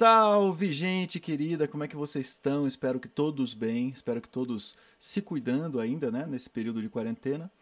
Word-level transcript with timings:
Salve, 0.00 0.72
gente 0.72 1.20
querida, 1.20 1.68
como 1.68 1.84
é 1.84 1.86
que 1.86 1.94
vocês 1.94 2.28
estão? 2.28 2.66
Espero 2.66 2.98
que 2.98 3.06
todos 3.06 3.52
bem, 3.52 3.90
espero 3.90 4.18
que 4.18 4.30
todos 4.30 4.74
se 4.98 5.20
cuidando 5.20 5.78
ainda, 5.78 6.10
né, 6.10 6.24
nesse 6.26 6.48
período 6.48 6.80
de 6.80 6.88
quarentena. 6.88 7.52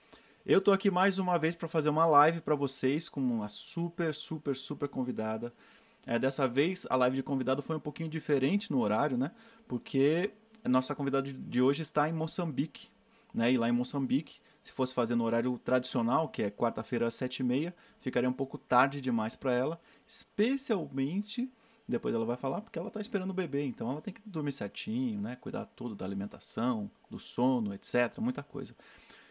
Eu 0.47 0.61
tô 0.61 0.71
aqui 0.71 0.89
mais 0.89 1.19
uma 1.19 1.37
vez 1.37 1.57
para 1.57 1.67
fazer 1.67 1.89
uma 1.89 2.07
live 2.07 2.41
para 2.41 2.55
vocês 2.55 3.09
com 3.09 3.21
uma 3.21 3.49
super, 3.49 4.15
super, 4.15 4.55
super 4.55 4.89
convidada. 4.89 5.53
É, 6.07 6.17
dessa 6.17 6.47
vez 6.47 6.87
a 6.89 6.95
live 6.95 7.17
de 7.17 7.25
convidado 7.25 7.61
foi 7.61 7.75
um 7.75 7.81
pouquinho 7.81 8.09
diferente 8.09 8.71
no 8.71 8.79
horário, 8.79 9.19
né? 9.19 9.33
Porque 9.67 10.31
a 10.65 10.69
nossa 10.69 10.95
convidada 10.95 11.33
de 11.33 11.61
hoje 11.61 11.83
está 11.83 12.09
em 12.09 12.13
Moçambique, 12.13 12.87
né? 13.35 13.51
E 13.51 13.59
lá 13.59 13.69
em 13.69 13.73
Moçambique, 13.73 14.37
se 14.63 14.71
fosse 14.71 14.95
fazer 14.95 15.17
no 15.17 15.25
horário 15.25 15.59
tradicional, 15.65 16.29
que 16.29 16.45
é 16.45 16.53
quarta-feira 16.53 17.09
às 17.09 17.17
sete 17.17 17.41
e 17.41 17.43
meia, 17.43 17.75
ficaria 17.99 18.31
um 18.31 18.33
pouco 18.33 18.57
tarde 18.57 19.01
demais 19.01 19.35
para 19.35 19.53
ela, 19.53 19.81
especialmente 20.07 21.51
depois 21.89 22.15
ela 22.15 22.27
vai 22.27 22.37
falar 22.37 22.61
porque 22.61 22.79
ela 22.79 22.89
está 22.89 23.01
esperando 23.01 23.31
o 23.31 23.35
bebê, 23.35 23.65
então 23.65 23.91
ela 23.91 24.03
tem 24.03 24.13
que 24.13 24.21
dormir 24.27 24.53
certinho, 24.53 25.21
né? 25.23 25.37
Cuidar 25.37 25.65
tudo 25.75 25.95
da 25.95 26.05
alimentação, 26.05 26.91
do 27.11 27.19
sono, 27.19 27.73
etc. 27.73 28.19
Muita 28.19 28.43
coisa. 28.43 28.75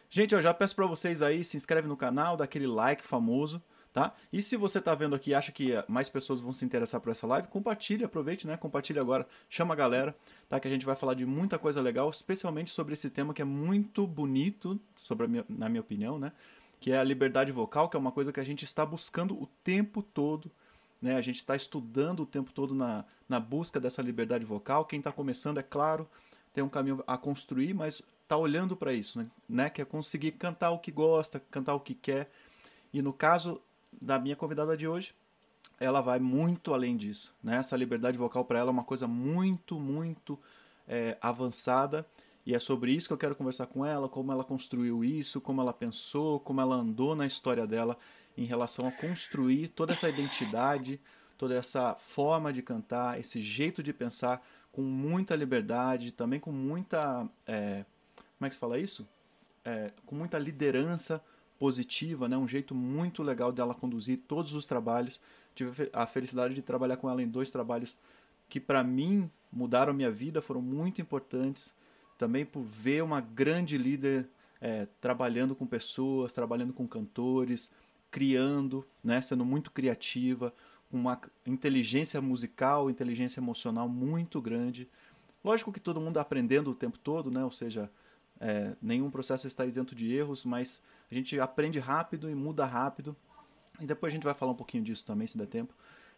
Gente, 0.09 0.33
eu 0.33 0.41
já 0.41 0.53
peço 0.53 0.75
para 0.75 0.87
vocês 0.87 1.21
aí, 1.21 1.43
se 1.43 1.55
inscreve 1.55 1.87
no 1.87 1.95
canal, 1.95 2.35
dá 2.35 2.45
aquele 2.45 2.65
like 2.65 3.03
famoso, 3.03 3.61
tá? 3.93 4.13
E 4.33 4.41
se 4.41 4.55
você 4.55 4.79
está 4.79 4.95
vendo 4.95 5.15
aqui 5.15 5.31
e 5.31 5.35
acha 5.35 5.51
que 5.51 5.73
mais 5.87 6.09
pessoas 6.09 6.39
vão 6.39 6.51
se 6.51 6.65
interessar 6.65 6.99
por 6.99 7.11
essa 7.11 7.27
live, 7.27 7.47
compartilhe, 7.47 8.03
aproveite, 8.03 8.47
né? 8.47 8.57
Compartilhe 8.57 8.99
agora, 8.99 9.27
chama 9.49 9.75
a 9.75 9.77
galera, 9.77 10.15
tá? 10.49 10.59
Que 10.59 10.67
a 10.67 10.71
gente 10.71 10.85
vai 10.85 10.95
falar 10.95 11.13
de 11.13 11.25
muita 11.25 11.59
coisa 11.59 11.79
legal, 11.79 12.09
especialmente 12.09 12.71
sobre 12.71 12.93
esse 12.93 13.09
tema 13.11 13.35
que 13.35 13.41
é 13.41 13.45
muito 13.45 14.07
bonito, 14.07 14.79
sobre 14.95 15.27
minha, 15.27 15.45
na 15.47 15.69
minha 15.69 15.81
opinião, 15.81 16.17
né? 16.17 16.31
Que 16.79 16.91
é 16.91 16.97
a 16.97 17.03
liberdade 17.03 17.51
vocal, 17.51 17.87
que 17.87 17.95
é 17.95 17.99
uma 17.99 18.11
coisa 18.11 18.31
que 18.31 18.39
a 18.39 18.45
gente 18.45 18.63
está 18.65 18.83
buscando 18.83 19.35
o 19.35 19.47
tempo 19.63 20.01
todo 20.01 20.49
né? 21.01 21.15
A 21.15 21.21
gente 21.21 21.37
está 21.37 21.55
estudando 21.55 22.21
o 22.21 22.25
tempo 22.25 22.51
todo 22.51 22.73
na, 22.73 23.05
na 23.27 23.39
busca 23.39 23.79
dessa 23.79 24.01
liberdade 24.01 24.45
vocal. 24.45 24.85
Quem 24.85 24.99
está 24.99 25.11
começando, 25.11 25.59
é 25.59 25.63
claro, 25.63 26.07
tem 26.53 26.63
um 26.63 26.69
caminho 26.69 27.03
a 27.05 27.17
construir, 27.17 27.73
mas 27.73 28.01
está 28.23 28.35
olhando 28.35 28.75
para 28.75 28.93
isso, 28.93 29.19
né? 29.19 29.27
né? 29.47 29.69
Que 29.69 29.81
é 29.81 29.85
conseguir 29.85 30.31
cantar 30.31 30.71
o 30.71 30.79
que 30.79 30.91
gosta, 30.91 31.39
cantar 31.51 31.75
o 31.75 31.79
que 31.79 31.93
quer. 31.93 32.31
E 32.93 33.01
no 33.01 33.13
caso 33.13 33.61
da 34.01 34.19
minha 34.19 34.35
convidada 34.35 34.75
de 34.75 34.87
hoje, 34.87 35.13
ela 35.79 36.01
vai 36.01 36.19
muito 36.19 36.73
além 36.73 36.97
disso. 36.97 37.35
Né? 37.43 37.57
Essa 37.57 37.77
liberdade 37.77 38.17
vocal 38.17 38.43
para 38.43 38.59
ela 38.59 38.69
é 38.69 38.71
uma 38.71 38.83
coisa 38.83 39.07
muito, 39.07 39.79
muito 39.79 40.37
é, 40.87 41.17
avançada. 41.21 42.05
E 42.45 42.55
é 42.55 42.59
sobre 42.59 42.91
isso 42.91 43.07
que 43.07 43.13
eu 43.13 43.17
quero 43.17 43.35
conversar 43.35 43.67
com 43.67 43.85
ela, 43.85 44.07
como 44.07 44.31
ela 44.31 44.43
construiu 44.43 45.03
isso, 45.03 45.41
como 45.41 45.61
ela 45.61 45.73
pensou, 45.73 46.39
como 46.39 46.61
ela 46.61 46.75
andou 46.75 47.15
na 47.15 47.25
história 47.25 47.67
dela 47.67 47.97
em 48.37 48.45
relação 48.45 48.87
a 48.87 48.91
construir 48.91 49.69
toda 49.69 49.93
essa 49.93 50.07
identidade, 50.07 50.99
toda 51.37 51.55
essa 51.55 51.95
forma 51.95 52.53
de 52.53 52.61
cantar, 52.61 53.19
esse 53.19 53.41
jeito 53.41 53.81
de 53.81 53.91
pensar 53.91 54.45
com 54.71 54.81
muita 54.81 55.35
liberdade, 55.35 56.11
também 56.11 56.39
com 56.39 56.51
muita. 56.51 57.27
É, 57.45 57.83
como 58.37 58.45
é 58.45 58.49
que 58.49 58.55
se 58.55 58.59
fala 58.59 58.77
isso? 58.77 59.07
É, 59.65 59.91
com 60.05 60.15
muita 60.15 60.37
liderança 60.37 61.21
positiva, 61.57 62.29
né? 62.29 62.37
um 62.37 62.47
jeito 62.47 62.75
muito 62.75 63.23
legal 63.23 63.51
dela 63.51 63.73
conduzir 63.73 64.19
todos 64.27 64.53
os 64.53 64.65
trabalhos. 64.65 65.19
Tive 65.55 65.89
a 65.91 66.05
felicidade 66.05 66.53
de 66.53 66.61
trabalhar 66.61 66.97
com 66.97 67.09
ela 67.09 67.21
em 67.21 67.27
dois 67.27 67.49
trabalhos 67.49 67.97
que, 68.47 68.59
para 68.59 68.83
mim, 68.83 69.29
mudaram 69.51 69.93
minha 69.93 70.11
vida, 70.11 70.41
foram 70.41 70.61
muito 70.61 71.01
importantes. 71.01 71.73
Também 72.17 72.45
por 72.45 72.61
ver 72.61 73.03
uma 73.03 73.19
grande 73.19 73.77
líder 73.77 74.27
é, 74.61 74.87
trabalhando 75.01 75.55
com 75.55 75.65
pessoas, 75.65 76.33
trabalhando 76.33 76.73
com 76.73 76.87
cantores, 76.87 77.71
criando, 78.09 78.85
né, 79.03 79.21
sendo 79.21 79.43
muito 79.45 79.71
criativa, 79.71 80.53
com 80.89 80.97
uma 80.97 81.19
inteligência 81.45 82.21
musical, 82.21 82.89
inteligência 82.89 83.39
emocional 83.39 83.87
muito 83.89 84.41
grande. 84.41 84.87
Lógico 85.43 85.71
que 85.71 85.79
todo 85.79 86.01
mundo 86.01 86.17
aprendendo 86.17 86.71
o 86.71 86.75
tempo 86.75 86.97
todo, 86.97 87.29
né? 87.29 87.43
ou 87.43 87.51
seja, 87.51 87.89
é, 88.39 88.73
nenhum 88.81 89.09
processo 89.09 89.47
está 89.47 89.65
isento 89.65 89.95
de 89.95 90.13
erros, 90.13 90.45
mas 90.45 90.81
a 91.11 91.13
gente 91.13 91.39
aprende 91.39 91.79
rápido 91.79 92.29
e 92.29 92.35
muda 92.35 92.65
rápido. 92.65 93.15
E 93.79 93.85
depois 93.85 94.11
a 94.11 94.15
gente 94.15 94.23
vai 94.23 94.33
falar 94.33 94.51
um 94.51 94.55
pouquinho 94.55 94.83
disso 94.83 95.05
também, 95.05 95.27
se 95.27 95.37
der 95.37 95.47
tempo. 95.47 95.73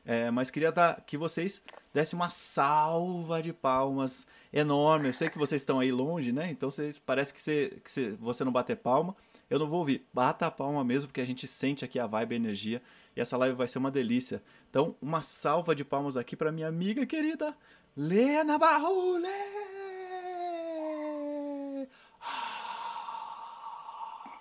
É, 0.06 0.31
mas 0.31 0.50
queria 0.50 0.72
dar, 0.72 1.02
que 1.02 1.18
vocês 1.18 1.63
dessem 1.94 2.18
uma 2.18 2.30
salva 2.30 3.42
de 3.42 3.52
palmas 3.52 4.25
enorme. 4.52 5.08
Eu 5.08 5.13
sei 5.13 5.30
que 5.30 5.38
vocês 5.38 5.62
estão 5.62 5.80
aí 5.80 5.92
longe, 5.92 6.31
né? 6.31 6.50
Então 6.50 6.72
vocês, 6.72 6.97
parece 6.97 7.34
que, 7.34 7.42
você, 7.42 7.81
que 7.84 8.16
você, 8.19 8.44
não 8.44 8.52
bater 8.52 8.78
palma, 8.78 9.16
eu 9.50 9.58
não 9.58 9.68
vou 9.68 9.80
ouvir. 9.80 10.06
Bata 10.14 10.46
a 10.46 10.52
palma 10.52 10.84
mesmo, 10.84 11.08
porque 11.08 11.22
a 11.22 11.26
gente 11.26 11.48
sente 11.48 11.84
aqui 11.84 12.00
a 12.00 12.06
vibe, 12.06 12.34
a 12.34 12.36
energia. 12.36 12.82
E 13.16 13.22
essa 13.22 13.36
live 13.36 13.56
vai 13.56 13.68
ser 13.68 13.80
uma 13.80 13.90
delícia. 13.90 14.44
Então, 14.70 14.96
uma 15.02 15.22
salva 15.22 15.76
de 15.76 15.84
palmas 15.84 16.16
aqui 16.16 16.36
para 16.36 16.52
minha 16.52 16.68
amiga 16.68 17.06
querida, 17.06 17.56
Lena 17.98 18.60
Barrule! 18.60 19.28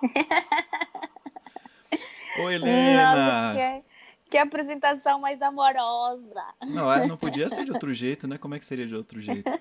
Oi, 2.41 2.59
Lena! 2.59 3.15
Nossa, 3.15 3.55
que, 3.57 3.83
que 4.31 4.39
apresentação 4.39 5.19
mais 5.19 5.41
amorosa! 5.41 6.45
Não, 6.67 6.93
é, 6.93 7.07
não 7.07 7.17
podia 7.17 7.49
ser 7.49 7.65
de 7.65 7.73
outro 7.73 7.95
jeito, 7.95 8.29
né? 8.29 8.37
Como 8.37 8.55
é 8.55 8.59
que 8.59 8.67
seria 8.67 8.87
de 8.87 8.95
outro 8.95 9.19
jeito? 9.21 9.51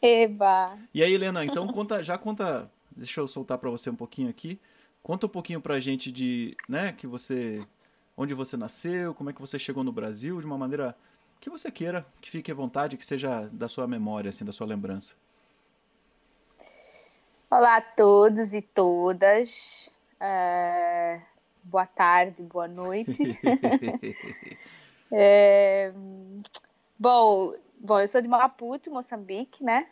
Eba! 0.00 0.78
E 0.92 1.02
aí, 1.02 1.14
Helena, 1.14 1.44
então 1.44 1.66
conta, 1.68 2.02
já 2.02 2.18
conta 2.18 2.70
Deixa 2.96 3.20
eu 3.20 3.28
soltar 3.28 3.58
para 3.58 3.70
você 3.70 3.90
um 3.90 3.96
pouquinho 3.96 4.28
aqui. 4.28 4.60
Conta 5.02 5.26
um 5.26 5.28
pouquinho 5.28 5.60
pra 5.60 5.80
gente 5.80 6.12
de, 6.12 6.56
né, 6.68 6.92
que 6.92 7.06
você 7.06 7.56
onde 8.16 8.34
você 8.34 8.56
nasceu, 8.56 9.14
como 9.14 9.30
é 9.30 9.32
que 9.32 9.40
você 9.40 9.58
chegou 9.58 9.82
no 9.82 9.92
Brasil, 9.92 10.38
de 10.38 10.46
uma 10.46 10.58
maneira 10.58 10.96
que 11.40 11.50
você 11.50 11.70
queira, 11.70 12.06
que 12.20 12.30
fique 12.30 12.52
à 12.52 12.54
vontade, 12.54 12.96
que 12.96 13.04
seja 13.04 13.48
da 13.52 13.68
sua 13.68 13.86
memória, 13.86 14.28
assim, 14.28 14.44
da 14.44 14.52
sua 14.52 14.66
lembrança. 14.66 15.14
Olá 17.50 17.76
a 17.76 17.80
todos 17.80 18.54
e 18.54 18.62
todas. 18.62 19.90
É... 20.20 21.20
Boa 21.64 21.86
tarde, 21.86 22.42
boa 22.42 22.68
noite. 22.68 23.38
é... 25.10 25.92
Bom, 26.98 27.54
bom, 27.78 28.00
eu 28.00 28.08
sou 28.08 28.20
de 28.20 28.28
Maputo, 28.28 28.90
Moçambique, 28.90 29.64
né? 29.64 29.88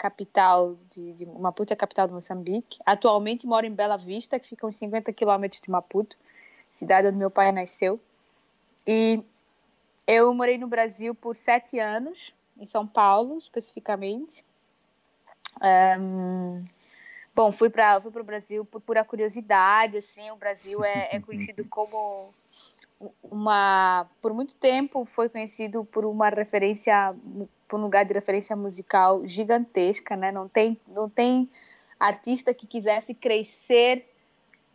Capital 0.00 0.78
de, 0.88 1.12
de 1.12 1.26
Maputo 1.26 1.74
é 1.74 1.74
a 1.74 1.76
capital 1.76 2.06
de 2.06 2.14
Moçambique. 2.14 2.78
Atualmente 2.86 3.46
moro 3.46 3.66
em 3.66 3.74
Bela 3.74 3.98
Vista, 3.98 4.40
que 4.40 4.48
fica 4.48 4.66
uns 4.66 4.76
50 4.76 5.12
quilômetros 5.12 5.60
de 5.60 5.70
Maputo, 5.70 6.16
cidade 6.70 7.06
onde 7.06 7.18
meu 7.18 7.30
pai 7.30 7.52
nasceu. 7.52 8.00
E 8.86 9.22
eu 10.06 10.32
morei 10.32 10.56
no 10.56 10.66
Brasil 10.66 11.14
por 11.14 11.36
sete 11.36 11.78
anos, 11.78 12.34
em 12.58 12.64
São 12.64 12.86
Paulo 12.86 13.36
especificamente. 13.36 14.42
Um, 16.00 16.64
bom, 17.34 17.52
fui 17.52 17.68
para 17.68 18.00
fui 18.00 18.10
o 18.10 18.24
Brasil 18.24 18.64
por 18.64 18.80
pura 18.80 19.04
curiosidade, 19.04 19.98
assim, 19.98 20.30
o 20.30 20.36
Brasil 20.36 20.82
é, 20.82 21.10
é 21.12 21.20
conhecido 21.20 21.62
como 21.66 22.32
uma 23.22 24.06
por 24.20 24.34
muito 24.34 24.54
tempo 24.54 25.04
foi 25.04 25.28
conhecido 25.28 25.84
por 25.84 26.04
uma 26.04 26.28
referência 26.28 27.14
por 27.66 27.78
um 27.78 27.82
lugar 27.82 28.04
de 28.04 28.12
referência 28.12 28.54
musical 28.54 29.26
gigantesca 29.26 30.16
né? 30.16 30.30
Não 30.30 30.48
tem 30.48 30.78
não 30.88 31.08
tem 31.08 31.48
artista 31.98 32.52
que 32.52 32.66
quisesse 32.66 33.14
crescer 33.14 34.06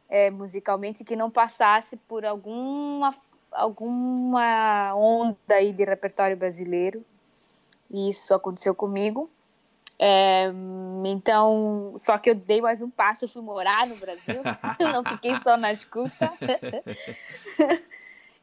é, 0.09 0.30
musicalmente 0.31 1.03
que 1.03 1.16
não 1.16 1.30
passasse 1.30 1.97
por 1.97 2.25
alguma 2.25 3.14
alguma 3.52 4.94
onda 4.96 5.38
aí 5.50 5.72
de 5.72 5.84
repertório 5.84 6.35
brasileiro. 6.35 7.03
E 7.90 8.09
isso 8.09 8.34
aconteceu 8.34 8.75
comigo. 8.75 9.30
É, 9.97 10.52
então, 11.06 11.94
só 11.96 12.18
que 12.18 12.30
eu 12.30 12.35
dei 12.35 12.62
mais 12.62 12.81
um 12.81 12.90
passo, 12.90 13.25
eu 13.25 13.30
fui 13.30 13.41
morar 13.41 13.88
no 13.88 13.96
Brasil, 13.96 14.41
não 14.91 15.03
fiquei 15.06 15.35
só 15.40 15.56
na 15.56 15.72
escuta. 15.72 16.34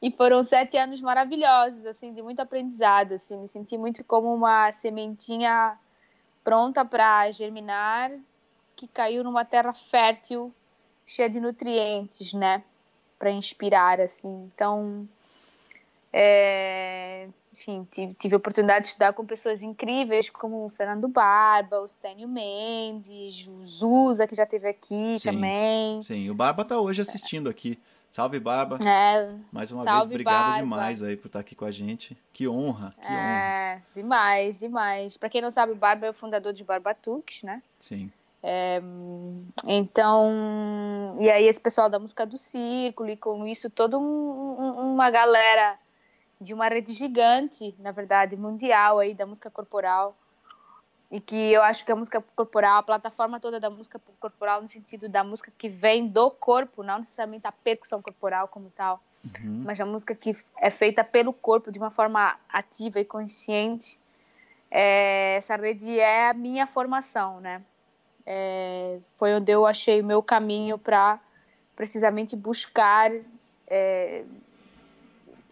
E 0.02 0.10
foram 0.10 0.42
sete 0.42 0.76
anos 0.76 1.00
maravilhosos, 1.00 1.86
assim, 1.86 2.12
de 2.12 2.20
muito 2.20 2.40
aprendizado, 2.40 3.12
assim, 3.12 3.38
me 3.38 3.46
senti 3.46 3.78
muito 3.78 4.02
como 4.02 4.34
uma 4.34 4.72
sementinha 4.72 5.78
pronta 6.42 6.84
para 6.84 7.30
germinar, 7.30 8.10
que 8.74 8.88
caiu 8.88 9.22
numa 9.22 9.44
terra 9.44 9.72
fértil, 9.72 10.52
cheia 11.06 11.30
de 11.30 11.38
nutrientes, 11.38 12.32
né, 12.32 12.64
para 13.16 13.30
inspirar, 13.30 14.00
assim. 14.00 14.50
Então, 14.52 15.08
é... 16.12 17.28
enfim, 17.52 17.86
tive, 17.88 18.14
tive 18.14 18.34
a 18.34 18.38
oportunidade 18.38 18.82
de 18.82 18.88
estudar 18.88 19.12
com 19.12 19.24
pessoas 19.24 19.62
incríveis, 19.62 20.28
como 20.28 20.66
o 20.66 20.70
Fernando 20.70 21.06
Barba, 21.06 21.80
o 21.80 21.86
Stênio 21.86 22.28
Mendes, 22.28 23.46
o 23.46 23.64
Zusa, 23.64 24.26
que 24.26 24.34
já 24.34 24.42
esteve 24.42 24.68
aqui 24.68 25.16
sim, 25.16 25.30
também. 25.30 26.02
Sim, 26.02 26.28
o 26.28 26.34
Barba 26.34 26.62
está 26.62 26.80
hoje 26.80 27.02
assistindo 27.02 27.48
aqui. 27.48 27.78
Salve, 28.12 28.38
Barba. 28.38 28.78
É, 28.86 29.34
Mais 29.50 29.70
uma 29.70 29.84
vez, 29.84 30.04
obrigado 30.04 30.36
Barba. 30.36 30.58
demais 30.58 31.02
aí 31.02 31.16
por 31.16 31.28
estar 31.28 31.40
aqui 31.40 31.54
com 31.54 31.64
a 31.64 31.70
gente. 31.70 32.14
Que 32.30 32.46
honra, 32.46 32.92
que 33.00 33.06
honra. 33.06 33.18
É, 33.18 33.82
demais, 33.94 34.58
demais. 34.58 35.16
Para 35.16 35.30
quem 35.30 35.40
não 35.40 35.50
sabe, 35.50 35.72
o 35.72 35.76
Barba 35.76 36.06
é 36.06 36.10
o 36.10 36.14
fundador 36.14 36.52
de 36.52 36.62
Barbatuques, 36.62 37.42
né? 37.42 37.62
Sim. 37.80 38.12
É, 38.42 38.82
então, 39.64 41.16
e 41.20 41.30
aí 41.30 41.46
esse 41.46 41.60
pessoal 41.60 41.88
da 41.88 41.98
música 41.98 42.26
do 42.26 42.36
círculo 42.36 43.08
e 43.08 43.16
com 43.16 43.46
isso 43.46 43.70
toda 43.70 43.98
um, 43.98 44.02
um, 44.02 44.92
uma 44.92 45.10
galera 45.10 45.78
de 46.38 46.52
uma 46.52 46.68
rede 46.68 46.92
gigante, 46.92 47.74
na 47.78 47.92
verdade, 47.92 48.36
mundial 48.36 48.98
aí 48.98 49.14
da 49.14 49.24
música 49.24 49.50
corporal. 49.50 50.14
E 51.12 51.20
que 51.20 51.36
eu 51.52 51.62
acho 51.62 51.84
que 51.84 51.92
a 51.92 51.94
música 51.94 52.24
corporal, 52.34 52.78
a 52.78 52.82
plataforma 52.82 53.38
toda 53.38 53.60
da 53.60 53.68
música 53.68 54.00
corporal, 54.18 54.62
no 54.62 54.66
sentido 54.66 55.10
da 55.10 55.22
música 55.22 55.52
que 55.58 55.68
vem 55.68 56.08
do 56.08 56.30
corpo, 56.30 56.82
não 56.82 57.00
necessariamente 57.00 57.46
a 57.46 57.52
percussão 57.52 58.00
corporal 58.00 58.48
como 58.48 58.70
tal, 58.70 58.98
uhum. 59.22 59.62
mas 59.62 59.78
a 59.78 59.84
música 59.84 60.14
que 60.14 60.32
é 60.56 60.70
feita 60.70 61.04
pelo 61.04 61.34
corpo 61.34 61.70
de 61.70 61.78
uma 61.78 61.90
forma 61.90 62.34
ativa 62.48 62.98
e 62.98 63.04
consciente. 63.04 64.00
É, 64.70 65.34
essa 65.36 65.54
rede 65.54 66.00
é 66.00 66.30
a 66.30 66.32
minha 66.32 66.66
formação, 66.66 67.40
né? 67.40 67.62
É, 68.24 68.98
foi 69.16 69.34
onde 69.34 69.52
eu 69.52 69.66
achei 69.66 70.00
o 70.00 70.04
meu 70.04 70.22
caminho 70.22 70.78
para 70.78 71.20
precisamente 71.76 72.34
buscar 72.34 73.10
é, 73.66 74.24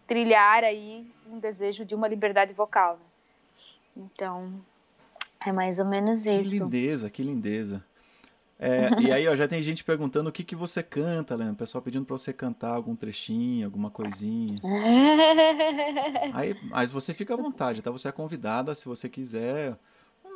trilhar 0.07 0.65
aí 0.65 1.07
um 1.31 1.39
desejo 1.39 1.85
de 1.85 1.95
uma 1.95 2.09
liberdade 2.09 2.55
vocal. 2.55 2.95
Né? 2.95 3.07
Então, 3.95 4.65
é 5.45 5.53
mais 5.53 5.79
ou 5.79 5.85
menos 5.85 6.27
isso. 6.27 6.51
Que 6.51 6.65
lindeza, 6.65 7.11
que 7.11 7.23
lindeza. 7.23 7.85
É, 8.63 8.91
e 9.01 9.11
aí, 9.11 9.27
ó, 9.27 9.35
já 9.35 9.49
tem 9.49 9.63
gente 9.63 9.83
perguntando 9.83 10.29
o 10.29 10.33
que, 10.33 10.45
que 10.45 10.55
você 10.55 10.83
canta, 10.83 11.35
Lena. 11.35 11.53
O 11.53 11.57
pessoal 11.57 11.81
pedindo 11.81 12.05
para 12.05 12.19
você 12.19 12.31
cantar 12.31 12.75
algum 12.75 12.95
trechinho, 12.95 13.65
alguma 13.65 13.91
coisinha. 13.91 14.55
aí, 16.35 16.55
mas 16.65 16.91
você 16.91 17.15
fica 17.15 17.33
à 17.33 17.37
vontade, 17.39 17.81
tá? 17.81 17.91
Você 17.91 18.09
é 18.09 18.13
convidada, 18.13 18.75
se 18.75 18.85
você 18.85 19.09
quiser, 19.09 19.79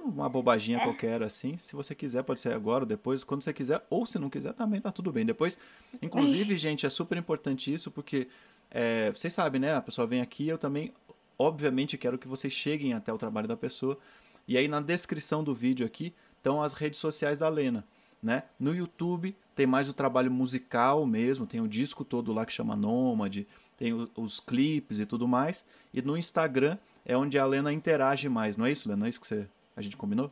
uma 0.03 0.27
bobaginha 0.27 0.81
qualquer 0.81 1.23
assim. 1.23 1.59
Se 1.59 1.77
você 1.77 1.95
quiser, 1.95 2.23
pode 2.23 2.41
ser 2.41 2.55
agora 2.55 2.85
ou 2.85 2.89
depois, 2.89 3.23
quando 3.23 3.43
você 3.43 3.53
quiser. 3.53 3.85
Ou 3.91 4.07
se 4.07 4.19
não 4.19 4.31
quiser, 4.31 4.55
também 4.55 4.81
tá 4.81 4.91
tudo 4.91 5.13
bem. 5.13 5.27
Depois, 5.27 5.59
inclusive, 6.01 6.57
gente, 6.57 6.87
é 6.87 6.91
super 6.91 7.19
importante 7.19 7.73
isso, 7.73 7.91
porque 7.91 8.27
é, 8.71 9.11
vocês 9.11 9.35
sabem, 9.35 9.61
né? 9.61 9.75
A 9.75 9.83
pessoa 9.83 10.07
vem 10.07 10.23
aqui, 10.23 10.49
eu 10.49 10.57
também, 10.57 10.95
obviamente, 11.39 11.99
quero 11.99 12.17
que 12.17 12.27
vocês 12.27 12.55
cheguem 12.55 12.95
até 12.95 13.13
o 13.13 13.19
trabalho 13.19 13.47
da 13.47 13.57
pessoa. 13.57 13.99
E 14.47 14.57
aí, 14.57 14.69
na 14.69 14.81
descrição 14.81 15.43
do 15.43 15.55
vídeo 15.55 15.87
aqui, 15.87 16.15
estão 16.37 16.63
as 16.63 16.75
redes 16.75 16.99
sociais 16.99 17.39
da 17.39 17.49
Lena. 17.49 17.85
Né? 18.23 18.43
No 18.59 18.75
YouTube 18.75 19.37
tem 19.55 19.67
mais 19.67 19.89
o 19.89 19.93
trabalho 19.93 20.31
musical 20.31 21.07
mesmo, 21.07 21.47
tem 21.47 21.61
o 21.61 21.69
disco 21.69 22.05
todo 22.05 22.33
lá 22.33 22.45
que 22.45 22.53
chama 22.53 22.75
Nômade, 22.75 23.47
tem 23.77 23.93
o, 23.93 24.09
os 24.17 24.41
clipes 24.41 24.99
e 24.99 25.07
tudo 25.07 25.29
mais. 25.29 25.65
E 25.93 26.03
no 26.03 26.17
Instagram 26.17 26.77
é 27.05 27.17
onde 27.17 27.39
a 27.39 27.47
Lena 27.47 27.73
interage 27.73 28.29
mais, 28.29 28.57
não 28.57 28.67
é 28.67 28.73
isso, 28.73 28.89
Lena? 28.89 29.07
É 29.07 29.09
isso 29.09 29.21
que 29.21 29.27
você, 29.27 29.47
a 29.77 29.83
gente 29.83 29.97
combinou? 29.97 30.31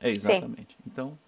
É, 0.00 0.10
exatamente. 0.10 0.74
Sim. 0.74 0.82
Então, 0.86 1.18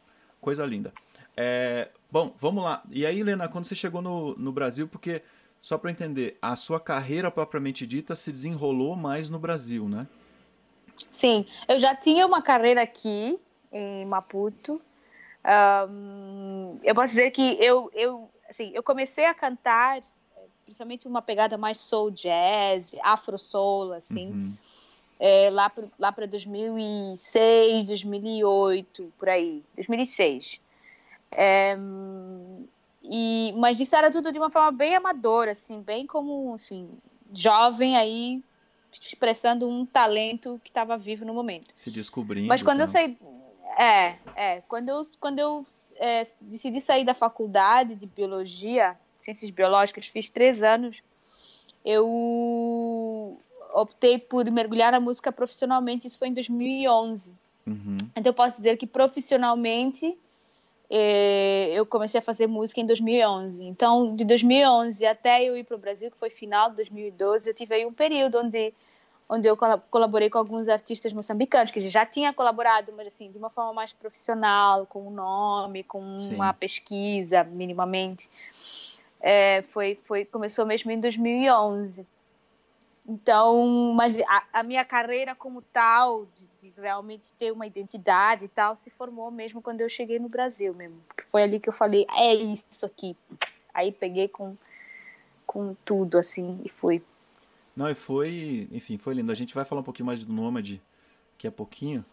coisa 0.40 0.64
linda. 0.64 0.92
É, 1.36 1.88
bom, 2.10 2.34
vamos 2.38 2.64
lá. 2.64 2.82
E 2.90 3.06
aí, 3.06 3.22
Lena, 3.22 3.48
quando 3.48 3.64
você 3.64 3.74
chegou 3.74 4.02
no, 4.02 4.34
no 4.36 4.52
Brasil, 4.52 4.88
porque, 4.88 5.22
só 5.60 5.78
para 5.78 5.90
entender, 5.90 6.36
a 6.42 6.56
sua 6.56 6.80
carreira 6.80 7.30
propriamente 7.30 7.86
dita 7.86 8.16
se 8.16 8.32
desenrolou 8.32 8.96
mais 8.96 9.30
no 9.30 9.38
Brasil, 9.38 9.88
né? 9.88 10.06
Sim, 11.10 11.46
eu 11.66 11.78
já 11.78 11.94
tinha 11.94 12.26
uma 12.26 12.42
carreira 12.42 12.82
aqui 12.82 13.38
em 13.70 14.04
Maputo, 14.04 14.80
um, 15.90 16.78
eu 16.82 16.94
posso 16.94 17.10
dizer 17.10 17.30
que 17.30 17.56
eu, 17.60 17.90
eu, 17.94 18.28
assim, 18.48 18.70
eu 18.74 18.82
comecei 18.82 19.24
a 19.24 19.34
cantar, 19.34 20.00
principalmente 20.64 21.08
uma 21.08 21.22
pegada 21.22 21.56
mais 21.56 21.78
soul 21.78 22.10
jazz, 22.10 22.94
afro 23.02 23.38
soul, 23.38 23.92
assim, 23.92 24.30
uhum. 24.30 24.54
é, 25.18 25.48
lá 25.50 25.70
para 25.70 25.84
lá 25.98 26.10
2006, 26.10 27.84
2008, 27.84 29.12
por 29.18 29.28
aí, 29.28 29.62
2006. 29.74 30.60
É, 31.30 31.76
e, 33.02 33.54
mas 33.56 33.80
isso 33.80 33.96
era 33.96 34.10
tudo 34.10 34.32
de 34.32 34.38
uma 34.38 34.50
forma 34.50 34.72
bem 34.72 34.94
amadora, 34.94 35.52
assim, 35.52 35.80
bem 35.80 36.06
como, 36.06 36.54
assim, 36.54 36.90
jovem 37.32 37.96
aí 37.96 38.42
expressando 38.92 39.68
um 39.68 39.84
talento 39.84 40.60
que 40.62 40.70
estava 40.70 40.96
vivo 40.96 41.24
no 41.24 41.34
momento. 41.34 41.72
Se 41.74 41.90
descobrindo. 41.90 42.48
Mas 42.48 42.62
quando 42.62 42.80
eu 42.80 42.86
saí 42.86 43.18
é, 43.78 44.16
é. 44.34 44.60
Quando 44.62 44.88
eu, 44.88 45.02
quando 45.20 45.38
eu 45.38 45.64
é, 45.96 46.22
decidi 46.40 46.80
sair 46.80 47.04
da 47.04 47.14
faculdade 47.14 47.94
de 47.94 48.06
biologia, 48.06 48.96
ciências 49.18 49.50
biológicas, 49.52 50.08
fiz 50.08 50.28
três 50.28 50.64
anos, 50.64 51.00
eu 51.84 53.38
optei 53.72 54.18
por 54.18 54.50
mergulhar 54.50 54.90
na 54.90 54.98
música 54.98 55.30
profissionalmente. 55.30 56.08
Isso 56.08 56.18
foi 56.18 56.28
em 56.28 56.34
2011. 56.34 57.32
Uhum. 57.66 57.96
Então 58.16 58.30
eu 58.30 58.34
posso 58.34 58.56
dizer 58.56 58.76
que 58.76 58.86
profissionalmente 58.86 60.18
eu 60.90 61.84
comecei 61.84 62.18
a 62.18 62.22
fazer 62.22 62.46
música 62.46 62.80
em 62.80 62.86
2011. 62.86 63.64
Então, 63.64 64.14
de 64.16 64.24
2011 64.24 65.04
até 65.06 65.44
eu 65.44 65.56
ir 65.56 65.64
para 65.64 65.76
o 65.76 65.78
Brasil, 65.78 66.10
que 66.10 66.18
foi 66.18 66.30
final 66.30 66.70
de 66.70 66.76
2012, 66.76 67.48
eu 67.48 67.54
tive 67.54 67.74
aí 67.74 67.86
um 67.86 67.92
período 67.92 68.38
onde 68.38 68.72
onde 69.28 69.46
eu 69.46 69.56
colaborei 69.90 70.30
com 70.30 70.38
alguns 70.38 70.70
artistas 70.70 71.12
moçambicanos 71.12 71.70
que 71.70 71.80
já 71.80 72.06
tinha 72.06 72.32
colaborado, 72.32 72.94
mas 72.96 73.08
assim 73.08 73.30
de 73.30 73.36
uma 73.36 73.50
forma 73.50 73.74
mais 73.74 73.92
profissional, 73.92 74.86
com 74.86 75.06
um 75.06 75.10
nome, 75.10 75.84
com 75.84 76.18
Sim. 76.18 76.36
uma 76.36 76.54
pesquisa 76.54 77.44
minimamente. 77.44 78.30
É, 79.20 79.60
foi, 79.62 79.98
foi 80.04 80.24
começou 80.24 80.64
mesmo 80.64 80.90
em 80.90 80.98
2011. 80.98 82.06
Então, 83.08 83.94
mas 83.94 84.20
a, 84.20 84.44
a 84.52 84.62
minha 84.62 84.84
carreira 84.84 85.34
como 85.34 85.62
tal, 85.62 86.28
de, 86.34 86.46
de, 86.60 86.78
realmente 86.78 87.32
ter 87.32 87.50
uma 87.50 87.66
identidade 87.66 88.44
e 88.44 88.48
tal, 88.48 88.76
se 88.76 88.90
formou 88.90 89.30
mesmo 89.30 89.62
quando 89.62 89.80
eu 89.80 89.88
cheguei 89.88 90.18
no 90.18 90.28
Brasil 90.28 90.74
mesmo. 90.74 91.00
Foi 91.30 91.42
ali 91.42 91.58
que 91.58 91.70
eu 91.70 91.72
falei, 91.72 92.06
é 92.14 92.34
isso 92.34 92.84
aqui. 92.84 93.16
Aí 93.72 93.90
peguei 93.90 94.28
com, 94.28 94.54
com 95.46 95.74
tudo, 95.86 96.18
assim, 96.18 96.60
e 96.62 96.68
fui. 96.68 97.02
Não, 97.74 97.88
e 97.88 97.94
foi, 97.94 98.68
enfim, 98.70 98.98
foi 98.98 99.14
lindo. 99.14 99.32
A 99.32 99.34
gente 99.34 99.54
vai 99.54 99.64
falar 99.64 99.80
um 99.80 99.84
pouquinho 99.84 100.06
mais 100.06 100.22
do 100.22 100.30
Nômade 100.30 100.82
daqui 101.32 101.46
a 101.46 101.52
pouquinho. 101.52 102.04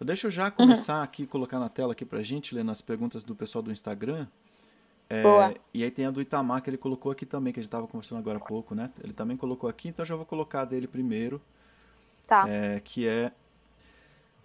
Deixa 0.00 0.26
eu 0.26 0.30
já 0.30 0.50
começar 0.50 0.96
uhum. 0.96 1.02
aqui, 1.02 1.26
colocar 1.26 1.58
na 1.58 1.68
tela 1.68 1.92
aqui 1.92 2.04
pra 2.04 2.22
gente, 2.22 2.54
lendo 2.54 2.70
as 2.70 2.82
perguntas 2.82 3.24
do 3.24 3.34
pessoal 3.34 3.62
do 3.62 3.72
Instagram. 3.72 4.26
É, 5.12 5.22
Boa. 5.22 5.54
E 5.74 5.84
aí 5.84 5.90
tem 5.90 6.06
a 6.06 6.10
do 6.10 6.22
Itamar 6.22 6.62
que 6.62 6.70
ele 6.70 6.78
colocou 6.78 7.12
aqui 7.12 7.26
também, 7.26 7.52
que 7.52 7.60
a 7.60 7.62
gente 7.62 7.68
estava 7.68 7.86
conversando 7.86 8.18
agora 8.18 8.38
há 8.38 8.40
pouco, 8.40 8.74
né? 8.74 8.90
Ele 9.04 9.12
também 9.12 9.36
colocou 9.36 9.68
aqui, 9.68 9.88
então 9.88 10.02
eu 10.02 10.06
já 10.06 10.16
vou 10.16 10.24
colocar 10.24 10.64
dele 10.64 10.86
primeiro. 10.86 11.38
Tá. 12.26 12.48
É, 12.48 12.80
que 12.80 13.06
é. 13.06 13.30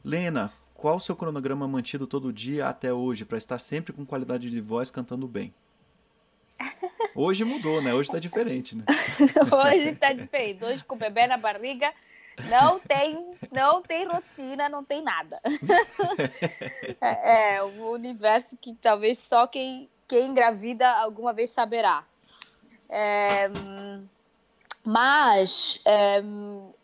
Lena, 0.04 0.52
qual 0.74 0.98
o 0.98 1.00
seu 1.00 1.16
cronograma 1.16 1.66
mantido 1.70 2.06
todo 2.06 2.34
dia 2.34 2.68
até 2.68 2.92
hoje 2.94 3.24
para 3.24 3.38
estar 3.38 3.60
sempre 3.60 3.94
com 3.94 4.06
qualidade 4.06 4.50
de 4.50 4.60
voz 4.60 4.92
cantando 4.92 5.26
bem? 5.26 5.54
Hoje 7.16 7.46
mudou, 7.46 7.82
né? 7.82 7.94
Hoje 7.94 8.12
tá 8.12 8.20
diferente, 8.20 8.76
né? 8.76 8.84
Hoje 9.72 9.96
tá 9.96 10.12
diferente. 10.12 10.66
Hoje 10.66 10.84
com 10.84 10.96
o 10.96 10.98
bebê 10.98 11.28
na 11.28 11.38
barriga 11.38 11.94
não 12.50 12.78
tem, 12.78 13.36
não 13.52 13.82
tem 13.82 14.06
rotina, 14.06 14.68
não 14.68 14.84
tem 14.84 15.02
nada. 15.02 15.40
é, 17.00 17.56
é 17.56 17.64
um 17.64 17.90
universo 17.90 18.58
que 18.58 18.76
talvez 18.76 19.18
só 19.18 19.48
quem, 19.48 19.90
quem 20.08 20.28
engravida 20.28 20.90
alguma 20.90 21.34
vez 21.34 21.52
saberá. 21.52 22.04
É, 22.90 23.50
mas, 24.84 25.82
é, 25.86 26.24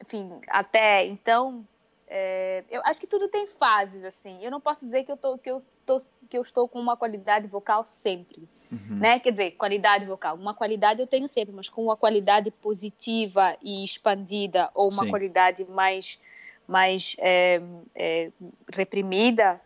enfim, 0.02 0.42
até 0.48 1.06
então, 1.06 1.66
é, 2.08 2.64
eu 2.70 2.82
acho 2.84 3.00
que 3.00 3.08
tudo 3.08 3.28
tem 3.28 3.48
fases, 3.48 4.04
assim. 4.04 4.38
Eu 4.44 4.52
não 4.52 4.60
posso 4.60 4.86
dizer 4.86 5.04
que 5.04 5.12
eu, 5.12 5.18
tô, 5.18 5.38
que, 5.38 5.50
eu 5.50 5.64
tô, 5.86 5.98
que 6.30 6.38
eu 6.38 6.42
estou 6.42 6.68
com 6.68 6.80
uma 6.80 6.98
qualidade 6.98 7.48
vocal 7.48 7.86
sempre. 7.86 8.48
Uhum. 8.72 8.98
Né? 8.98 9.20
Quer 9.20 9.32
dizer, 9.32 9.52
qualidade 9.52 10.06
vocal. 10.06 10.36
Uma 10.36 10.54
qualidade 10.54 11.00
eu 11.00 11.08
tenho 11.08 11.28
sempre, 11.28 11.56
mas 11.56 11.70
com 11.70 11.86
uma 11.86 11.96
qualidade 11.96 12.52
positiva 12.52 13.56
e 13.62 13.84
expandida 13.84 14.70
ou 14.74 14.92
uma 14.92 15.06
Sim. 15.06 15.10
qualidade 15.10 15.64
mais, 15.66 16.20
mais 16.68 17.16
é, 17.20 17.62
é, 17.96 18.32
reprimida, 18.72 19.62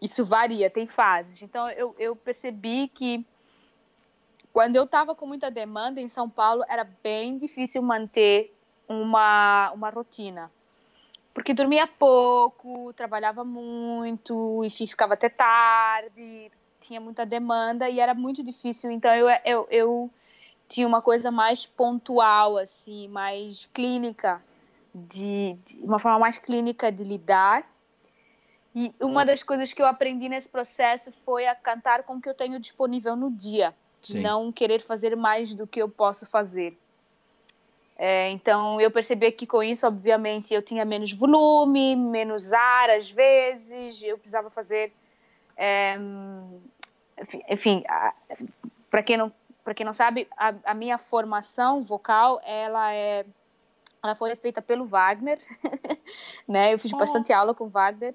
isso 0.00 0.24
varia, 0.24 0.70
tem 0.70 0.86
fases. 0.86 1.40
Então 1.42 1.68
eu, 1.70 1.94
eu 1.98 2.14
percebi 2.14 2.88
que 2.88 3.26
quando 4.52 4.76
eu 4.76 4.84
estava 4.84 5.14
com 5.14 5.26
muita 5.26 5.50
demanda 5.50 6.00
em 6.00 6.08
São 6.08 6.30
Paulo, 6.30 6.64
era 6.68 6.84
bem 7.02 7.36
difícil 7.36 7.82
manter 7.82 8.54
uma, 8.88 9.70
uma 9.72 9.90
rotina. 9.90 10.50
Porque 11.34 11.52
dormia 11.52 11.86
pouco, 11.86 12.92
trabalhava 12.94 13.44
muito, 13.44 14.64
enfim, 14.64 14.86
ficava 14.86 15.12
até 15.12 15.28
tarde, 15.28 16.50
tinha 16.80 17.00
muita 17.00 17.26
demanda 17.26 17.90
e 17.90 18.00
era 18.00 18.14
muito 18.14 18.42
difícil. 18.42 18.90
Então 18.90 19.14
eu, 19.14 19.28
eu, 19.44 19.68
eu 19.70 20.10
tinha 20.68 20.86
uma 20.86 21.02
coisa 21.02 21.30
mais 21.30 21.66
pontual, 21.66 22.56
assim, 22.56 23.08
mais 23.08 23.66
clínica, 23.66 24.42
de, 24.94 25.58
de, 25.66 25.78
uma 25.82 25.98
forma 25.98 26.18
mais 26.18 26.38
clínica 26.38 26.90
de 26.90 27.04
lidar. 27.04 27.70
E 28.78 28.94
uma 29.00 29.24
das 29.24 29.42
coisas 29.42 29.72
que 29.72 29.80
eu 29.80 29.86
aprendi 29.86 30.28
nesse 30.28 30.50
processo 30.50 31.10
foi 31.24 31.46
a 31.46 31.54
cantar 31.54 32.02
com 32.02 32.16
o 32.16 32.20
que 32.20 32.28
eu 32.28 32.34
tenho 32.34 32.60
disponível 32.60 33.16
no 33.16 33.30
dia, 33.30 33.74
Sim. 34.02 34.20
não 34.20 34.52
querer 34.52 34.82
fazer 34.82 35.16
mais 35.16 35.54
do 35.54 35.66
que 35.66 35.80
eu 35.80 35.88
posso 35.88 36.26
fazer. 36.26 36.76
É, 37.96 38.28
então 38.28 38.78
eu 38.78 38.90
percebi 38.90 39.32
que 39.32 39.46
com 39.46 39.62
isso, 39.62 39.86
obviamente, 39.86 40.52
eu 40.52 40.60
tinha 40.60 40.84
menos 40.84 41.10
volume, 41.10 41.96
menos 41.96 42.52
ar 42.52 42.90
às 42.90 43.10
vezes, 43.10 44.02
eu 44.02 44.18
precisava 44.18 44.50
fazer 44.50 44.92
é, 45.56 45.96
enfim, 47.48 47.82
para 48.90 49.02
quem 49.02 49.16
não 49.16 49.32
para 49.64 49.74
quem 49.74 49.86
não 49.86 49.94
sabe, 49.94 50.28
a, 50.36 50.54
a, 50.64 50.74
minha 50.74 50.96
formação 50.96 51.80
vocal 51.80 52.40
ela 52.44 52.92
é 52.92 53.24
ela 54.04 54.14
foi 54.14 54.36
feita 54.36 54.60
pelo 54.60 54.84
Wagner, 54.84 55.38
né? 56.46 56.74
Eu 56.74 56.78
fiz 56.78 56.92
oh. 56.92 56.98
bastante 56.98 57.32
aula 57.32 57.54
com 57.54 57.68
Wagner 57.68 58.14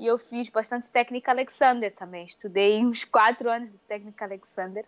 e 0.00 0.06
eu 0.06 0.16
fiz 0.16 0.48
bastante 0.48 0.90
técnica 0.90 1.30
Alexander 1.30 1.94
também. 1.94 2.24
Estudei 2.24 2.82
uns 2.82 3.04
quatro 3.04 3.50
anos 3.50 3.70
de 3.70 3.76
técnica 3.80 4.24
Alexander. 4.24 4.84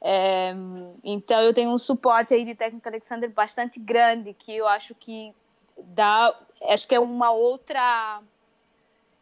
É, 0.00 0.54
então 1.02 1.42
eu 1.42 1.52
tenho 1.52 1.72
um 1.72 1.76
suporte 1.76 2.32
aí 2.32 2.44
de 2.44 2.54
técnica 2.54 2.88
Alexander 2.88 3.28
bastante 3.28 3.80
grande 3.80 4.32
que 4.32 4.56
eu 4.56 4.68
acho 4.68 4.94
que 4.94 5.34
dá, 5.76 6.32
acho 6.68 6.86
que 6.86 6.94
é 6.94 7.00
uma 7.00 7.32
outra 7.32 8.22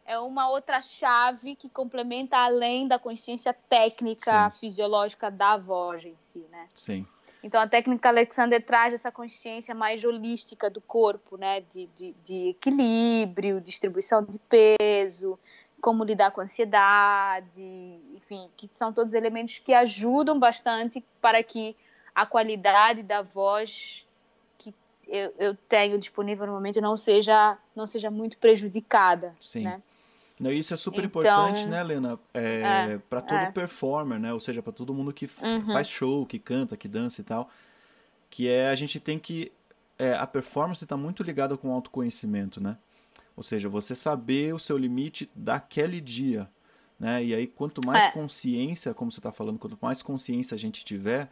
é 0.05 0.19
uma 0.19 0.49
outra 0.49 0.79
chave 0.83 1.55
que 1.55 1.67
complementa 1.67 2.37
além 2.37 2.87
da 2.87 2.99
consciência 2.99 3.53
técnica 3.53 4.51
Sim. 4.51 4.59
fisiológica 4.59 5.31
da 5.31 5.57
voz 5.57 6.05
em 6.05 6.15
si, 6.19 6.45
né? 6.51 6.67
Sim. 6.75 7.05
Então 7.47 7.61
a 7.61 7.67
técnica 7.67 8.09
Alexander 8.09 8.61
traz 8.61 8.93
essa 8.93 9.09
consciência 9.09 9.73
mais 9.73 10.03
holística 10.03 10.69
do 10.69 10.81
corpo, 10.81 11.37
né? 11.37 11.61
De, 11.61 11.87
de, 11.95 12.13
de 12.21 12.49
equilíbrio, 12.49 13.61
distribuição 13.61 14.21
de 14.21 14.37
peso, 14.37 15.39
como 15.79 16.03
lidar 16.03 16.31
com 16.31 16.41
a 16.41 16.43
ansiedade, 16.43 17.63
enfim, 18.13 18.49
que 18.57 18.67
são 18.73 18.91
todos 18.91 19.13
elementos 19.13 19.59
que 19.59 19.73
ajudam 19.73 20.37
bastante 20.37 21.01
para 21.21 21.41
que 21.41 21.73
a 22.13 22.25
qualidade 22.25 23.01
da 23.01 23.21
voz 23.21 24.05
que 24.57 24.75
eu, 25.07 25.33
eu 25.39 25.55
tenho 25.69 25.97
disponível 25.97 26.45
no 26.47 26.51
momento 26.51 26.81
não 26.81 26.97
seja 26.97 27.57
não 27.73 27.87
seja 27.87 28.11
muito 28.11 28.37
prejudicada, 28.37 29.33
Sim. 29.39 29.61
né? 29.61 29.81
Isso 30.39 30.73
é 30.73 30.77
super 30.77 31.03
então, 31.03 31.07
importante, 31.07 31.67
né, 31.67 31.81
Helena? 31.81 32.19
É, 32.33 32.61
é, 32.91 32.97
para 33.09 33.21
todo 33.21 33.39
é. 33.39 33.51
performer, 33.51 34.19
né? 34.19 34.31
Ou 34.31 34.39
seja, 34.39 34.61
para 34.61 34.71
todo 34.71 34.93
mundo 34.93 35.11
que 35.11 35.29
uhum. 35.41 35.65
faz 35.65 35.87
show, 35.87 36.25
que 36.25 36.37
canta, 36.37 36.77
que 36.77 36.87
dança 36.87 37.21
e 37.21 37.23
tal. 37.23 37.49
Que 38.29 38.47
é 38.47 38.69
a 38.69 38.75
gente 38.75 38.99
tem 38.99 39.17
que. 39.17 39.51
É, 39.97 40.13
a 40.13 40.27
performance 40.27 40.83
está 40.83 40.95
muito 40.95 41.23
ligada 41.23 41.57
com 41.57 41.69
o 41.69 41.73
autoconhecimento, 41.73 42.61
né? 42.61 42.77
Ou 43.35 43.43
seja, 43.43 43.67
você 43.67 43.95
saber 43.95 44.53
o 44.53 44.59
seu 44.59 44.77
limite 44.77 45.29
daquele 45.35 46.01
dia. 46.01 46.47
Né? 46.99 47.23
E 47.23 47.35
aí, 47.35 47.45
quanto 47.47 47.85
mais 47.85 48.05
é. 48.05 48.11
consciência, 48.11 48.93
como 48.93 49.11
você 49.11 49.19
está 49.19 49.31
falando, 49.31 49.59
quanto 49.59 49.77
mais 49.79 50.01
consciência 50.01 50.55
a 50.55 50.57
gente 50.57 50.83
tiver, 50.83 51.29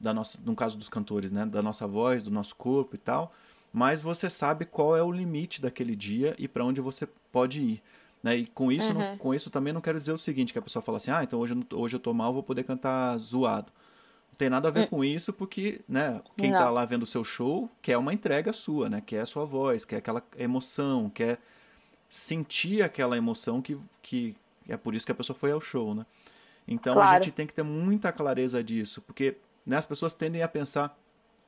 da 0.00 0.14
nossa, 0.14 0.38
no 0.42 0.56
caso 0.56 0.78
dos 0.78 0.88
cantores, 0.88 1.30
né? 1.30 1.44
da 1.44 1.62
nossa 1.62 1.86
voz, 1.86 2.22
do 2.22 2.30
nosso 2.30 2.56
corpo 2.56 2.94
e 2.94 2.98
tal, 2.98 3.32
mais 3.70 4.00
você 4.00 4.30
sabe 4.30 4.64
qual 4.64 4.96
é 4.96 5.02
o 5.02 5.12
limite 5.12 5.60
daquele 5.60 5.94
dia 5.94 6.34
e 6.38 6.48
para 6.48 6.64
onde 6.64 6.80
você 6.80 7.06
pode 7.30 7.60
ir. 7.60 7.82
Né? 8.24 8.38
E 8.38 8.46
com 8.46 8.72
isso, 8.72 8.90
uhum. 8.90 8.98
não, 8.98 9.18
com 9.18 9.34
isso 9.34 9.50
também 9.50 9.70
não 9.70 9.82
quero 9.82 9.98
dizer 9.98 10.12
o 10.12 10.16
seguinte, 10.16 10.50
que 10.50 10.58
a 10.58 10.62
pessoa 10.62 10.82
fala 10.82 10.96
assim, 10.96 11.10
ah, 11.10 11.22
então 11.22 11.38
hoje, 11.38 11.54
eu, 11.54 11.78
hoje 11.78 11.96
eu 11.96 12.00
tô 12.00 12.14
mal, 12.14 12.32
vou 12.32 12.42
poder 12.42 12.64
cantar 12.64 13.18
zoado. 13.18 13.70
Não 14.30 14.36
tem 14.38 14.48
nada 14.48 14.68
a 14.68 14.70
ver 14.70 14.80
uhum. 14.80 14.86
com 14.86 15.04
isso, 15.04 15.30
porque, 15.30 15.82
né, 15.86 16.22
quem 16.34 16.48
tá 16.48 16.56
não. 16.56 16.64
tá 16.64 16.70
lá 16.70 16.86
vendo 16.86 17.02
o 17.02 17.06
seu 17.06 17.22
show 17.22 17.70
quer 17.82 17.98
uma 17.98 18.14
entrega 18.14 18.50
sua, 18.54 18.88
né? 18.88 19.02
Quer 19.04 19.20
a 19.20 19.26
sua 19.26 19.44
voz, 19.44 19.84
quer 19.84 19.98
aquela 19.98 20.22
emoção, 20.38 21.10
quer 21.10 21.38
sentir 22.08 22.82
aquela 22.82 23.14
emoção 23.14 23.60
que, 23.60 23.76
que 24.00 24.34
é 24.66 24.76
por 24.76 24.94
isso 24.94 25.04
que 25.04 25.12
a 25.12 25.14
pessoa 25.14 25.38
foi 25.38 25.52
ao 25.52 25.60
show, 25.60 25.94
né? 25.94 26.06
Então 26.66 26.94
claro. 26.94 27.10
a 27.10 27.20
gente 27.20 27.30
tem 27.30 27.46
que 27.46 27.54
ter 27.54 27.62
muita 27.62 28.10
clareza 28.10 28.64
disso, 28.64 29.02
porque 29.02 29.36
né, 29.66 29.76
as 29.76 29.84
pessoas 29.84 30.14
tendem 30.14 30.42
a 30.42 30.48
pensar, 30.48 30.98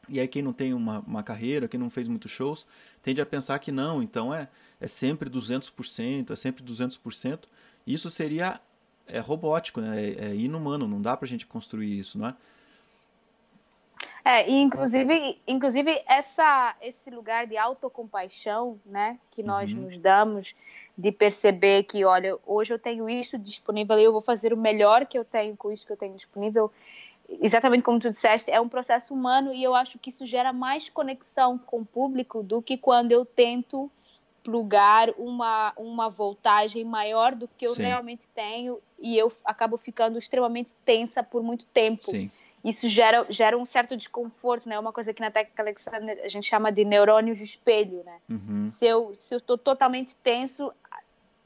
e 0.09 0.21
aí 0.21 0.29
quem 0.29 0.43
não 0.43 0.53
tem 0.53 0.73
uma, 0.75 1.01
uma 1.01 1.23
carreira, 1.23 1.69
quem 1.69 1.79
não 1.79 1.91
fez 1.91 2.09
muitos 2.09 2.31
shows, 2.31 2.67
tende 3.03 3.21
a 3.21 3.27
pensar 3.27 3.59
que 3.59 3.73
não, 3.73 4.03
então 4.03 4.33
é, 4.33 4.49
é 4.81 4.87
sempre 4.87 5.29
200%, 5.29 6.31
é 6.31 6.37
sempre 6.37 6.63
200%. 6.65 7.45
Isso 7.87 8.11
seria 8.11 8.61
é 9.07 9.21
robótico, 9.21 9.81
né? 9.81 10.05
É, 10.05 10.27
é 10.27 10.35
inumano, 10.35 10.89
não 10.89 11.01
dá 11.01 11.17
pra 11.17 11.29
gente 11.29 11.47
construir 11.47 11.99
isso, 11.99 12.19
não 12.19 12.29
é? 12.29 12.37
É, 14.25 14.51
e 14.51 14.55
inclusive, 14.55 15.41
inclusive 15.47 16.03
essa, 16.05 16.75
esse 16.83 17.09
lugar 17.11 17.47
de 17.47 17.57
autocompaixão, 17.57 18.81
né, 18.85 19.21
que 19.31 19.41
nós 19.41 19.73
uhum. 19.73 19.83
nos 19.83 19.97
damos, 19.99 20.53
de 20.99 21.13
perceber 21.13 21.85
que, 21.85 22.05
olha, 22.05 22.37
hoje 22.45 22.75
eu 22.75 22.79
tenho 22.79 23.09
isso 23.09 23.39
disponível 23.39 23.97
e 24.01 24.03
eu 24.03 24.11
vou 24.11 24.21
fazer 24.21 24.53
o 24.53 24.57
melhor 24.57 25.07
que 25.07 25.17
eu 25.17 25.25
tenho 25.25 25.57
com 25.57 25.71
isso 25.71 25.87
que 25.87 25.93
eu 25.93 25.97
tenho 25.97 26.15
disponível, 26.17 26.73
exatamente 27.29 27.83
como 27.83 27.99
tu 27.99 28.09
disseste, 28.09 28.51
é 28.51 28.61
um 28.61 28.69
processo 28.69 29.13
humano 29.13 29.53
e 29.53 29.63
eu 29.63 29.75
acho 29.75 29.99
que 29.99 30.11
isso 30.11 30.25
gera 30.25 30.53
mais 30.53 30.89
conexão 30.89 31.59
com 31.59 31.81
o 31.81 31.85
público 31.85 32.43
do 32.43 32.63
que 32.63 32.77
quando 32.77 33.13
eu 33.13 33.25
tento 33.25 33.91
plugar 34.43 35.11
uma, 35.19 35.73
uma 35.77 36.09
voltagem 36.09 36.85
maior 36.85 37.35
do 37.35 37.49
que 37.49 37.67
eu 37.67 37.75
Sim. 37.75 37.83
realmente 37.83 38.29
tenho 38.29 38.79
e 38.97 39.19
eu 39.19 39.31
acabo 39.45 39.77
ficando 39.77 40.19
extremamente 40.19 40.73
tensa 40.85 41.23
por 41.23 41.43
muito 41.43 41.67
tempo. 41.67 42.03
Sim. 42.03 42.31
Isso 42.65 42.89
gera, 42.89 43.27
gera 43.29 43.59
um 43.59 43.67
certo 43.67 43.97
desconforto, 43.97 44.69
né? 44.69 44.79
Uma 44.79 44.93
coisa 44.93 45.13
que 45.13 45.21
na 45.21 45.31
técnica 45.31 45.63
Alexander 45.63 46.21
a 46.23 46.29
gente 46.29 46.47
chama 46.47 46.71
de 46.71 46.85
neurônios 46.85 47.39
de 47.39 47.45
espelho, 47.45 48.03
né? 48.05 48.19
Uhum. 48.29 48.67
Se 48.67 48.87
eu 48.87 49.15
se 49.15 49.35
eu 49.35 49.39
estou 49.39 49.59
totalmente 49.59 50.15
tenso, 50.17 50.73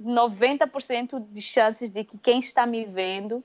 90% 0.02 1.22
de 1.30 1.42
chances 1.42 1.90
de 1.90 2.04
que 2.04 2.18
quem 2.18 2.38
está 2.38 2.66
me 2.66 2.84
vendo 2.84 3.44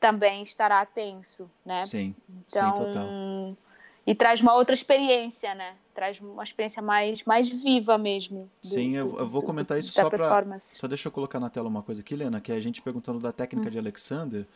também 0.00 0.42
estará 0.42 0.84
tenso, 0.86 1.48
né? 1.64 1.82
Sim, 1.84 2.14
então, 2.48 2.76
sim, 2.76 2.82
total. 2.84 3.56
E 4.06 4.14
traz 4.14 4.40
uma 4.40 4.54
outra 4.54 4.74
experiência, 4.74 5.54
né? 5.54 5.74
Traz 5.94 6.18
uma 6.20 6.42
experiência 6.42 6.80
mais, 6.80 7.22
mais 7.24 7.48
viva 7.48 7.98
mesmo. 7.98 8.50
Do, 8.62 8.66
sim, 8.66 8.96
eu, 8.96 9.18
eu, 9.18 9.28
vou 9.28 9.42
comentar 9.42 9.78
isso 9.78 9.92
só 9.92 10.08
para. 10.08 10.58
Só 10.58 10.88
deixa 10.88 11.08
eu 11.08 11.12
colocar 11.12 11.38
na 11.38 11.50
tela 11.50 11.68
uma 11.68 11.82
coisa 11.82 12.00
aqui, 12.00 12.16
Lena, 12.16 12.40
que 12.40 12.50
é 12.50 12.56
a 12.56 12.60
gente 12.60 12.80
perguntando 12.80 13.20
da 13.20 13.30
técnica 13.30 13.68
hum. 13.68 13.70
de 13.70 13.78
Alexander. 13.78 14.46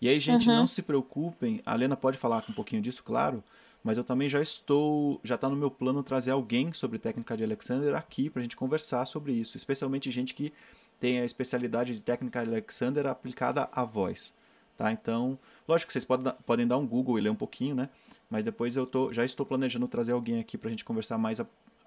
E 0.00 0.08
aí, 0.08 0.18
gente, 0.18 0.48
uhum. 0.48 0.56
não 0.56 0.66
se 0.66 0.80
preocupem. 0.80 1.60
A 1.66 1.74
Lena 1.74 1.96
pode 1.96 2.16
falar 2.16 2.44
um 2.48 2.54
pouquinho 2.54 2.80
disso, 2.80 3.04
claro. 3.04 3.44
Mas 3.84 3.98
eu 3.98 4.04
também 4.04 4.28
já 4.28 4.40
estou. 4.40 5.20
Já 5.22 5.34
está 5.34 5.48
no 5.48 5.56
meu 5.56 5.70
plano 5.70 6.02
trazer 6.02 6.30
alguém 6.30 6.72
sobre 6.72 6.98
técnica 6.98 7.36
de 7.36 7.44
Alexander 7.44 7.94
aqui 7.94 8.30
para 8.30 8.40
a 8.40 8.42
gente 8.42 8.56
conversar 8.56 9.04
sobre 9.04 9.32
isso. 9.32 9.56
Especialmente 9.56 10.10
gente 10.10 10.34
que 10.34 10.52
tem 10.98 11.20
a 11.20 11.24
especialidade 11.24 11.94
de 11.94 12.00
técnica 12.00 12.42
de 12.42 12.50
Alexander 12.50 13.06
aplicada 13.06 13.68
à 13.70 13.84
voz. 13.84 14.34
Tá? 14.78 14.92
Então, 14.92 15.36
lógico 15.66 15.88
que 15.88 15.92
vocês 15.92 16.04
podem, 16.04 16.32
podem 16.46 16.64
dar 16.64 16.78
um 16.78 16.86
Google 16.86 17.18
e 17.18 17.20
ler 17.20 17.30
um 17.30 17.34
pouquinho, 17.34 17.74
né? 17.74 17.88
Mas 18.30 18.44
depois 18.44 18.76
eu 18.76 18.86
tô, 18.86 19.12
já 19.12 19.24
estou 19.24 19.44
planejando 19.44 19.88
trazer 19.88 20.12
alguém 20.12 20.38
aqui 20.38 20.56
para 20.56 20.68
a 20.68 20.70
gente 20.70 20.84
conversar 20.84 21.18
mais 21.18 21.40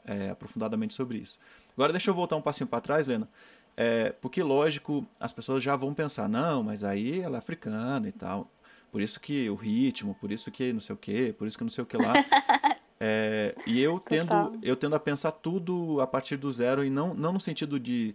é, 0.06 0.30
aprofundadamente 0.30 0.94
sobre 0.94 1.18
isso. 1.18 1.40
Agora 1.74 1.94
deixa 1.94 2.10
eu 2.10 2.14
voltar 2.14 2.36
um 2.36 2.42
passinho 2.42 2.68
para 2.68 2.82
trás, 2.82 3.08
Lena. 3.08 3.30
É, 3.78 4.10
porque, 4.22 4.44
lógico, 4.44 5.08
as 5.18 5.32
pessoas 5.32 5.64
já 5.64 5.74
vão 5.78 5.94
pensar, 5.94 6.28
não, 6.28 6.64
mas 6.64 6.84
aí 6.84 7.22
ela 7.22 7.38
é 7.38 7.40
africana 7.40 8.10
e 8.10 8.12
tal. 8.12 8.52
Por 8.92 9.02
isso 9.02 9.22
que 9.22 9.50
o 9.50 9.56
ritmo, 9.56 10.14
por 10.20 10.30
isso 10.30 10.52
que 10.52 10.74
não 10.74 10.82
sei 10.82 10.94
o 10.94 10.98
que, 10.98 11.32
por 11.32 11.48
isso 11.48 11.58
que 11.58 11.64
não 11.64 11.72
sei 11.72 11.84
o 11.84 11.88
que 11.88 11.96
lá. 11.96 12.14
É, 13.04 13.56
e 13.66 13.82
eu 13.82 14.00
tendo, 14.00 14.60
eu 14.62 14.76
tendo 14.76 14.96
a 14.96 15.00
pensar 15.00 15.32
tudo 15.32 16.00
a 16.00 16.06
partir 16.06 16.38
do 16.38 16.52
zero 16.52 16.86
e 16.86 16.90
não, 16.92 17.16
não 17.16 17.34
no 17.34 17.42
sentido 17.42 17.80
de 17.80 18.14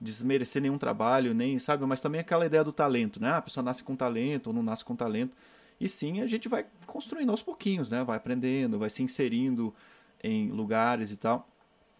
desmerecer 0.00 0.60
nenhum 0.60 0.78
trabalho, 0.78 1.34
nem, 1.34 1.58
sabe? 1.58 1.84
Mas 1.86 2.00
também 2.00 2.20
aquela 2.20 2.46
ideia 2.46 2.62
do 2.62 2.72
talento, 2.72 3.20
né? 3.20 3.30
Ah, 3.30 3.36
a 3.38 3.42
pessoa 3.42 3.64
nasce 3.64 3.82
com 3.82 3.96
talento 3.96 4.48
ou 4.48 4.52
não 4.52 4.62
nasce 4.62 4.84
com 4.84 4.94
talento. 4.94 5.36
E 5.80 5.88
sim, 5.88 6.20
a 6.20 6.26
gente 6.26 6.48
vai 6.48 6.66
construindo 6.86 7.30
aos 7.30 7.42
pouquinhos, 7.42 7.90
né? 7.90 8.02
Vai 8.04 8.16
aprendendo, 8.16 8.78
vai 8.78 8.90
se 8.90 9.02
inserindo 9.02 9.74
em 10.22 10.50
lugares 10.50 11.10
e 11.10 11.16
tal. 11.16 11.48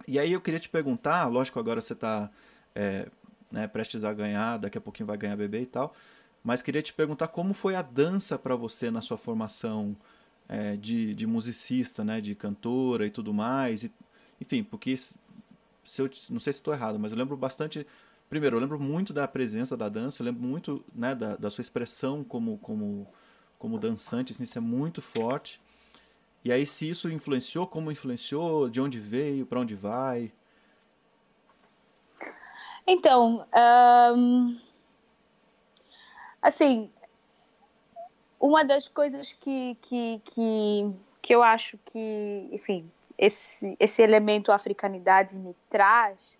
E 0.06 0.18
aí 0.18 0.32
eu 0.32 0.40
queria 0.40 0.60
te 0.60 0.68
perguntar, 0.68 1.26
lógico, 1.28 1.58
agora 1.58 1.80
você 1.80 1.92
está 1.92 2.30
é, 2.74 3.08
né, 3.50 3.66
prestes 3.66 4.04
a 4.04 4.12
ganhar, 4.12 4.58
daqui 4.58 4.78
a 4.78 4.80
pouquinho 4.80 5.06
vai 5.06 5.16
ganhar 5.16 5.36
bebê 5.36 5.62
e 5.62 5.66
tal, 5.66 5.94
mas 6.44 6.62
queria 6.62 6.82
te 6.82 6.92
perguntar 6.92 7.28
como 7.28 7.52
foi 7.54 7.74
a 7.74 7.82
dança 7.82 8.38
para 8.38 8.54
você 8.54 8.90
na 8.90 9.00
sua 9.00 9.16
formação 9.16 9.96
é, 10.48 10.76
de, 10.76 11.14
de 11.14 11.26
musicista, 11.26 12.04
né? 12.04 12.20
De 12.20 12.34
cantora 12.34 13.06
e 13.06 13.10
tudo 13.10 13.34
mais. 13.34 13.82
E, 13.82 13.92
enfim, 14.40 14.62
porque 14.62 14.94
se 15.86 16.02
eu, 16.02 16.10
não 16.30 16.40
sei 16.40 16.52
se 16.52 16.58
estou 16.58 16.74
errado, 16.74 16.98
mas 16.98 17.12
eu 17.12 17.18
lembro 17.18 17.36
bastante. 17.36 17.86
Primeiro, 18.28 18.56
eu 18.56 18.60
lembro 18.60 18.78
muito 18.78 19.12
da 19.12 19.26
presença 19.28 19.76
da 19.76 19.88
dança, 19.88 20.20
eu 20.20 20.26
lembro 20.26 20.42
muito 20.42 20.84
né, 20.92 21.14
da, 21.14 21.36
da 21.36 21.50
sua 21.50 21.62
expressão 21.62 22.24
como, 22.24 22.58
como, 22.58 23.06
como 23.58 23.78
dançante, 23.78 24.32
assim, 24.32 24.42
isso 24.42 24.58
é 24.58 24.60
muito 24.60 25.00
forte. 25.00 25.60
E 26.44 26.52
aí, 26.52 26.66
se 26.66 26.90
isso 26.90 27.10
influenciou, 27.10 27.66
como 27.66 27.90
influenciou, 27.90 28.68
de 28.68 28.80
onde 28.80 28.98
veio, 29.00 29.46
para 29.46 29.60
onde 29.60 29.74
vai? 29.74 30.32
Então, 32.86 33.46
assim, 36.40 36.90
uma 38.38 38.64
das 38.64 38.86
coisas 38.86 39.32
que, 39.32 39.76
que, 39.82 40.20
que, 40.24 40.92
que 41.20 41.34
eu 41.34 41.42
acho 41.42 41.78
que, 41.84 42.48
enfim, 42.52 42.88
esse, 43.18 43.76
esse 43.80 44.02
elemento 44.02 44.52
africanidade 44.52 45.36
me 45.36 45.54
traz, 45.70 46.36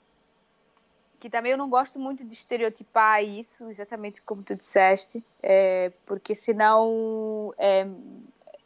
que 1.18 1.30
também 1.30 1.52
eu 1.52 1.58
não 1.58 1.68
gosto 1.68 1.98
muito 1.98 2.24
de 2.24 2.34
estereotipar 2.34 3.22
isso, 3.24 3.68
exatamente 3.70 4.20
como 4.22 4.42
tu 4.42 4.54
disseste, 4.54 5.24
é, 5.42 5.90
porque 6.04 6.34
senão 6.34 7.54
é, 7.56 7.86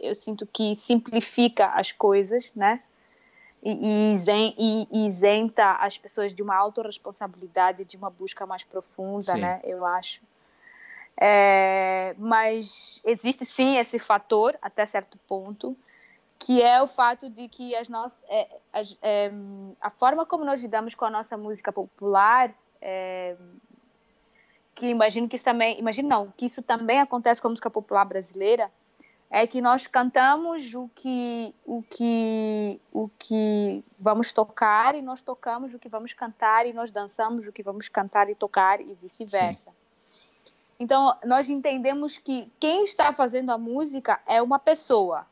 eu 0.01 0.15
sinto 0.15 0.47
que 0.47 0.75
simplifica 0.75 1.67
as 1.69 1.93
coisas, 1.93 2.53
né? 2.55 2.83
E, 3.63 4.15
e, 4.17 4.89
e 4.91 5.07
isenta 5.07 5.73
as 5.73 5.99
pessoas 5.99 6.35
de 6.35 6.43
uma 6.43 6.57
autorresponsabilidade, 6.57 7.85
de 7.85 7.97
uma 7.97 8.09
busca 8.09 8.47
mais 8.47 8.65
profunda, 8.65 9.33
sim. 9.33 9.41
né? 9.41 9.61
Eu 9.63 9.85
acho. 9.85 10.23
É, 11.23 12.15
mas 12.17 13.03
existe 13.05 13.45
sim 13.45 13.77
esse 13.77 13.99
fator 13.99 14.57
até 14.63 14.87
certo 14.87 15.19
ponto 15.29 15.77
que 16.41 16.63
é 16.63 16.83
o 16.83 16.87
fato 16.87 17.29
de 17.29 17.49
que 17.49 17.77
as 17.77 17.89
nossas, 17.89 18.19
é, 18.27 18.49
é, 19.03 19.33
a 19.79 19.91
forma 19.91 20.25
como 20.25 20.43
nós 20.43 20.63
lidamos 20.63 20.95
com 20.95 21.05
a 21.05 21.11
nossa 21.11 21.37
música 21.37 21.71
popular, 21.71 22.53
é, 22.81 23.37
que 24.75 24.87
imagino 24.87 25.29
que 25.29 25.37
isso 25.37 25.45
também, 25.45 25.79
imagino 25.79 26.09
não, 26.09 26.33
que 26.35 26.47
isso 26.47 26.63
também 26.63 26.99
acontece 26.99 27.43
com 27.43 27.49
a 27.49 27.51
música 27.51 27.69
popular 27.69 28.07
brasileira, 28.07 28.73
é 29.31 29.47
que 29.47 29.61
nós 29.61 29.87
cantamos 29.87 30.75
o 30.75 30.89
que 30.95 31.55
o 31.65 31.83
que 31.83 32.81
o 32.91 33.09
que 33.17 33.85
vamos 33.99 34.33
tocar 34.33 34.95
e 34.97 35.03
nós 35.03 35.23
tocamos 35.23 35.75
o 35.75 35.79
que 35.79 35.89
vamos 35.89 36.15
cantar 36.15 36.67
e 36.67 36.73
nós 36.73 36.91
dançamos 36.91 37.47
o 37.47 37.53
que 37.53 37.63
vamos 37.63 37.89
cantar 37.89 38.29
e 38.31 38.35
tocar 38.35 38.81
e 38.81 38.95
vice-versa. 38.95 39.71
Então 40.81 41.17
nós 41.25 41.51
entendemos 41.51 42.17
que 42.17 42.51
quem 42.59 42.83
está 42.83 43.13
fazendo 43.13 43.53
a 43.53 43.59
música 43.59 44.21
é 44.27 44.41
uma 44.41 44.59
pessoa. 44.59 45.27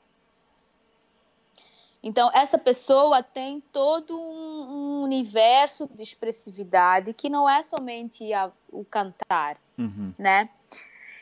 Então 2.03 2.31
essa 2.33 2.57
pessoa 2.57 3.23
tem 3.23 3.61
todo 3.73 4.19
um, 4.19 5.01
um 5.01 5.03
universo 5.03 5.89
de 5.93 6.03
expressividade 6.03 7.13
que 7.13 7.29
não 7.29 7.49
é 7.49 7.63
somente 7.63 8.33
a, 8.33 8.51
o 8.71 8.85
cantar, 8.85 9.57
uhum. 9.77 10.13
né? 10.19 10.49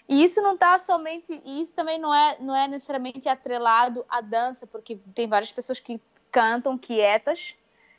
E 0.09 0.23
isso 0.23 0.41
não 0.41 0.55
está 0.55 0.79
somente, 0.79 1.41
e 1.45 1.61
isso 1.61 1.75
também 1.75 1.99
não 1.99 2.15
é, 2.15 2.37
não 2.39 2.55
é 2.55 2.69
necessariamente 2.69 3.29
atrelado 3.29 4.05
à 4.09 4.21
dança, 4.21 4.67
porque 4.67 4.97
tem 5.15 5.27
várias 5.27 5.51
pessoas 5.51 5.81
que 5.81 6.01
cantam 6.31 6.79
quietas, 6.79 7.57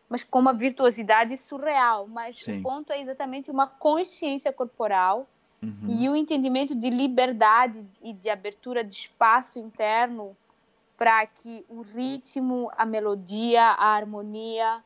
mas 0.08 0.24
com 0.24 0.40
uma 0.40 0.54
virtuosidade 0.54 1.36
surreal. 1.36 2.08
Mas 2.08 2.38
Sim. 2.38 2.60
o 2.60 2.64
ponto 2.64 2.94
é 2.94 3.02
exatamente 3.02 3.52
uma 3.52 3.68
consciência 3.68 4.54
corporal 4.54 5.28
uhum. 5.62 5.88
e 5.90 6.08
o 6.08 6.16
entendimento 6.16 6.74
de 6.74 6.90
liberdade 6.90 7.86
e 8.02 8.14
de 8.14 8.30
abertura 8.30 8.86
de 8.86 8.96
espaço 8.96 9.60
interno 9.60 10.36
para 10.98 11.26
que 11.28 11.64
o 11.70 11.82
ritmo, 11.82 12.72
a 12.76 12.86
melodia, 12.86 13.62
a 13.62 13.96
harmonia 13.96 14.84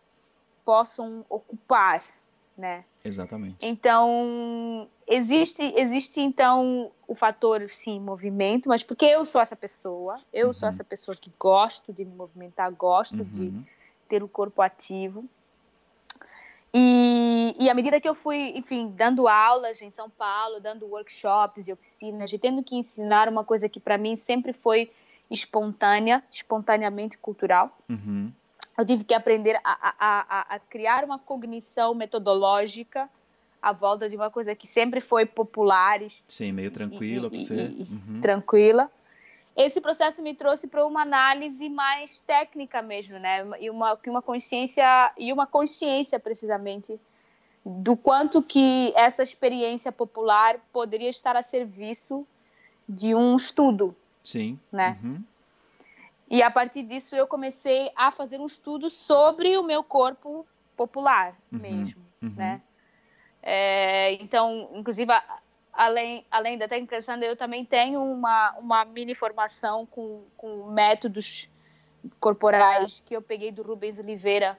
possam 0.66 1.26
ocupar, 1.30 2.02
né? 2.58 2.84
Exatamente. 3.04 3.56
Então, 3.62 4.88
existe, 5.08 5.74
existe 5.76 6.20
então 6.20 6.92
o 7.08 7.16
fator, 7.16 7.68
sim, 7.70 8.00
movimento, 8.00 8.70
mas 8.70 8.84
porque 8.84 9.06
eu 9.06 9.24
sou 9.24 9.42
essa 9.42 9.56
pessoa, 9.56 10.18
eu 10.32 10.48
uhum. 10.48 10.54
sou 10.54 10.68
essa 10.68 10.84
pessoa 10.84 11.16
que 11.16 11.32
gosto 11.40 11.92
de 11.94 12.04
me 12.04 12.14
movimentar, 12.14 12.72
gosto 12.72 13.20
uhum. 13.20 13.24
de 13.24 13.54
ter 14.08 14.22
o 14.22 14.28
corpo 14.28 14.62
ativo. 14.62 15.26
E, 16.74 17.54
e 17.60 17.70
à 17.70 17.74
medida 17.74 18.00
que 18.00 18.08
eu 18.08 18.16
fui, 18.16 18.54
enfim, 18.56 18.94
dando 18.96 19.28
aulas 19.28 19.82
em 19.82 19.90
São 19.90 20.10
Paulo, 20.10 20.60
dando 20.60 20.86
workshops 20.86 21.68
e 21.68 21.74
oficinas, 21.74 22.32
e 22.32 22.38
tendo 22.38 22.64
que 22.64 22.76
ensinar 22.76 23.28
uma 23.28 23.44
coisa 23.44 23.68
que 23.68 23.80
para 23.80 23.98
mim 23.98 24.16
sempre 24.16 24.54
foi 24.54 24.92
espontânea, 25.32 26.24
espontaneamente 26.32 27.18
cultural, 27.18 27.76
uhum 27.90 28.32
eu 28.78 28.86
tive 28.86 29.04
que 29.04 29.14
aprender 29.14 29.60
a, 29.64 29.72
a, 29.72 29.96
a, 30.00 30.56
a 30.56 30.60
criar 30.60 31.04
uma 31.04 31.20
cognição 31.20 31.94
metodológica 31.94 33.10
à 33.62 33.72
volta 33.72 34.10
de 34.10 34.16
uma 34.16 34.32
coisa 34.32 34.56
que 34.56 34.66
sempre 34.66 35.02
foi 35.02 35.26
popular. 35.26 36.00
Sim, 36.28 36.52
meio 36.52 36.72
tranquila 36.72 37.30
para 37.30 37.40
você. 37.40 37.64
Uhum. 37.64 38.20
Tranquila. 38.22 38.92
Esse 39.56 39.82
processo 39.82 40.24
me 40.24 40.34
trouxe 40.34 40.68
para 40.68 40.86
uma 40.86 41.02
análise 41.02 41.70
mais 41.70 42.22
técnica 42.22 42.82
mesmo, 42.82 43.20
né? 43.20 43.46
E 43.60 43.70
uma, 43.70 44.00
uma 44.08 44.22
consciência 44.22 45.12
e 45.18 45.32
uma 45.32 45.46
consciência 45.46 46.20
precisamente 46.20 47.00
do 47.64 47.96
quanto 47.96 48.42
que 48.42 48.92
essa 48.96 49.22
experiência 49.22 49.92
popular 49.92 50.58
poderia 50.74 51.10
estar 51.10 51.36
a 51.36 51.44
serviço 51.44 52.26
de 52.90 53.14
um 53.14 53.36
estudo. 53.36 53.96
Sim. 54.24 54.60
Né? 54.72 54.98
Uhum. 55.04 55.24
E 56.30 56.42
a 56.42 56.50
partir 56.50 56.84
disso 56.84 57.16
eu 57.16 57.28
comecei 57.28 57.92
a 57.96 58.10
fazer 58.10 58.40
um 58.40 58.46
estudo 58.46 58.90
sobre 58.90 59.58
o 59.58 59.64
meu 59.64 59.84
corpo 59.84 60.48
popular 60.78 61.36
uhum, 61.52 61.60
mesmo, 61.60 62.02
uhum. 62.22 62.34
né? 62.36 62.62
É, 63.44 64.14
então, 64.14 64.70
inclusive, 64.74 65.12
além, 65.74 66.26
além 66.30 66.58
da 66.58 66.68
técnica 66.68 66.98
eu 67.24 67.36
também 67.36 67.66
tenho 67.66 68.02
uma, 68.02 68.56
uma 68.58 68.86
mini 68.86 69.16
formação 69.16 69.86
com, 69.86 70.24
com 70.38 70.68
métodos 70.72 71.50
corporais 72.20 73.02
que 73.06 73.16
eu 73.16 73.22
peguei 73.22 73.52
do 73.52 73.62
Rubens 73.62 74.00
Oliveira, 74.00 74.58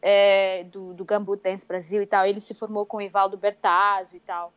é, 0.00 0.64
do, 0.64 0.94
do 0.94 1.04
Gambut 1.04 1.42
Dance 1.42 1.66
Brasil 1.66 2.02
e 2.02 2.06
tal. 2.06 2.26
Ele 2.26 2.40
se 2.40 2.54
formou 2.54 2.86
com 2.86 2.98
o 2.98 3.02
Ivaldo 3.02 3.36
Bertazzo 3.36 4.16
e 4.16 4.20
tal. 4.20 4.52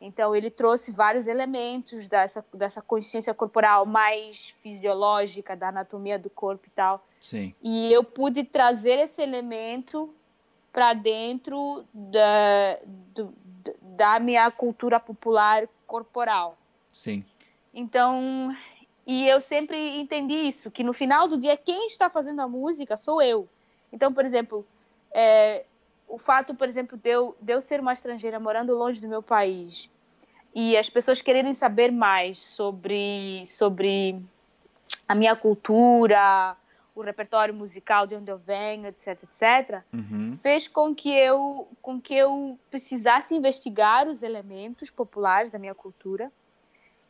Então, 0.00 0.34
ele 0.34 0.50
trouxe 0.50 0.92
vários 0.92 1.26
elementos 1.26 2.06
dessa, 2.06 2.44
dessa 2.54 2.80
consciência 2.80 3.34
corporal 3.34 3.84
mais 3.84 4.54
fisiológica, 4.62 5.56
da 5.56 5.68
anatomia 5.68 6.18
do 6.18 6.30
corpo 6.30 6.66
e 6.68 6.70
tal. 6.70 7.04
Sim. 7.20 7.52
E 7.60 7.92
eu 7.92 8.04
pude 8.04 8.44
trazer 8.44 8.98
esse 9.00 9.20
elemento 9.20 10.14
para 10.72 10.94
dentro 10.94 11.84
da, 11.92 12.78
do, 12.84 13.34
da 13.82 14.20
minha 14.20 14.48
cultura 14.50 15.00
popular 15.00 15.68
corporal. 15.84 16.56
Sim. 16.92 17.24
Então, 17.74 18.54
e 19.06 19.26
eu 19.26 19.40
sempre 19.40 19.98
entendi 19.98 20.34
isso, 20.34 20.70
que 20.70 20.84
no 20.84 20.92
final 20.92 21.26
do 21.26 21.36
dia, 21.36 21.56
quem 21.56 21.86
está 21.86 22.08
fazendo 22.08 22.40
a 22.40 22.46
música 22.46 22.96
sou 22.96 23.20
eu. 23.20 23.48
Então, 23.92 24.12
por 24.12 24.24
exemplo, 24.24 24.66
é, 25.10 25.64
o 26.08 26.18
fato, 26.18 26.54
por 26.54 26.68
exemplo, 26.68 26.96
de 26.96 27.10
eu, 27.10 27.36
de 27.40 27.52
eu 27.52 27.60
ser 27.60 27.80
uma 27.80 27.92
estrangeira 27.92 28.40
morando 28.40 28.74
longe 28.74 29.00
do 29.00 29.08
meu 29.08 29.22
país 29.22 29.90
e 30.54 30.76
as 30.76 30.88
pessoas 30.88 31.20
quererem 31.20 31.54
saber 31.54 31.92
mais 31.92 32.38
sobre, 32.38 33.44
sobre 33.46 34.20
a 35.06 35.14
minha 35.14 35.36
cultura, 35.36 36.56
o 36.94 37.02
repertório 37.02 37.54
musical 37.54 38.06
de 38.06 38.16
onde 38.16 38.30
eu 38.30 38.38
venho, 38.38 38.86
etc, 38.86 39.22
etc, 39.22 39.82
uhum. 39.92 40.36
fez 40.36 40.66
com 40.66 40.94
que 40.94 41.10
eu 41.10 41.68
com 41.80 42.00
que 42.00 42.14
eu 42.14 42.58
precisasse 42.70 43.34
investigar 43.34 44.08
os 44.08 44.22
elementos 44.22 44.90
populares 44.90 45.50
da 45.50 45.58
minha 45.58 45.74
cultura 45.74 46.32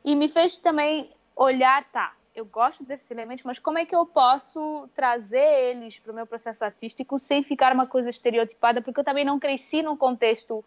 e 0.04 0.14
me 0.14 0.28
fez 0.28 0.58
também 0.58 1.10
olhar, 1.34 1.84
tá, 1.84 2.14
eu 2.38 2.44
gosto 2.44 2.84
desses 2.84 3.10
elementos, 3.10 3.42
mas 3.42 3.58
como 3.58 3.78
é 3.78 3.84
que 3.84 3.94
eu 3.94 4.06
posso 4.06 4.88
trazer 4.94 5.70
eles 5.70 5.98
para 5.98 6.12
o 6.12 6.14
meu 6.14 6.26
processo 6.26 6.64
artístico 6.64 7.18
sem 7.18 7.42
ficar 7.42 7.72
uma 7.72 7.86
coisa 7.86 8.08
estereotipada? 8.08 8.80
Porque 8.80 9.00
eu 9.00 9.04
também 9.04 9.24
não 9.24 9.40
cresci 9.40 9.82
num 9.82 9.96
contexto 9.96 10.64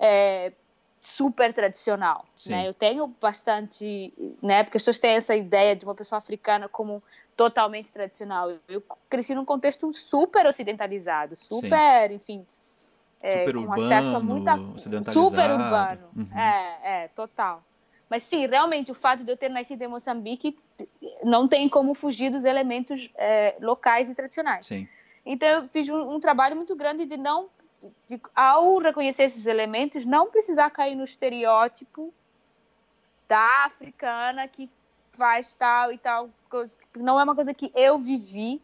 é, 0.00 0.52
super 1.00 1.52
tradicional, 1.52 2.24
né? 2.46 2.66
Eu 2.66 2.72
tenho 2.72 3.06
bastante, 3.06 4.12
né? 4.42 4.64
Porque 4.64 4.78
as 4.78 4.82
pessoas 4.82 4.98
têm 4.98 5.10
essa 5.12 5.36
ideia 5.36 5.76
de 5.76 5.84
uma 5.84 5.94
pessoa 5.94 6.18
africana 6.18 6.68
como 6.68 7.02
totalmente 7.36 7.92
tradicional. 7.92 8.50
Eu 8.66 8.82
cresci 9.10 9.34
num 9.34 9.44
contexto 9.44 9.92
super 9.92 10.46
ocidentalizado, 10.46 11.36
super, 11.36 12.08
Sim. 12.08 12.14
enfim, 12.14 12.46
é, 13.20 13.40
super 13.40 13.54
com 13.54 13.60
urbano, 13.60 13.84
acesso 13.84 14.16
a 14.16 14.20
muita 14.20 14.56
super 15.12 15.50
urbano, 15.50 16.08
uhum. 16.16 16.38
é, 16.38 17.04
é, 17.04 17.08
total. 17.08 17.62
Mas 18.08 18.22
sim, 18.22 18.46
realmente 18.46 18.90
o 18.92 18.94
fato 18.94 19.24
de 19.24 19.32
eu 19.32 19.36
ter 19.36 19.48
nascido 19.48 19.82
em 19.82 19.88
Moçambique 19.88 20.56
não 21.22 21.48
tem 21.48 21.68
como 21.68 21.94
fugir 21.94 22.30
dos 22.30 22.44
elementos 22.44 23.10
é, 23.16 23.56
locais 23.60 24.08
e 24.08 24.14
tradicionais. 24.14 24.66
Sim. 24.66 24.88
Então 25.24 25.48
eu 25.48 25.68
fiz 25.68 25.88
um, 25.88 26.14
um 26.14 26.20
trabalho 26.20 26.54
muito 26.54 26.76
grande 26.76 27.06
de 27.06 27.16
não, 27.16 27.48
de, 27.80 28.16
de, 28.16 28.22
ao 28.34 28.78
reconhecer 28.78 29.24
esses 29.24 29.46
elementos, 29.46 30.04
não 30.04 30.30
precisar 30.30 30.70
cair 30.70 30.94
no 30.94 31.04
estereótipo 31.04 32.12
da 33.26 33.64
africana 33.64 34.46
que 34.46 34.70
faz 35.08 35.54
tal 35.54 35.92
e 35.92 35.98
tal 35.98 36.30
coisa. 36.48 36.76
Não 36.96 37.18
é 37.18 37.24
uma 37.24 37.34
coisa 37.34 37.54
que 37.54 37.72
eu 37.74 37.98
vivi, 37.98 38.60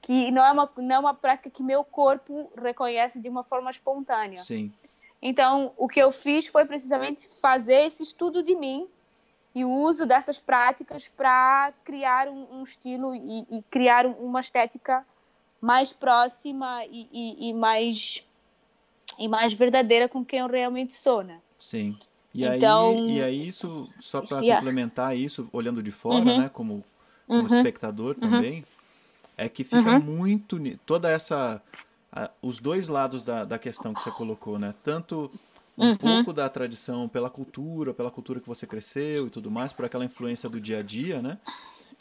que 0.00 0.30
não 0.30 0.44
é 0.44 0.52
uma, 0.52 0.70
não 0.76 0.96
é 0.96 0.98
uma 0.98 1.14
prática 1.14 1.50
que 1.50 1.62
meu 1.62 1.82
corpo 1.82 2.50
reconhece 2.56 3.20
de 3.20 3.28
uma 3.28 3.42
forma 3.42 3.70
espontânea. 3.70 4.38
Sim. 4.38 4.72
Então, 5.20 5.72
o 5.76 5.88
que 5.88 6.00
eu 6.00 6.12
fiz 6.12 6.46
foi 6.46 6.64
precisamente 6.64 7.28
fazer 7.40 7.86
esse 7.86 8.02
estudo 8.02 8.42
de 8.42 8.54
mim 8.54 8.86
e 9.54 9.64
o 9.64 9.70
uso 9.70 10.06
dessas 10.06 10.38
práticas 10.38 11.08
para 11.08 11.72
criar 11.84 12.28
um, 12.28 12.60
um 12.60 12.62
estilo 12.62 13.14
e, 13.14 13.46
e, 13.50 13.62
criar 13.70 14.06
uma 14.06 14.40
estética 14.40 15.04
mais 15.60 15.92
próxima 15.92 16.84
e, 16.84 17.08
e, 17.12 17.48
e, 17.48 17.52
mais 17.52 18.22
e 19.18 19.26
mais 19.26 19.52
verdadeira 19.52 20.08
com 20.08 20.24
quem 20.24 20.38
eu 20.38 20.46
realmente 20.46 20.92
sou, 20.92 21.24
né? 21.24 21.40
Sim. 21.58 21.98
E 22.32 22.44
então, 22.44 22.90
aí, 22.90 23.16
e 23.16 23.22
aí 23.22 23.48
isso 23.48 23.90
só 24.00 24.20
para 24.20 24.38
yeah. 24.38 24.60
complementar 24.60 25.16
isso, 25.16 25.48
olhando 25.52 25.82
de 25.82 25.90
fora, 25.90 26.24
uhum. 26.24 26.38
né, 26.42 26.50
como, 26.52 26.84
como 27.26 27.40
uhum. 27.40 27.46
espectador 27.46 28.14
uhum. 28.14 28.30
também, 28.30 28.64
é 29.36 29.48
que 29.48 29.64
fica 29.64 29.92
uhum. 29.92 30.00
muito 30.00 30.60
toda 30.86 31.10
essa 31.10 31.60
os 32.42 32.58
dois 32.58 32.88
lados 32.88 33.22
da, 33.22 33.44
da 33.44 33.58
questão 33.58 33.92
que 33.94 34.02
você 34.02 34.10
colocou, 34.10 34.58
né? 34.58 34.74
Tanto 34.82 35.30
um 35.76 35.90
uhum. 35.90 35.96
pouco 35.96 36.32
da 36.32 36.48
tradição 36.48 37.08
pela 37.08 37.30
cultura, 37.30 37.94
pela 37.94 38.10
cultura 38.10 38.40
que 38.40 38.48
você 38.48 38.66
cresceu 38.66 39.28
e 39.28 39.30
tudo 39.30 39.50
mais, 39.50 39.72
por 39.72 39.84
aquela 39.84 40.04
influência 40.04 40.48
do 40.48 40.60
dia 40.60 40.80
a 40.80 40.82
dia, 40.82 41.22
né? 41.22 41.38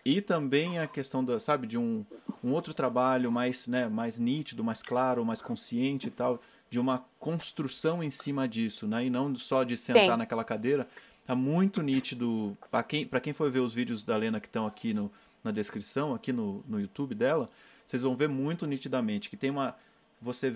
E 0.04 0.22
também 0.22 0.80
a 0.80 0.88
questão 0.88 1.24
da, 1.24 1.40
sabe, 1.40 1.68
de 1.68 1.78
um, 1.78 2.06
um 2.44 2.54
outro 2.54 2.74
trabalho 2.74 3.32
mais, 3.32 3.68
né, 3.68 3.88
mais 3.88 4.18
nítido, 4.18 4.64
mais 4.64 4.82
claro, 4.82 5.26
mais 5.26 5.42
consciente 5.42 6.08
e 6.08 6.12
tal, 6.12 6.40
de 6.70 6.80
uma 6.80 7.06
construção 7.20 8.02
em 8.02 8.10
cima 8.10 8.48
disso, 8.48 8.88
né? 8.88 9.06
E 9.06 9.10
não 9.10 9.36
só 9.36 9.64
de 9.64 9.78
sentar 9.78 10.12
Sim. 10.12 10.18
naquela 10.18 10.44
cadeira. 10.44 10.88
Tá 11.26 11.36
muito 11.36 11.82
nítido. 11.82 12.58
Para 12.72 12.84
quem, 12.84 13.06
pra 13.06 13.20
quem 13.20 13.34
for 13.34 13.52
ver 13.52 13.60
os 13.60 13.74
vídeos 13.74 14.04
da 14.04 14.16
Lena 14.16 14.40
que 14.40 14.48
estão 14.48 14.66
aqui 14.66 14.94
no, 14.94 15.12
na 15.44 15.52
descrição 15.52 16.16
aqui 16.16 16.32
no, 16.32 16.64
no 16.68 16.80
YouTube 16.80 17.14
dela, 17.14 17.50
vocês 17.86 18.02
vão 18.02 18.16
ver 18.16 18.30
muito 18.30 18.66
nitidamente 18.66 19.30
que 19.30 19.38
tem 19.38 19.50
uma. 19.50 19.76
Você 20.22 20.56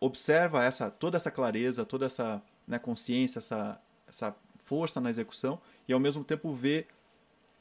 observa 0.00 0.64
essa 0.64 0.90
toda 0.90 1.16
essa 1.16 1.30
clareza, 1.30 1.84
toda 1.84 2.06
essa 2.06 2.42
né, 2.66 2.78
consciência, 2.78 3.38
essa, 3.38 3.80
essa 4.08 4.34
força 4.64 5.00
na 5.00 5.10
execução, 5.10 5.58
e 5.88 5.92
ao 5.92 6.00
mesmo 6.00 6.22
tempo 6.22 6.52
vê 6.52 6.86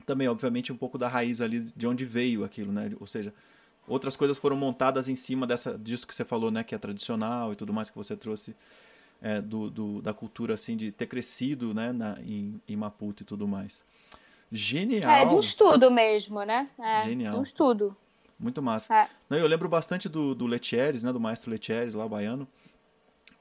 também, 0.06 0.28
obviamente, 0.28 0.72
um 0.72 0.78
pouco 0.78 0.98
da 0.98 1.08
raiz 1.08 1.42
ali 1.42 1.60
de 1.76 1.86
onde 1.86 2.06
veio 2.06 2.46
aquilo, 2.46 2.72
né? 2.72 2.92
Ou 3.00 3.06
seja, 3.06 3.34
outras 3.88 4.16
coisas 4.16 4.38
foram 4.38 4.56
montadas 4.56 5.10
em 5.10 5.16
cima 5.16 5.46
dessa, 5.46 5.78
disso 5.78 6.08
que 6.08 6.16
você 6.16 6.24
falou, 6.24 6.50
né? 6.50 6.64
Que 6.64 6.74
é 6.74 6.78
tradicional 6.78 7.52
e 7.52 7.56
tudo 7.56 7.74
mais 7.74 7.90
que 7.90 7.98
você 7.98 8.16
trouxe 8.16 8.56
é, 9.22 9.42
do, 9.42 9.70
do, 9.70 10.02
da 10.02 10.14
cultura, 10.14 10.54
assim, 10.54 10.78
de 10.78 10.92
ter 10.92 11.08
crescido, 11.08 11.74
né? 11.74 11.92
Na, 11.92 12.18
em, 12.22 12.60
em 12.68 12.76
Maputo 12.78 13.24
e 13.24 13.26
tudo 13.26 13.48
mais. 13.48 13.84
Genial. 14.50 15.12
É, 15.12 15.26
de 15.26 15.36
um 15.36 15.40
estudo 15.40 15.92
mesmo, 15.92 16.42
né? 16.44 16.70
É, 16.80 17.04
Genial. 17.04 17.34
De 17.34 17.40
um 17.40 17.44
estudo. 17.44 17.96
Muito 18.40 18.62
massa. 18.62 18.94
É. 18.94 19.10
Não, 19.30 19.38
eu 19.38 19.48
lembro 19.48 19.68
bastante 19.68 20.08
do, 20.08 20.36
do 20.36 20.46
Letieres, 20.46 21.04
né? 21.04 21.12
Do 21.12 21.20
maestro 21.20 21.50
Letieres, 21.50 21.94
lá, 21.94 22.08
baiano, 22.08 22.48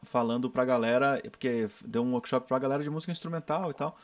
falando 0.03 0.49
pra 0.49 0.65
galera, 0.65 1.21
porque 1.31 1.69
deu 1.85 2.03
um 2.03 2.13
workshop 2.13 2.49
pra 2.49 2.59
galera 2.59 2.83
de 2.83 2.89
música 2.89 3.13
instrumental 3.13 3.71
e 3.71 3.75
tal. 3.75 3.99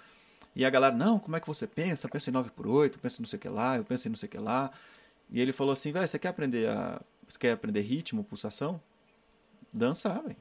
E 0.55 0.65
a 0.65 0.71
galera, 0.71 0.95
não, 0.95 1.19
como 1.19 1.35
é 1.35 1.41
que 1.41 1.47
você 1.47 1.67
pensa? 1.67 2.09
Pensa 2.09 2.29
em 2.29 2.33
9 2.33 2.51
por 2.51 2.67
8 2.67 2.99
pensa 2.99 3.21
em 3.21 3.23
não 3.23 3.29
sei 3.29 3.39
o 3.39 3.41
que 3.41 3.49
lá, 3.49 3.79
eu 3.79 3.85
penso 3.85 4.07
em 4.07 4.11
não 4.11 4.19
sei 4.19 4.27
o 4.27 4.31
que 4.31 4.39
lá. 4.39 4.71
E 5.31 5.41
ele 5.41 5.53
falou 5.53 5.73
assim, 5.73 5.93
velho, 5.93 6.07
você 6.07 6.19
quer 6.19 6.29
aprender 6.29 6.69
a. 6.69 7.01
Você 7.27 7.39
quer 7.39 7.53
aprender 7.53 7.81
ritmo, 7.81 8.23
pulsação? 8.23 8.79
Dançar, 9.73 10.23
velho. 10.23 10.37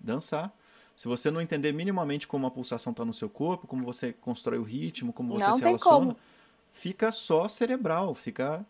Dançar. 0.00 0.52
Se 0.96 1.06
você 1.06 1.30
não 1.30 1.40
entender 1.40 1.72
minimamente 1.72 2.26
como 2.26 2.46
a 2.46 2.50
pulsação 2.50 2.90
está 2.90 3.04
no 3.04 3.14
seu 3.14 3.30
corpo, 3.30 3.68
como 3.68 3.84
você 3.84 4.12
constrói 4.12 4.58
o 4.58 4.64
ritmo, 4.64 5.12
como 5.12 5.34
você 5.34 5.46
Não 5.46 5.54
se 5.54 5.62
relaciona, 5.62 5.98
como. 5.98 6.16
fica 6.72 7.12
só 7.12 7.48
cerebral, 7.48 8.14
fica 8.14 8.66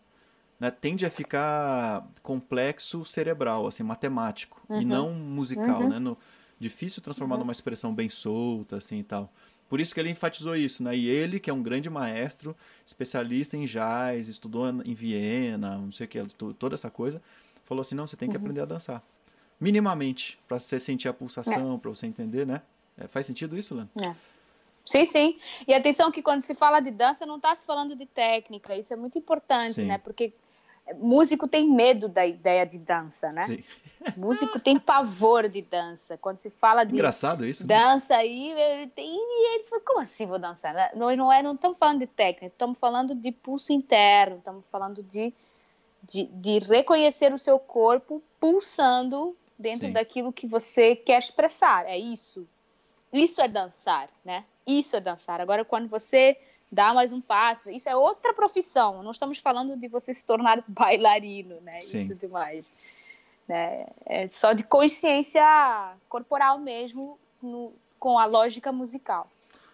né, 0.61 0.69
tende 0.69 1.05
a 1.07 1.09
ficar 1.09 2.07
complexo 2.21 3.03
cerebral, 3.03 3.65
assim, 3.65 3.81
matemático 3.81 4.61
e 4.69 4.85
não 4.85 5.11
musical, 5.11 5.81
Uhum. 5.81 5.89
né? 5.89 5.97
No, 5.99 6.15
difícil 6.59 7.01
transformar 7.01 7.37
numa 7.37 7.51
expressão 7.51 7.91
bem 7.93 8.07
solta, 8.07 8.77
assim 8.77 8.99
e 8.99 9.03
tal. 9.03 9.27
Por 9.67 9.79
isso 9.79 9.91
que 9.91 9.99
ele 9.99 10.11
enfatizou 10.11 10.55
isso, 10.55 10.83
né? 10.83 10.95
E 10.95 11.07
ele, 11.07 11.39
que 11.39 11.49
é 11.49 11.53
um 11.53 11.63
grande 11.63 11.89
maestro, 11.89 12.55
especialista 12.85 13.57
em 13.57 13.65
jazz, 13.65 14.27
estudou 14.27 14.69
em 14.85 14.93
Viena, 14.93 15.77
não 15.79 15.91
sei 15.91 16.05
o 16.05 16.09
que, 16.09 16.23
to- 16.35 16.53
toda 16.53 16.75
essa 16.75 16.91
coisa, 16.91 17.19
falou 17.65 17.81
assim, 17.81 17.95
não, 17.95 18.05
você 18.05 18.15
tem 18.15 18.29
que 18.29 18.37
aprender 18.37 18.61
a 18.61 18.65
dançar. 18.65 19.01
Minimamente, 19.59 20.37
para 20.47 20.59
você 20.59 20.79
sentir 20.79 21.07
a 21.07 21.13
pulsação, 21.13 21.79
para 21.79 21.89
você 21.89 22.05
entender, 22.05 22.45
né? 22.45 22.61
É, 22.97 23.07
faz 23.07 23.25
sentido 23.25 23.57
isso, 23.57 23.73
Lana? 23.73 23.89
É. 23.99 24.13
Sim, 24.83 25.05
sim. 25.05 25.39
E 25.67 25.73
atenção 25.73 26.11
que 26.11 26.21
quando 26.21 26.41
se 26.41 26.53
fala 26.55 26.79
de 26.79 26.89
dança, 26.91 27.25
não 27.25 27.35
está 27.37 27.53
se 27.55 27.65
falando 27.65 27.95
de 27.95 28.05
técnica. 28.05 28.75
Isso 28.75 28.91
é 28.91 28.95
muito 28.95 29.17
importante, 29.17 29.73
Sim. 29.73 29.85
né? 29.85 29.97
Porque 29.99 30.33
músico 30.95 31.47
tem 31.47 31.67
medo 31.69 32.07
da 32.07 32.25
ideia 32.25 32.65
de 32.65 32.77
dança, 32.77 33.31
né? 33.31 33.43
Sim. 33.43 33.63
Músico 34.17 34.59
tem 34.59 34.79
pavor 34.79 35.47
de 35.47 35.61
dança. 35.61 36.17
Quando 36.17 36.37
se 36.37 36.49
fala 36.49 36.83
de 36.83 36.93
Engraçado 36.93 37.45
isso, 37.45 37.65
né? 37.65 37.75
dança 37.75 38.15
aí, 38.15 38.51
ele 38.51 38.87
tem. 38.87 39.07
E 39.07 39.55
ele 39.55 39.63
fala, 39.65 39.81
como 39.85 39.99
assim 39.99 40.25
vou 40.25 40.39
dançar? 40.39 40.73
né? 40.73 40.89
Nós 40.95 41.17
não 41.17 41.31
é, 41.31 41.43
não 41.43 41.53
estamos 41.53 41.77
falando 41.77 41.99
de 41.99 42.07
técnica, 42.07 42.47
estamos 42.47 42.79
falando 42.79 43.13
de 43.13 43.31
pulso 43.31 43.71
interno, 43.71 44.37
estamos 44.37 44.65
falando 44.67 45.03
de, 45.03 45.33
de, 46.03 46.25
de 46.25 46.59
reconhecer 46.59 47.31
o 47.33 47.37
seu 47.37 47.59
corpo 47.59 48.23
pulsando 48.39 49.35
dentro 49.57 49.87
Sim. 49.87 49.93
daquilo 49.93 50.33
que 50.33 50.47
você 50.47 50.95
quer 50.95 51.19
expressar. 51.19 51.85
É 51.85 51.97
isso. 51.97 52.47
Isso 53.13 53.39
é 53.41 53.47
dançar, 53.47 54.09
né? 54.25 54.45
Isso 54.65 54.95
é 54.95 54.99
dançar. 54.99 55.39
Agora, 55.41 55.63
quando 55.63 55.87
você 55.87 56.37
dá 56.71 56.93
mais 56.93 57.11
um 57.11 57.19
passo, 57.19 57.69
isso 57.69 57.89
é 57.89 57.95
outra 57.95 58.33
profissão. 58.33 59.03
Não 59.03 59.11
estamos 59.11 59.37
falando 59.39 59.75
de 59.75 59.87
você 59.87 60.13
se 60.13 60.25
tornar 60.25 60.63
bailarino, 60.67 61.59
né? 61.61 61.81
Sim. 61.81 62.05
E 62.05 62.15
tudo 62.15 62.29
mais. 62.29 62.65
Né? 63.47 63.87
É 64.05 64.27
só 64.29 64.53
de 64.53 64.63
consciência 64.63 65.43
corporal 66.07 66.57
mesmo, 66.59 67.19
no- 67.41 67.73
com 67.99 68.17
a 68.17 68.25
lógica 68.25 68.71
musical. 68.71 69.29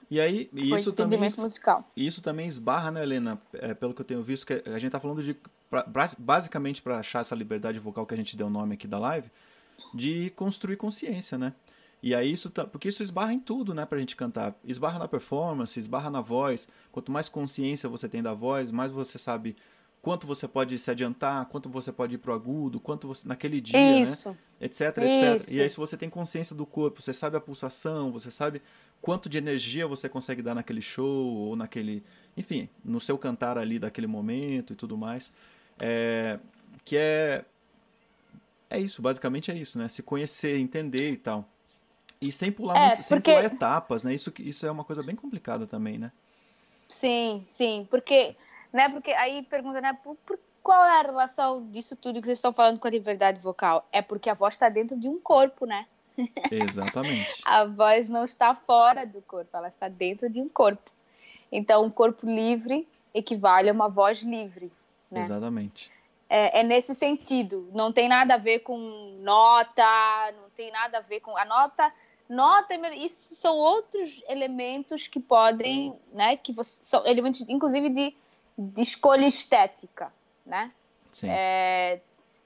E 0.09 0.19
aí, 0.21 0.49
e 0.53 0.73
isso 0.73 0.93
também 0.93 1.19
musical. 1.19 1.83
Isso 1.95 2.21
também 2.21 2.47
esbarra, 2.47 2.89
né, 2.91 3.03
Helena? 3.03 3.39
É, 3.53 3.73
pelo 3.73 3.93
que 3.93 4.01
eu 4.01 4.05
tenho 4.05 4.23
visto, 4.23 4.45
que 4.47 4.63
a 4.69 4.79
gente 4.79 4.91
tá 4.91 4.99
falando 4.99 5.21
de. 5.21 5.35
pra- 5.69 5.85
basicamente, 6.17 6.81
para 6.81 6.97
achar 6.99 7.19
essa 7.19 7.35
liberdade 7.35 7.77
vocal 7.77 8.05
que 8.05 8.13
a 8.13 8.17
gente 8.17 8.37
deu 8.37 8.47
o 8.47 8.49
nome 8.49 8.75
aqui 8.75 8.87
da 8.87 8.97
live, 8.97 9.29
de 9.93 10.29
construir 10.31 10.77
consciência, 10.77 11.37
né? 11.37 11.53
E 12.01 12.13
aí 12.13 12.31
isso 12.31 12.49
tá, 12.49 12.65
porque 12.65 12.89
isso 12.89 13.01
esbarra 13.01 13.33
em 13.33 13.39
tudo, 13.39 13.73
né, 13.73 13.85
pra 13.85 13.99
gente 13.99 14.15
cantar. 14.15 14.55
Esbarra 14.63 14.99
na 14.99 15.07
performance, 15.07 15.79
esbarra 15.79 16.09
na 16.09 16.21
voz. 16.21 16.67
Quanto 16.91 17.11
mais 17.11 17.27
consciência 17.27 17.89
você 17.89 18.07
tem 18.07 18.21
da 18.21 18.33
voz, 18.33 18.71
mais 18.71 18.91
você 18.91 19.17
sabe 19.17 19.55
quanto 20.01 20.25
você 20.27 20.47
pode 20.47 20.77
se 20.79 20.89
adiantar, 20.89 21.45
quanto 21.47 21.69
você 21.69 21.91
pode 21.91 22.15
ir 22.15 22.17
pro 22.17 22.33
agudo, 22.33 22.79
quanto 22.79 23.07
você 23.07 23.27
naquele 23.27 23.59
dia, 23.59 23.77
né? 23.77 24.01
Isso. 24.01 24.37
etc, 24.61 24.97
etc. 24.97 25.35
Isso. 25.35 25.53
E 25.53 25.61
aí, 25.61 25.69
se 25.69 25.75
você 25.75 25.97
tem 25.97 26.09
consciência 26.09 26.55
do 26.55 26.65
corpo, 26.65 27.01
você 27.01 27.13
sabe 27.13 27.35
a 27.35 27.41
pulsação, 27.41 28.11
você 28.11 28.31
sabe 28.31 28.61
quanto 29.01 29.27
de 29.27 29.37
energia 29.37 29.87
você 29.87 30.07
consegue 30.07 30.41
dar 30.41 30.55
naquele 30.55 30.81
show 30.81 31.35
ou 31.35 31.55
naquele. 31.55 32.03
Enfim, 32.37 32.69
no 32.85 33.01
seu 33.01 33.17
cantar 33.17 33.57
ali 33.57 33.79
daquele 33.79 34.07
momento 34.07 34.73
e 34.73 34.75
tudo 34.75 34.97
mais. 34.97 35.33
É, 35.79 36.39
que 36.85 36.95
é. 36.95 37.43
É 38.69 38.79
isso, 38.79 39.01
basicamente 39.01 39.49
é 39.49 39.55
isso, 39.55 39.77
né? 39.79 39.87
Se 39.89 40.03
conhecer, 40.03 40.57
entender 40.57 41.11
e 41.11 41.17
tal. 41.17 41.49
E 42.19 42.31
sem 42.31 42.51
pular, 42.51 42.75
É, 42.77 42.87
muito, 42.87 43.03
sem 43.03 43.17
porque- 43.17 43.31
pular 43.31 43.45
etapas, 43.45 44.03
né? 44.03 44.13
Isso, 44.13 44.33
isso 44.39 44.65
é 44.65 44.71
uma 44.71 44.83
coisa 44.83 45.03
bem 45.03 45.15
complicada 45.15 45.67
também, 45.67 45.97
né? 45.97 46.11
Sim, 46.89 47.41
sim. 47.45 47.87
Porque, 47.89 48.35
né, 48.73 48.89
porque 48.89 49.11
aí 49.11 49.43
pergunta, 49.43 49.79
né, 49.81 49.97
por, 50.03 50.15
por- 50.25 50.39
qual 50.63 50.83
é 50.83 50.99
a 50.99 51.03
relação 51.03 51.65
disso 51.69 51.95
tudo 51.95 52.19
que 52.19 52.25
vocês 52.27 52.37
estão 52.39 52.51
falando 52.53 52.79
com 52.79 52.87
a 52.87 52.91
liberdade 52.91 53.39
vocal? 53.39 53.87
É 53.91 54.01
porque 54.01 54.29
a 54.29 54.33
voz 54.33 54.53
está 54.55 54.67
dentro 54.69 54.97
de 54.99 55.07
um 55.07 55.19
corpo, 55.19 55.65
né? 55.65 55.85
Exatamente. 56.51 57.41
A 57.45 57.63
voz 57.65 58.09
não 58.09 58.23
está 58.23 58.55
fora 58.55 59.05
do 59.05 59.21
corpo, 59.21 59.55
ela 59.55 59.67
está 59.67 59.87
dentro 59.87 60.27
de 60.29 60.41
um 60.41 60.49
corpo. 60.49 60.89
Então, 61.51 61.85
um 61.85 61.89
corpo 61.91 62.25
livre 62.25 62.87
equivale 63.13 63.69
a 63.69 63.73
uma 63.73 63.87
voz 63.87 64.23
livre. 64.23 64.71
né? 65.11 65.21
Exatamente. 65.21 65.91
É, 66.29 66.59
é 66.59 66.63
nesse 66.63 66.93
sentido. 66.93 67.69
Não 67.73 67.91
tem 67.91 68.07
nada 68.09 68.35
a 68.35 68.37
ver 68.37 68.59
com 68.59 68.77
nota, 69.21 69.83
não 70.33 70.49
tem 70.55 70.71
nada 70.71 70.97
a 70.97 71.01
ver 71.01 71.19
com 71.21 71.37
a 71.37 71.45
nota. 71.45 71.91
Nota, 72.29 72.73
isso 72.95 73.35
são 73.35 73.55
outros 73.55 74.21
elementos 74.27 75.07
que 75.07 75.19
podem, 75.19 75.93
né? 76.11 76.35
Que 76.35 76.51
você, 76.51 76.77
são 76.81 77.05
elementos, 77.07 77.41
inclusive 77.47 77.89
de, 77.89 78.15
de 78.57 78.81
escolha 78.81 79.25
estética, 79.25 80.11
né? 80.45 80.71
Sim. 81.11 81.29
É, 81.29 82.01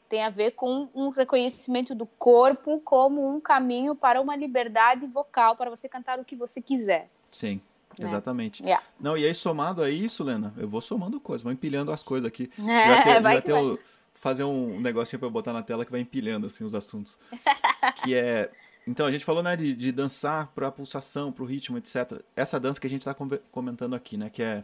tem 0.08 0.24
a 0.24 0.30
ver 0.30 0.52
com 0.52 0.88
um 0.94 1.10
reconhecimento 1.10 1.96
do 1.96 2.06
corpo 2.06 2.80
como 2.82 3.34
um 3.34 3.40
caminho 3.40 3.96
para 3.96 4.22
uma 4.22 4.36
liberdade 4.36 5.08
vocal 5.08 5.56
para 5.56 5.70
você 5.70 5.90
cantar 5.90 6.20
o 6.20 6.26
que 6.26 6.36
você 6.36 6.62
quiser. 6.62 7.10
Sim. 7.32 7.62
Exatamente. 8.00 8.64
Yeah. 8.64 8.84
Não, 9.00 9.18
e 9.18 9.26
aí 9.26 9.34
somado 9.36 9.82
a 9.82 9.90
isso, 9.90 10.24
Lena, 10.24 10.54
eu 10.58 10.68
vou 10.68 10.82
somando 10.82 11.20
coisas, 11.20 11.44
vou 11.44 11.52
empilhando 11.52 11.92
as 11.92 12.04
coisas 12.04 12.28
aqui. 12.28 12.50
É, 12.60 12.62
Já 12.88 13.04
ter, 13.04 13.22
vai 13.22 13.36
já 13.36 13.42
ter 13.42 13.54
o- 13.54 13.80
fazer 14.16 14.44
um 14.44 14.80
negocinho 14.80 15.20
pra 15.20 15.28
eu 15.28 15.32
botar 15.32 15.52
na 15.54 15.64
tela 15.64 15.84
que 15.84 15.92
vai 15.92 16.00
empilhando 16.02 16.46
assim 16.48 16.64
os 16.64 16.76
assuntos. 16.76 17.18
que 18.04 18.14
é. 18.14 18.52
Então, 18.88 19.06
a 19.06 19.12
gente 19.12 19.24
falou, 19.24 19.44
né, 19.44 19.56
de, 19.56 19.76
de 19.76 19.92
dançar 19.92 20.48
pra 20.56 20.72
pulsação, 20.72 21.32
pro 21.32 21.46
ritmo, 21.46 21.78
etc. 21.78 22.20
Essa 22.36 22.60
dança 22.60 22.80
que 22.80 22.88
a 22.88 22.90
gente 22.90 23.06
tá 23.06 23.14
conver- 23.14 23.42
comentando 23.52 23.96
aqui, 23.96 24.18
né, 24.18 24.28
que 24.30 24.42
é, 24.42 24.64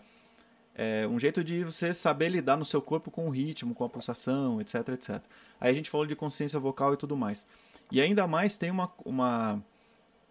é 0.75 1.07
um 1.07 1.19
jeito 1.19 1.43
de 1.43 1.63
você 1.63 1.93
saber 1.93 2.29
lidar 2.29 2.57
no 2.57 2.65
seu 2.65 2.81
corpo 2.81 3.11
com 3.11 3.27
o 3.27 3.29
ritmo, 3.29 3.75
com 3.75 3.83
a 3.83 3.89
pulsação, 3.89 4.59
etc, 4.59 4.87
etc. 4.89 5.21
Aí 5.61 5.71
a 5.71 5.73
gente 5.73 5.89
falou 5.89 6.05
de 6.07 6.15
consciência 6.15 6.59
vocal 6.59 6.93
e 6.93 6.97
tudo 6.97 7.15
mais. 7.15 7.47
E 7.91 8.01
ainda 8.01 8.27
mais 8.27 8.57
tem 8.57 8.69
uma, 8.71 8.91
uma 9.05 9.61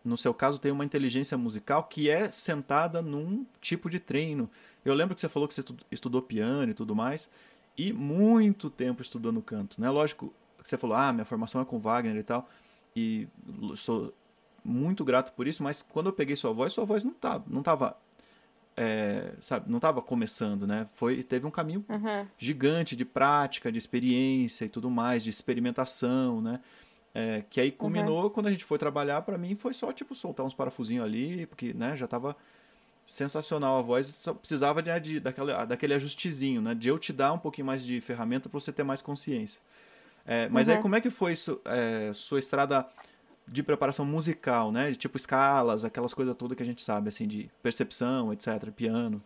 no 0.07 0.17
seu 0.17 0.33
caso, 0.33 0.61
tem 0.61 0.71
uma 0.73 0.85
inteligência 0.85 1.37
musical 1.37 1.85
que 1.85 2.09
é 2.11 2.31
sentada 2.31 3.03
num 3.03 3.45
tipo 3.61 3.91
de 3.91 3.99
treino. 3.99 4.49
Eu 4.85 4.95
lembro 4.95 5.15
que 5.15 5.21
você 5.21 5.29
falou 5.29 5.49
que 5.49 5.55
você 5.55 5.61
estu- 5.61 5.77
estudou 5.91 6.23
piano 6.23 6.71
e 6.71 6.75
tudo 6.75 6.95
mais, 6.95 7.31
e 7.77 7.93
muito 7.93 8.71
tempo 8.71 9.03
estudando 9.03 9.43
canto, 9.43 9.81
né? 9.81 9.91
Lógico 9.91 10.33
que 10.63 10.69
você 10.69 10.79
falou, 10.79 10.97
ah, 10.97 11.13
minha 11.13 11.25
formação 11.25 11.61
é 11.61 11.65
com 11.65 11.79
Wagner 11.79 12.17
e 12.17 12.23
tal, 12.23 12.49
e 12.95 13.29
sou 13.77 14.13
muito 14.65 15.05
grato 15.05 15.33
por 15.33 15.47
isso, 15.47 15.63
mas 15.63 15.83
quando 15.83 16.07
eu 16.07 16.13
peguei 16.13 16.35
sua 16.37 16.53
voz, 16.53 16.73
sua 16.73 16.85
voz 16.85 17.05
não 17.05 17.13
tava, 17.13 17.45
não 17.47 17.63
tava, 17.63 17.97
é, 18.77 19.33
sabe, 19.41 19.71
não 19.71 19.79
tava 19.81 20.03
começando, 20.03 20.67
né? 20.67 20.87
Foi, 20.97 21.23
teve 21.23 21.47
um 21.47 21.51
caminho 21.51 21.85
Uhum. 21.89 22.27
gigante 22.39 22.95
de 22.97 23.05
prática, 23.05 23.71
de 23.71 23.79
experiência 23.79 24.65
e 24.65 24.69
tudo 24.69 24.91
mais, 24.91 25.23
de 25.23 25.31
experimentação, 25.31 26.41
né? 26.41 26.61
É, 27.19 27.43
que 27.49 27.63
aí 27.63 27.73
culminou 27.73 28.29
quando 28.29 28.47
a 28.47 28.51
gente 28.51 28.63
foi 28.63 28.77
trabalhar, 28.77 29.23
pra 29.23 29.39
mim 29.39 29.55
foi 29.57 29.73
só 29.73 29.91
tipo 29.91 30.15
soltar 30.15 30.45
uns 30.45 30.53
parafusinhos 30.53 31.03
ali, 31.03 31.47
porque 31.47 31.73
né, 31.73 31.97
já 31.97 32.07
tava 32.07 32.37
sensacional 33.07 33.79
a 33.79 33.81
voz, 33.81 34.07
só 34.07 34.35
precisava 34.35 34.83
de, 34.83 35.01
de 35.01 35.21
daquele, 35.21 35.65
daquele 35.65 35.95
ajustezinho, 35.95 36.61
né? 36.61 36.75
De 36.75 36.89
eu 36.89 36.99
te 36.99 37.15
dar 37.15 37.33
um 37.33 37.39
pouquinho 37.39 37.67
mais 37.67 37.87
de 37.87 38.03
ferramenta 38.03 38.51
pra 38.51 38.61
você 38.61 38.71
ter 38.71 38.83
mais 38.83 39.01
consciência. 39.01 39.63
É, 40.27 40.47
mas 40.51 40.69
aí 40.69 40.77
Uhum. 40.77 40.83
como 40.83 40.95
é 40.95 41.01
que 41.01 41.09
foi 41.09 41.33
é, 41.65 42.13
sua 42.13 42.39
estrada 42.39 42.87
de 43.49 43.63
preparação 43.63 44.05
musical, 44.05 44.71
né? 44.71 44.91
De 44.91 44.97
tipo 44.97 45.17
escalas, 45.17 45.87
aquelas 45.87 46.13
coisas 46.13 46.37
todas 46.37 46.55
que 46.55 46.63
a 46.63 46.67
gente 46.67 46.83
sabe, 46.83 47.09
assim, 47.09 47.27
de 47.27 47.51
percepção, 47.63 48.31
etc, 48.31 48.71
piano. 48.77 49.23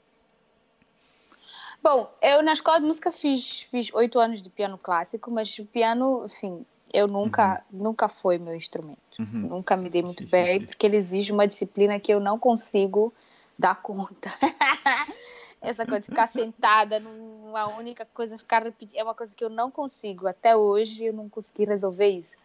Bom, 1.83 2.09
eu 2.23 2.41
na 2.41 2.53
escola 2.53 2.79
de 2.79 2.87
música 2.87 3.11
fiz 3.11 3.63
fiz 3.63 3.93
oito 3.95 4.21
anos 4.21 4.41
de 4.41 4.49
piano 4.49 4.79
clássico, 4.79 5.29
mas 5.29 5.59
o 5.59 5.65
piano, 5.65 6.25
enfim, 6.25 6.65
eu 6.93 7.07
nunca 7.07 7.63
uhum. 7.73 7.83
nunca 7.85 8.09
foi 8.09 8.39
meu 8.39 8.55
instrumento. 8.55 8.99
Uhum. 9.19 9.49
Nunca 9.49 9.77
me 9.77 9.89
dei 9.89 10.03
muito 10.03 10.27
bem, 10.27 10.65
porque 10.65 10.87
ele 10.87 10.97
exige 10.97 11.33
uma 11.33 11.47
disciplina 11.47 11.99
que 12.01 12.13
eu 12.13 12.21
não 12.21 12.39
consigo 12.39 13.13
dar 13.59 13.81
conta. 13.81 14.33
Essa 15.61 15.85
coisa 15.85 16.01
de 16.01 16.07
ficar 16.07 16.27
sentada 16.29 16.99
numa 16.99 17.69
única 17.77 18.07
coisa, 18.15 18.39
ficar 18.39 18.65
é 18.95 19.03
uma 19.03 19.15
coisa 19.15 19.35
que 19.37 19.45
eu 19.45 19.51
não 19.51 19.71
consigo. 19.71 20.27
Até 20.27 20.57
hoje 20.57 21.05
eu 21.05 21.13
não 21.13 21.29
consegui 21.29 21.67
resolver 21.67 22.09
isso. 22.09 22.37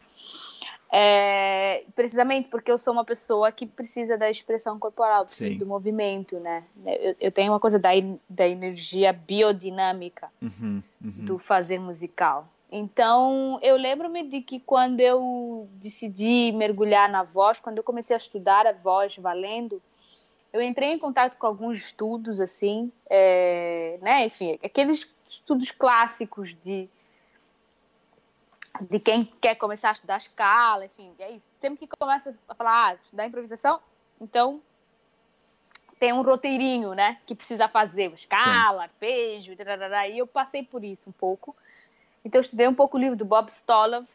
É, 0.91 1.84
precisamente 1.95 2.47
porque 2.47 2.71
eu 2.71 2.77
sou 2.77 2.93
uma 2.93 3.03
pessoa 3.03 3.51
que 3.51 3.65
precisa 3.65 4.17
da 4.17 4.29
expressão 4.29 4.77
corporal, 4.79 5.25
do 5.58 5.65
movimento, 5.65 6.39
né? 6.39 6.63
Eu, 6.86 7.15
eu, 7.19 7.31
tenho 7.31 7.51
uma 7.51 7.60
coisa 7.60 7.79
da, 7.79 7.89
da 8.29 8.47
energia 8.47 9.12
biodinâmica 9.12 10.29
uhum, 10.41 10.81
uhum. 11.03 11.25
do 11.25 11.39
fazer 11.39 11.79
musical. 11.79 12.47
Então, 12.77 13.57
eu 13.61 13.77
lembro-me 13.77 14.21
de 14.23 14.41
que 14.41 14.59
quando 14.59 14.99
eu 14.99 15.69
decidi 15.75 16.51
mergulhar 16.51 17.09
na 17.09 17.23
voz, 17.23 17.57
quando 17.57 17.77
eu 17.77 17.83
comecei 17.83 18.13
a 18.13 18.17
estudar 18.17 18.67
a 18.67 18.73
voz 18.73 19.15
valendo, 19.15 19.81
eu 20.51 20.61
entrei 20.61 20.89
em 20.89 20.99
contato 20.99 21.38
com 21.38 21.47
alguns 21.47 21.77
estudos, 21.77 22.41
assim, 22.41 22.91
é, 23.09 23.97
né? 24.01 24.25
Enfim, 24.25 24.59
aqueles 24.61 25.09
estudos 25.25 25.71
clássicos 25.71 26.53
de 26.53 26.89
de 28.81 28.99
quem 28.99 29.23
quer 29.39 29.55
começar 29.55 29.91
a 29.91 29.93
estudar 29.93 30.17
escala, 30.17 30.83
enfim, 30.83 31.13
é 31.19 31.31
isso. 31.31 31.49
Sempre 31.53 31.88
que 31.88 31.95
começa 31.97 32.38
a 32.45 32.53
falar, 32.53 32.89
ah, 32.89 32.95
estudar 32.95 33.25
improvisação, 33.25 33.79
então 34.19 34.61
tem 35.97 36.11
um 36.11 36.21
roteirinho, 36.21 36.93
né, 36.93 37.19
que 37.25 37.33
precisa 37.33 37.69
fazer, 37.69 38.11
escala, 38.11 38.79
Sim. 38.79 38.83
arpejo, 38.83 39.53
e 39.53 40.17
eu 40.17 40.27
passei 40.27 40.61
por 40.61 40.83
isso 40.83 41.09
um 41.09 41.13
pouco. 41.13 41.55
Então 42.25 42.39
eu 42.39 42.41
estudei 42.41 42.67
um 42.67 42.73
pouco 42.73 42.97
o 42.97 42.99
livro 42.99 43.15
do 43.15 43.23
Bob 43.23 43.47
Stolov, 43.49 44.09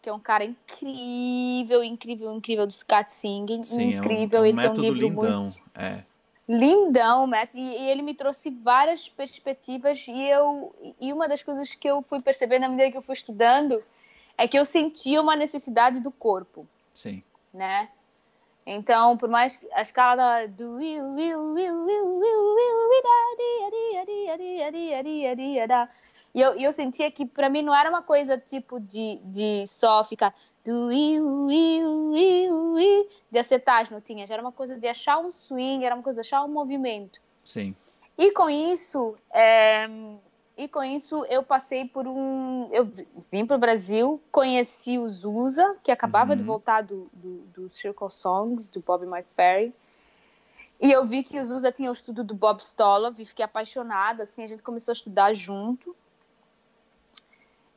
que 0.00 0.08
é 0.08 0.12
um 0.12 0.20
cara 0.20 0.44
incrível, 0.44 1.82
incrível, 1.82 2.32
incrível 2.32 2.64
do 2.64 2.72
scat 2.72 3.12
singing, 3.12 3.64
Sim, 3.64 3.96
incrível, 3.96 4.38
é 4.38 4.42
um, 4.42 4.46
é 4.46 4.46
um 4.46 4.46
ele 4.46 4.56
tem 4.56 4.70
um 4.70 4.80
livro 4.80 5.00
lindão, 5.00 5.42
muito 5.42 5.62
é. 5.74 6.04
lindão, 6.48 7.26
método, 7.26 7.58
e, 7.58 7.62
e 7.62 7.90
ele 7.90 8.02
me 8.02 8.14
trouxe 8.14 8.48
várias 8.48 9.08
perspectivas 9.08 10.06
e 10.06 10.22
eu 10.28 10.72
e 11.00 11.12
uma 11.12 11.26
das 11.26 11.42
coisas 11.42 11.74
que 11.74 11.90
eu 11.90 12.00
fui 12.02 12.22
percebendo 12.22 12.62
na 12.62 12.68
medida 12.68 12.92
que 12.92 12.96
eu 12.96 13.02
fui 13.02 13.14
estudando 13.14 13.82
é 14.36 14.46
que 14.46 14.56
eu 14.56 14.64
sentia 14.64 15.20
uma 15.20 15.34
necessidade 15.34 16.00
do 16.00 16.12
corpo. 16.12 16.64
Sim. 16.94 17.24
Né? 17.52 17.88
Então, 18.64 19.16
por 19.16 19.28
mais 19.28 19.56
que 19.56 19.66
a 19.72 19.82
escala 19.82 20.46
do 20.46 20.78
e 26.38 26.40
eu, 26.40 26.54
eu 26.54 26.70
sentia 26.70 27.10
que 27.10 27.26
para 27.26 27.48
mim 27.48 27.62
não 27.62 27.74
era 27.74 27.90
uma 27.90 28.00
coisa 28.00 28.38
tipo 28.38 28.78
de, 28.78 29.16
de 29.24 29.66
só 29.66 30.04
ficar 30.04 30.32
do 30.64 30.86
will, 30.86 31.46
will, 31.46 32.10
will, 32.12 32.72
will, 32.74 33.08
de 33.28 33.40
acertar 33.40 33.80
as 33.80 33.90
notinhas, 33.90 34.30
era 34.30 34.40
uma 34.40 34.52
coisa 34.52 34.78
de 34.78 34.86
achar 34.86 35.18
um 35.18 35.32
swing, 35.32 35.84
era 35.84 35.96
uma 35.96 36.04
coisa 36.04 36.22
de 36.22 36.28
achar 36.28 36.44
um 36.44 36.48
movimento. 36.48 37.20
Sim. 37.42 37.74
E 38.16 38.30
com 38.30 38.48
isso, 38.48 39.16
é, 39.32 39.90
e 40.56 40.68
com 40.68 40.84
isso 40.84 41.24
eu 41.24 41.42
passei 41.42 41.84
por 41.84 42.06
um. 42.06 42.68
Eu 42.70 42.88
vim 43.32 43.44
para 43.44 43.56
o 43.56 43.58
Brasil, 43.58 44.22
conheci 44.30 44.96
o 44.96 45.08
Zusa, 45.08 45.76
que 45.82 45.90
acabava 45.90 46.30
uhum. 46.30 46.36
de 46.36 46.44
voltar 46.44 46.82
do, 46.82 47.10
do, 47.12 47.38
do, 47.52 47.68
Circle 47.68 48.10
Songs, 48.12 48.68
do 48.68 48.80
Bob 48.80 49.04
McFerrin. 49.04 49.74
E 50.80 50.92
eu 50.92 51.04
vi 51.04 51.24
que 51.24 51.40
o 51.40 51.44
Zusa 51.44 51.72
tinha 51.72 51.90
o 51.90 51.92
estudo 51.92 52.22
do 52.22 52.32
Bob 52.32 52.60
Stolov 52.60 53.18
e 53.18 53.24
fiquei 53.24 53.44
apaixonada. 53.44 54.22
Assim, 54.22 54.44
a 54.44 54.46
gente 54.46 54.62
começou 54.62 54.92
a 54.92 54.94
estudar 54.94 55.34
junto. 55.34 55.96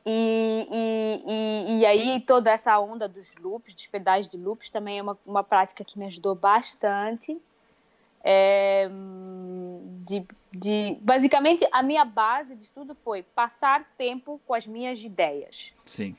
E, 0.04 0.66
e, 0.72 1.22
e, 1.26 1.80
e, 1.80 1.86
aí 1.86 2.20
toda 2.20 2.50
essa 2.50 2.78
onda 2.80 3.08
dos 3.08 3.36
loops, 3.36 3.72
dos 3.72 3.86
pedais 3.86 4.28
de 4.28 4.36
loops, 4.36 4.68
também 4.68 4.98
é 4.98 5.02
uma, 5.02 5.16
uma 5.24 5.44
prática 5.44 5.84
que 5.84 5.98
me 5.98 6.06
ajudou 6.06 6.34
bastante. 6.34 7.40
É, 8.24 8.88
de, 10.04 10.24
de, 10.52 10.96
basicamente, 11.00 11.66
a 11.72 11.82
minha 11.82 12.04
base 12.04 12.54
de 12.56 12.64
estudo 12.64 12.94
foi 12.94 13.22
passar 13.22 13.84
tempo 13.96 14.40
com 14.46 14.54
as 14.54 14.66
minhas 14.66 15.00
ideias. 15.00 15.72
Sim. 15.84 16.16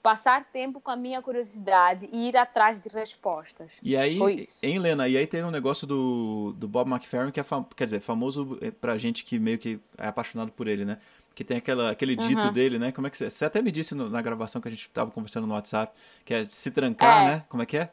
Passar 0.00 0.44
tempo 0.44 0.80
com 0.80 0.92
a 0.92 0.96
minha 0.96 1.20
curiosidade 1.20 2.08
e 2.12 2.28
ir 2.28 2.36
atrás 2.36 2.78
de 2.78 2.88
respostas. 2.88 3.78
E 3.82 3.96
aí, 3.96 4.16
foi 4.16 4.34
isso. 4.36 4.64
hein, 4.64 4.78
Lena? 4.78 5.08
E 5.08 5.16
aí 5.16 5.26
teve 5.26 5.44
um 5.44 5.50
negócio 5.50 5.86
do, 5.86 6.54
do 6.56 6.68
Bob 6.68 6.88
McFerrin 6.88 7.32
que 7.32 7.40
é, 7.40 7.44
quer 7.76 7.84
dizer, 7.84 8.00
famoso 8.00 8.56
é, 8.60 8.70
pra 8.70 8.96
gente 8.96 9.24
que 9.24 9.38
meio 9.38 9.58
que 9.58 9.80
é 9.98 10.06
apaixonado 10.06 10.52
por 10.52 10.68
ele, 10.68 10.84
né? 10.84 10.98
Que 11.38 11.44
tem 11.44 11.58
aquela, 11.58 11.92
aquele 11.92 12.16
dito 12.16 12.46
uhum. 12.46 12.52
dele, 12.52 12.80
né? 12.80 12.90
Como 12.90 13.06
é 13.06 13.10
que 13.10 13.16
você... 13.16 13.30
Você 13.30 13.44
até 13.44 13.62
me 13.62 13.70
disse 13.70 13.94
no, 13.94 14.10
na 14.10 14.20
gravação 14.20 14.60
que 14.60 14.66
a 14.66 14.70
gente 14.72 14.90
tava 14.90 15.12
conversando 15.12 15.46
no 15.46 15.54
WhatsApp, 15.54 15.96
que 16.24 16.34
é 16.34 16.42
se 16.42 16.68
trancar, 16.72 17.22
é. 17.22 17.26
né? 17.28 17.44
Como 17.48 17.62
é 17.62 17.66
que 17.66 17.76
é? 17.76 17.92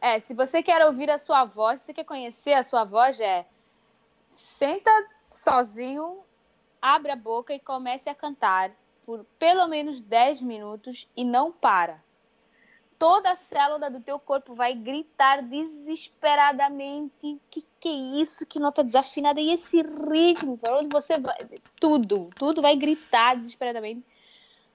É, 0.00 0.18
se 0.18 0.32
você 0.32 0.62
quer 0.62 0.82
ouvir 0.86 1.10
a 1.10 1.18
sua 1.18 1.44
voz, 1.44 1.78
se 1.78 1.84
você 1.84 1.92
quer 1.92 2.04
conhecer 2.04 2.54
a 2.54 2.62
sua 2.62 2.84
voz, 2.84 3.20
é 3.20 3.44
senta 4.30 4.90
sozinho, 5.20 6.20
abre 6.80 7.12
a 7.12 7.16
boca 7.16 7.52
e 7.52 7.60
comece 7.60 8.08
a 8.08 8.14
cantar 8.14 8.70
por 9.04 9.26
pelo 9.38 9.68
menos 9.68 10.00
10 10.00 10.40
minutos 10.40 11.06
e 11.14 11.24
não 11.24 11.52
para. 11.52 12.02
Toda 12.98 13.30
a 13.30 13.36
célula 13.36 13.90
do 13.90 14.00
teu 14.00 14.18
corpo 14.18 14.54
vai 14.54 14.74
gritar 14.74 15.42
desesperadamente. 15.42 17.38
Que 17.50 17.64
que 17.80 17.88
é 17.88 18.20
isso? 18.20 18.44
Que 18.44 18.58
nota 18.58 18.82
desafinada 18.82 19.40
e 19.40 19.52
esse 19.52 19.80
ritmo? 19.80 20.58
Para 20.58 20.78
onde 20.78 20.88
você 20.88 21.18
vai? 21.18 21.36
Tudo, 21.78 22.28
tudo 22.36 22.60
vai 22.60 22.74
gritar 22.74 23.36
desesperadamente 23.36 24.04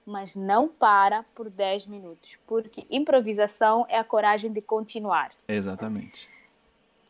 mas 0.06 0.36
não 0.36 0.68
para 0.68 1.22
por 1.34 1.48
10 1.48 1.86
minutos, 1.86 2.36
porque 2.46 2.86
improvisação 2.90 3.86
é 3.88 3.98
a 3.98 4.04
coragem 4.04 4.52
de 4.52 4.60
continuar. 4.60 5.32
Exatamente. 5.48 6.28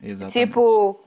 Exatamente. 0.00 0.46
Tipo. 0.46 1.00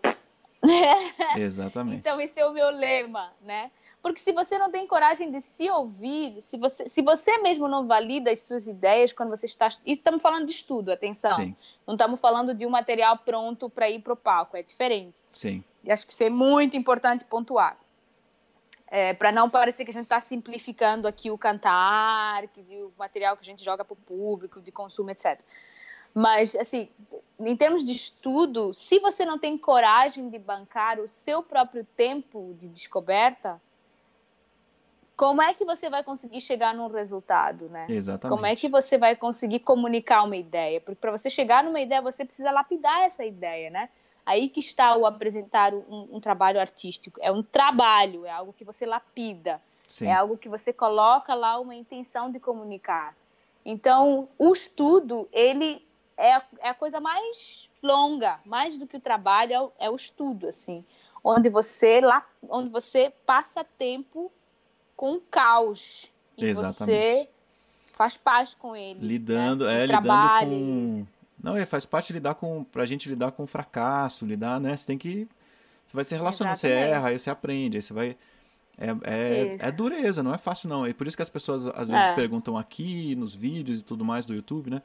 Exatamente. 1.38 1.98
então, 1.98 2.20
esse 2.20 2.39
é 2.39 2.46
o 2.46 2.52
meu 2.52 2.70
lema, 2.70 3.32
né? 3.41 3.72
Porque 4.08 4.22
se 4.22 4.32
você 4.32 4.58
não 4.58 4.72
tem 4.72 4.88
coragem 4.88 5.30
de 5.30 5.41
se 5.41 5.70
ouvir, 5.70 6.41
se 6.41 6.58
você, 6.58 6.88
se 6.88 7.02
você 7.02 7.38
mesmo 7.39 7.67
não 7.67 7.86
valida 7.86 8.32
as 8.32 8.41
suas 8.41 8.67
ideias 8.67 9.12
quando 9.12 9.30
você 9.30 9.46
está. 9.46 9.67
Estamos 9.86 10.22
falando 10.22 10.46
de 10.46 10.52
estudo, 10.52 10.91
atenção. 10.91 11.36
Sim. 11.36 11.56
Não 11.86 11.96
estamos 11.96 12.20
falando 12.20 12.54
de 12.54 12.65
um 12.65 12.70
material 12.70 13.17
pronto 13.17 13.70
para 13.70 13.89
ir 13.89 14.00
para 14.00 14.13
o 14.13 14.15
palco, 14.15 14.56
é 14.56 14.63
diferente. 14.63 15.22
Sim. 15.34 15.63
E 15.84 15.91
acho 15.91 16.08
que 16.08 16.13
isso 16.13 16.24
é 16.24 16.30
muito 16.30 16.78
importante 16.78 17.26
pontuar. 17.26 17.78
É, 18.89 19.13
para 19.13 19.34
não 19.34 19.50
parecer 19.50 19.84
que 19.84 19.91
a 19.91 19.93
gente 19.93 20.04
está 20.04 20.22
simplificando 20.22 21.08
aqui 21.10 21.30
o 21.30 21.38
cantar, 21.38 22.48
que 22.48 22.62
o 22.62 22.93
material 22.98 23.36
que 23.36 23.41
a 23.41 23.46
gente 23.46 23.63
joga 23.63 23.84
para 23.84 23.93
o 23.93 23.98
público, 23.98 24.62
de 24.62 24.72
consumo, 24.72 25.12
etc. 25.12 25.38
Mas, 26.13 26.56
assim, 26.56 26.89
em 27.39 27.56
termos 27.56 27.86
de 27.86 27.91
estudo, 27.91 28.74
se 28.74 29.00
você 29.00 29.26
não 29.26 29.38
tem 29.38 29.58
coragem 29.58 30.30
de 30.30 30.39
bancar 30.39 31.00
o 31.00 31.08
seu 31.08 31.43
próprio 31.43 31.86
tempo 31.96 32.56
de 32.58 32.70
descoberta, 32.70 33.62
como 35.18 35.42
é 35.42 35.52
que 35.52 35.66
você 35.66 35.90
vai 35.90 36.04
conseguir 36.04 36.40
chegar 36.40 36.76
num 36.76 36.88
resultado, 36.88 37.68
né? 37.70 37.88
Exatamente. 37.90 38.30
Como 38.30 38.46
é 38.46 38.56
que 38.56 38.70
você 38.70 39.00
vai 39.00 39.16
conseguir 39.16 39.60
comunicar 39.62 40.22
uma 40.22 40.38
ideia? 40.38 40.80
Porque 40.80 41.02
para 41.02 41.10
você 41.10 41.28
chegar 41.28 41.64
numa 41.64 41.82
ideia, 41.82 42.04
você 42.04 42.24
precisa 42.24 42.52
lapidar 42.52 43.02
essa 43.02 43.26
ideia, 43.26 43.72
né? 43.72 43.90
Aí 44.24 44.48
que 44.48 44.60
está 44.60 44.96
o 44.96 45.08
apresentar 45.08 45.74
um, 45.74 46.08
um 46.12 46.20
trabalho 46.20 46.60
artístico. 46.60 47.20
É 47.20 47.32
um 47.32 47.42
trabalho, 47.42 48.28
é 48.28 48.30
algo 48.30 48.54
que 48.54 48.64
você 48.64 48.86
lapida, 48.86 49.60
Sim. 49.88 50.06
é 50.08 50.14
algo 50.14 50.38
que 50.38 50.48
você 50.48 50.72
coloca 50.72 51.34
lá 51.34 51.60
uma 51.60 51.74
intenção 51.74 52.30
de 52.30 52.40
comunicar. 52.40 53.16
Então, 53.66 54.30
o 54.38 54.54
estudo, 54.54 55.28
ele 55.34 55.84
é 56.16 56.34
a, 56.36 56.44
é 56.60 56.70
a 56.70 56.74
coisa 56.76 57.00
mais 57.00 57.68
longa, 57.82 58.40
mais 58.46 58.78
do 58.78 58.86
que 58.86 58.98
o 58.98 59.02
trabalho, 59.02 59.52
é 59.52 59.62
o, 59.62 59.72
é 59.80 59.90
o 59.90 59.96
estudo, 59.96 60.48
assim, 60.48 60.86
onde 61.24 61.50
você 61.50 62.02
lá, 62.02 62.24
onde 62.48 62.70
você 62.70 63.12
passa 63.26 63.64
tempo 63.64 64.32
com 64.98 65.14
o 65.14 65.22
caos 65.22 66.12
e 66.38 66.46
Exatamente. 66.46 66.78
você 66.78 67.30
faz 67.94 68.18
paz 68.18 68.54
com 68.54 68.76
ele, 68.76 69.00
lidando, 69.00 69.66
né? 69.66 69.84
é, 69.84 69.86
lidando 69.86 70.08
com 70.50 71.06
não, 71.42 71.56
é, 71.56 71.66
faz 71.66 71.86
parte 71.86 72.12
lidar 72.12 72.36
com. 72.36 72.64
Pra 72.64 72.86
gente 72.86 73.08
lidar 73.08 73.32
com 73.32 73.46
fracasso, 73.46 74.26
lidar, 74.26 74.60
né? 74.60 74.76
Você 74.76 74.88
tem 74.88 74.98
que. 74.98 75.28
Você 75.88 75.96
vai 75.96 76.04
se 76.04 76.16
relacionando, 76.16 76.58
você 76.58 76.70
erra, 76.70 77.10
aí 77.10 77.20
você 77.20 77.30
aprende, 77.30 77.78
aí 77.78 77.82
você 77.82 77.94
vai. 77.94 78.18
É, 78.80 78.90
é, 79.04 79.56
é, 79.60 79.72
dureza, 79.72 80.22
não 80.22 80.34
é 80.34 80.38
fácil 80.38 80.70
não. 80.70 80.86
É 80.86 80.94
por 80.94 81.08
isso 81.08 81.16
que 81.16 81.24
as 81.24 81.30
pessoas 81.30 81.68
às 81.68 81.88
vezes 81.88 82.10
é. 82.10 82.16
perguntam 82.16 82.58
aqui 82.58 83.16
nos 83.16 83.34
vídeos 83.34 83.80
e 83.80 83.84
tudo 83.84 84.04
mais 84.04 84.26
do 84.26 84.34
YouTube, 84.34 84.70
né? 84.70 84.82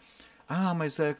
Ah, 0.49 0.73
mas 0.73 0.99
é, 1.01 1.17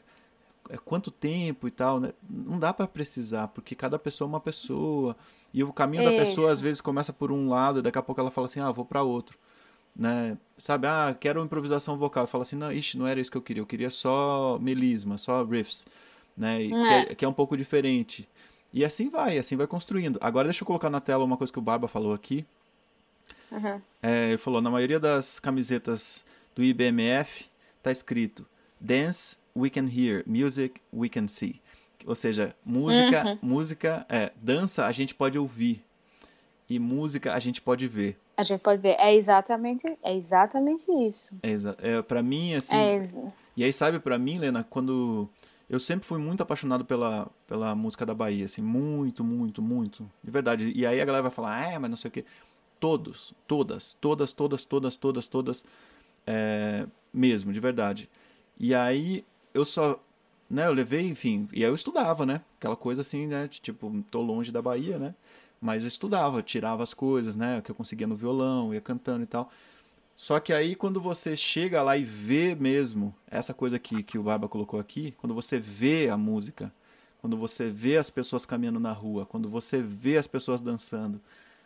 é 0.69 0.77
quanto 0.77 1.11
tempo 1.11 1.67
e 1.67 1.71
tal, 1.71 1.99
né? 1.99 2.13
Não 2.27 2.57
dá 2.57 2.73
para 2.73 2.87
precisar, 2.87 3.47
porque 3.49 3.75
cada 3.75 3.99
pessoa 3.99 4.27
é 4.27 4.29
uma 4.29 4.39
pessoa. 4.39 5.15
E 5.53 5.63
o 5.63 5.71
caminho 5.71 6.03
isso. 6.03 6.11
da 6.11 6.17
pessoa 6.17 6.51
às 6.51 6.59
vezes 6.59 6.81
começa 6.81 7.13
por 7.13 7.31
um 7.31 7.47
lado, 7.47 7.79
e 7.79 7.81
daqui 7.81 7.97
a 7.97 8.01
pouco 8.01 8.19
ela 8.19 8.31
fala 8.31 8.45
assim: 8.45 8.59
"Ah, 8.59 8.71
vou 8.71 8.85
para 8.85 9.03
outro" 9.03 9.37
né? 9.95 10.37
Sabe, 10.57 10.87
ah, 10.87 11.15
quero 11.19 11.43
improvisação 11.43 11.97
vocal. 11.97 12.25
Fala 12.27 12.41
assim, 12.41 12.55
não, 12.55 12.71
ixi, 12.71 12.97
não 12.97 13.07
era 13.07 13.19
isso 13.19 13.31
que 13.31 13.37
eu 13.37 13.41
queria. 13.41 13.61
Eu 13.61 13.65
queria 13.67 13.89
só 13.89 14.57
melisma, 14.59 15.17
só 15.17 15.43
riffs, 15.43 15.85
né? 16.35 16.65
É. 16.65 16.67
Que, 16.67 16.75
é, 16.75 17.15
que, 17.15 17.25
é, 17.25 17.27
um 17.27 17.33
pouco 17.33 17.55
diferente. 17.55 18.27
E 18.71 18.83
assim 18.83 19.09
vai, 19.09 19.37
assim 19.37 19.55
vai 19.55 19.67
construindo. 19.67 20.17
Agora 20.21 20.47
deixa 20.47 20.63
eu 20.63 20.67
colocar 20.67 20.89
na 20.89 20.99
tela 20.99 21.23
uma 21.23 21.37
coisa 21.37 21.53
que 21.53 21.59
o 21.59 21.61
Barba 21.61 21.87
falou 21.87 22.13
aqui. 22.13 22.45
Uhum. 23.51 23.79
É, 24.01 24.29
ele 24.29 24.37
falou, 24.37 24.61
na 24.61 24.71
maioria 24.71 24.99
das 24.99 25.39
camisetas 25.39 26.25
do 26.55 26.63
IBMF 26.63 27.45
tá 27.83 27.91
escrito 27.91 28.47
Dance 28.79 29.37
we 29.55 29.69
can 29.69 29.85
hear, 29.85 30.23
music 30.25 30.81
we 30.91 31.07
can 31.07 31.27
see. 31.27 31.61
Ou 32.05 32.15
seja, 32.15 32.55
música, 32.65 33.23
Uhum. 33.25 33.37
música 33.41 34.05
é 34.09 34.31
dança 34.35 34.85
a 34.85 34.91
gente 34.91 35.13
pode 35.15 35.37
ouvir 35.37 35.83
e 36.69 36.77
música 36.79 37.33
a 37.33 37.39
gente 37.39 37.61
pode 37.61 37.87
ver. 37.87 38.17
A 38.35 38.43
gente 38.43 38.61
pode 38.61 38.81
ver. 38.81 38.95
É 38.99 39.13
exatamente, 39.15 39.85
é 40.03 40.15
exatamente 40.15 40.91
isso. 40.91 41.33
É, 41.43 41.49
exa- 41.51 41.75
é 41.79 42.01
para 42.01 42.21
mim 42.23 42.55
assim, 42.55 42.75
É 42.75 42.93
ex- 42.95 43.17
E 43.55 43.63
aí, 43.63 43.71
sabe, 43.71 43.99
pra 43.99 44.17
mim, 44.17 44.37
Lena, 44.39 44.63
quando. 44.67 45.29
Eu 45.69 45.79
sempre 45.79 46.05
fui 46.05 46.17
muito 46.19 46.41
apaixonado 46.43 46.83
pela, 46.83 47.27
pela 47.47 47.73
música 47.73 48.05
da 48.05 48.13
Bahia, 48.13 48.45
assim, 48.45 48.61
muito, 48.61 49.23
muito, 49.23 49.61
muito. 49.61 50.09
De 50.23 50.29
verdade. 50.29 50.71
E 50.75 50.85
aí 50.85 50.99
a 50.99 51.05
galera 51.05 51.21
vai 51.23 51.31
falar, 51.31 51.55
ah, 51.57 51.71
é, 51.73 51.79
mas 51.79 51.89
não 51.89 51.97
sei 51.97 52.09
o 52.09 52.11
quê. 52.11 52.25
Todos, 52.79 53.33
todas, 53.47 53.95
todas, 54.01 54.33
todas, 54.33 54.65
todas, 54.65 54.97
todas, 54.97 55.27
todas, 55.27 55.65
é, 56.27 56.85
mesmo, 57.13 57.53
de 57.53 57.59
verdade. 57.59 58.09
E 58.59 58.75
aí 58.75 59.23
eu 59.53 59.63
só, 59.63 59.99
né, 60.53 60.67
eu 60.67 60.73
levei, 60.73 61.07
enfim, 61.07 61.47
e 61.51 61.63
aí 61.63 61.69
eu 61.69 61.73
estudava, 61.73 62.25
né? 62.25 62.41
Aquela 62.59 62.75
coisa 62.75 63.01
assim, 63.01 63.25
né, 63.25 63.47
tipo, 63.47 63.91
tô 64.11 64.21
longe 64.21 64.51
da 64.51 64.61
Bahia, 64.61 64.99
né? 64.99 65.15
Mas 65.59 65.83
eu 65.83 65.87
estudava, 65.87 66.43
tirava 66.43 66.83
as 66.83 66.93
coisas, 66.93 67.35
né, 67.35 67.61
que 67.61 67.71
eu 67.71 67.75
conseguia 67.75 68.05
no 68.05 68.15
violão, 68.15 68.73
ia 68.73 68.79
cantando 68.79 69.23
e 69.23 69.25
tal. 69.25 69.49
Só 70.15 70.39
que 70.39 70.53
aí 70.53 70.75
quando 70.75 71.01
você 71.01 71.35
chega 71.35 71.81
lá 71.81 71.97
e 71.97 72.03
vê 72.03 72.53
mesmo 72.53 73.15
essa 73.25 73.53
coisa 73.53 73.79
que, 73.79 74.03
que 74.03 74.17
o 74.17 74.23
Barba 74.23 74.47
colocou 74.47 74.79
aqui, 74.79 75.15
quando 75.17 75.33
você 75.33 75.57
vê 75.57 76.07
a 76.09 76.15
música, 76.15 76.71
quando 77.19 77.35
você 77.35 77.69
vê 77.69 77.97
as 77.97 78.11
pessoas 78.11 78.45
caminhando 78.45 78.79
na 78.79 78.91
rua, 78.91 79.25
quando 79.25 79.49
você 79.49 79.81
vê 79.81 80.17
as 80.17 80.27
pessoas 80.27 80.61
dançando, 80.61 81.19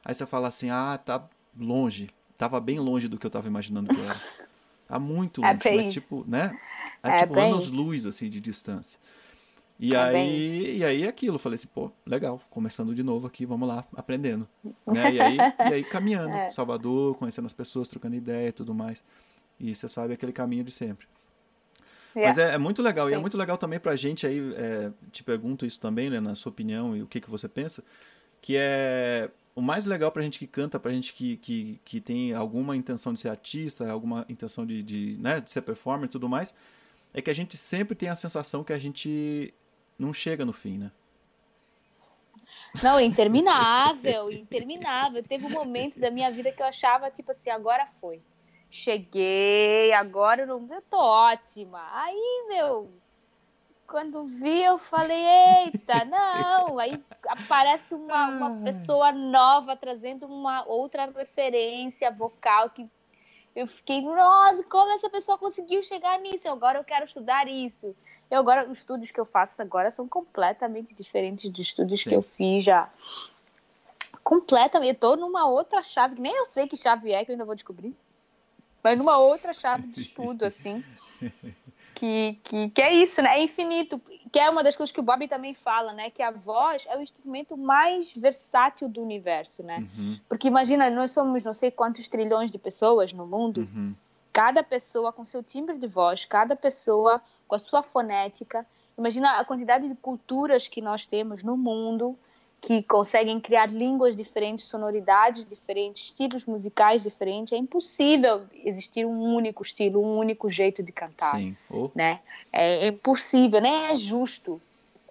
aí 0.05 0.15
você 0.15 0.25
fala 0.25 0.47
assim, 0.47 0.69
ah, 0.69 0.97
tá 0.97 1.27
longe, 1.59 2.09
tava 2.37 2.59
bem 2.61 2.79
longe 2.79 3.09
do 3.09 3.17
que 3.17 3.25
eu 3.25 3.31
tava 3.31 3.47
imaginando 3.47 3.93
que 3.93 3.99
era. 3.99 4.47
Tá 4.87 4.97
muito 4.97 5.43
É 5.43 5.51
longe, 5.53 5.69
mas 5.75 5.85
isso. 5.87 5.99
tipo, 6.01 6.23
né? 6.27 6.57
É, 7.03 7.09
É 7.09 7.17
tipo 7.19 7.33
bem 7.33 7.51
anos 7.51 7.65
isso. 7.67 7.75
luz 7.83 8.05
assim 8.05 8.29
de 8.29 8.39
distância. 8.39 8.99
E 9.79 9.93
É 9.93 9.97
aí, 9.99 10.77
e 10.77 10.83
aí 10.85 11.03
é 11.03 11.07
aquilo, 11.07 11.37
falei 11.37 11.55
assim, 11.55 11.67
pô, 11.67 11.91
legal, 12.05 12.41
começando 12.49 12.95
de 12.95 13.03
novo 13.03 13.27
aqui, 13.27 13.45
vamos 13.45 13.67
lá, 13.67 13.85
aprendendo. 13.95 14.47
Né? 14.87 15.11
E, 15.13 15.21
aí, 15.21 15.37
e 15.37 15.73
aí 15.73 15.83
caminhando, 15.83 16.33
É. 16.35 16.49
Salvador, 16.49 17.15
conhecendo 17.15 17.45
as 17.45 17.53
pessoas, 17.53 17.87
trocando 17.87 18.15
ideia 18.15 18.47
e 18.47 18.51
tudo 18.51 18.73
mais. 18.73 19.03
E 19.59 19.75
você 19.75 19.87
sabe 19.89 20.13
aquele 20.13 20.31
caminho 20.31 20.63
de 20.63 20.71
sempre. 20.71 21.05
Mas 22.15 22.37
Yeah. 22.37 22.53
é, 22.53 22.55
é 22.55 22.57
muito 22.57 22.81
legal, 22.81 23.07
e 23.09 23.13
é 23.13 23.15
Sim. 23.15 23.21
muito 23.21 23.37
legal 23.37 23.57
também 23.57 23.79
pra 23.79 23.95
gente 23.95 24.25
aí, 24.25 24.39
é, 24.55 24.91
te 25.11 25.23
pergunto 25.23 25.65
isso 25.65 25.79
também, 25.79 26.09
né, 26.09 26.19
na 26.19 26.33
sua 26.33 26.49
opinião 26.51 26.95
e 26.97 27.03
o 27.03 27.07
que, 27.07 27.21
que 27.21 27.29
você 27.29 27.47
pensa, 27.47 27.83
que 28.41 28.55
é 28.57 29.29
o 29.57 29.61
mais 29.61 29.87
legal 29.87 30.11
pra 30.11 30.21
gente 30.21 30.37
que 30.37 30.45
canta, 30.45 30.79
pra 30.79 30.91
gente 30.91 31.11
que, 31.11 31.35
que, 31.37 31.81
que 31.83 31.99
tem 31.99 32.31
alguma 32.31 32.75
intenção 32.75 33.11
de 33.11 33.19
ser 33.19 33.29
artista, 33.29 33.89
alguma 33.91 34.23
intenção 34.29 34.63
de, 34.67 34.83
de, 34.83 35.17
né, 35.19 35.41
de 35.41 35.49
ser 35.49 35.63
performer 35.63 36.05
e 36.05 36.11
tudo 36.11 36.29
mais, 36.29 36.53
é 37.11 37.23
que 37.23 37.31
a 37.31 37.33
gente 37.33 37.57
sempre 37.57 37.95
tem 37.95 38.07
a 38.07 38.13
sensação 38.13 38.63
que 38.63 38.71
a 38.71 38.77
gente 38.77 39.51
não 39.97 40.13
chega 40.13 40.45
no 40.45 40.53
fim, 40.53 40.77
né? 40.77 40.91
Não, 42.83 42.99
interminável, 42.99 44.31
interminável. 44.31 45.23
Teve 45.23 45.47
um 45.47 45.49
momento 45.49 45.99
da 45.99 46.11
minha 46.11 46.29
vida 46.29 46.51
que 46.51 46.61
eu 46.61 46.67
achava, 46.67 47.09
tipo 47.09 47.31
assim, 47.31 47.49
agora 47.49 47.87
foi. 47.87 48.21
Cheguei, 48.69 49.91
agora 49.91 50.43
eu, 50.43 50.47
não, 50.47 50.67
eu 50.71 50.83
tô 50.83 50.99
ótima. 50.99 51.81
Aí, 51.93 52.45
meu, 52.47 52.91
quando 53.87 54.23
vi, 54.23 54.63
eu 54.63 54.77
falei, 54.77 55.23
eita, 55.65 56.03
não. 56.05 56.77
Aí 56.77 57.01
aparece 57.27 57.95
uma, 57.95 58.27
uma 58.27 58.63
pessoa 58.63 59.11
nova 59.11 59.75
trazendo 59.75 60.27
uma 60.27 60.65
outra 60.67 61.05
referência 61.05 62.11
vocal 62.11 62.69
que 62.69 62.87
eu 63.55 63.65
fiquei, 63.65 64.01
nossa, 64.01 64.63
como 64.65 64.91
essa 64.91 65.09
pessoa 65.09 65.37
conseguiu 65.37 65.81
chegar 65.81 66.19
nisso? 66.19 66.47
Agora 66.47 66.77
eu 66.77 66.83
quero 66.83 67.05
estudar 67.05 67.47
isso. 67.47 67.95
Eu 68.29 68.39
agora, 68.39 68.69
os 68.69 68.79
estudos 68.79 69.09
que 69.09 69.19
eu 69.19 69.25
faço 69.25 69.59
agora 69.61 69.89
são 69.89 70.07
completamente 70.07 70.93
diferentes 70.93 71.49
dos 71.49 71.59
estudos 71.59 72.01
Sim. 72.01 72.09
que 72.09 72.15
eu 72.15 72.21
fiz 72.21 72.63
já. 72.63 72.89
Completamente. 74.23 74.89
Eu 74.89 74.99
tô 74.99 75.15
numa 75.15 75.47
outra 75.47 75.81
chave, 75.81 76.15
que 76.15 76.21
nem 76.21 76.35
eu 76.35 76.45
sei 76.45 76.67
que 76.67 76.75
chave 76.77 77.13
é, 77.13 77.23
que 77.23 77.31
eu 77.31 77.33
ainda 77.33 77.45
vou 77.45 77.55
descobrir. 77.55 77.95
Mas 78.83 78.97
numa 78.97 79.17
outra 79.17 79.53
chave 79.53 79.87
de 79.87 80.01
estudo, 80.01 80.43
assim. 80.45 80.83
Que, 81.97 82.39
que, 82.43 82.69
que 82.69 82.81
é 82.81 82.93
isso, 82.93 83.23
né? 83.23 83.39
É 83.39 83.41
infinito. 83.41 83.99
Que 84.31 84.39
é 84.39 84.47
uma 84.47 84.63
das 84.63 84.75
coisas 84.75 84.93
que 84.93 84.99
o 84.99 85.03
Bob 85.03 85.27
também 85.27 85.55
fala, 85.55 85.93
né? 85.93 86.11
Que 86.11 86.21
a 86.21 86.29
voz 86.29 86.85
é 86.87 86.95
o 86.95 87.01
instrumento 87.01 87.57
mais 87.57 88.13
versátil 88.13 88.87
do 88.87 89.01
universo, 89.01 89.63
né? 89.63 89.79
Uhum, 89.97 90.19
Porque 90.29 90.47
imagina, 90.47 90.91
nós 90.91 91.09
somos 91.09 91.43
não 91.43 91.53
sei 91.53 91.71
quantos 91.71 92.07
trilhões 92.07 92.51
de 92.51 92.59
pessoas 92.59 93.11
no 93.13 93.25
mundo 93.25 93.61
uhum. 93.61 93.95
cada 94.31 94.61
pessoa 94.61 95.11
com 95.11 95.23
seu 95.23 95.41
timbre 95.41 95.79
de 95.79 95.87
voz, 95.87 96.23
cada 96.23 96.55
pessoa 96.55 97.19
com 97.47 97.55
a 97.55 97.59
sua 97.59 97.81
fonética. 97.81 98.63
Imagina 98.95 99.39
a 99.39 99.43
quantidade 99.43 99.89
de 99.89 99.95
culturas 99.95 100.67
que 100.67 100.81
nós 100.81 101.07
temos 101.07 101.41
no 101.41 101.57
mundo 101.57 102.15
que 102.61 102.81
conseguem 102.83 103.39
criar 103.39 103.67
línguas 103.67 104.15
diferentes, 104.15 104.65
sonoridades 104.65 105.47
diferentes, 105.47 106.05
estilos 106.05 106.45
musicais 106.45 107.03
diferentes. 107.03 107.53
É 107.53 107.57
impossível 107.57 108.45
existir 108.65 109.05
um 109.05 109.35
único 109.35 109.61
estilo, 109.63 110.03
um 110.03 110.17
único 110.17 110.49
jeito 110.49 110.81
de 110.81 110.91
cantar, 110.91 111.37
Sim. 111.37 111.55
Oh, 111.69 111.89
né? 111.95 112.19
É 112.51 112.87
impossível, 112.87 113.61
nem 113.61 113.85
é 113.85 113.95
justo 113.95 114.61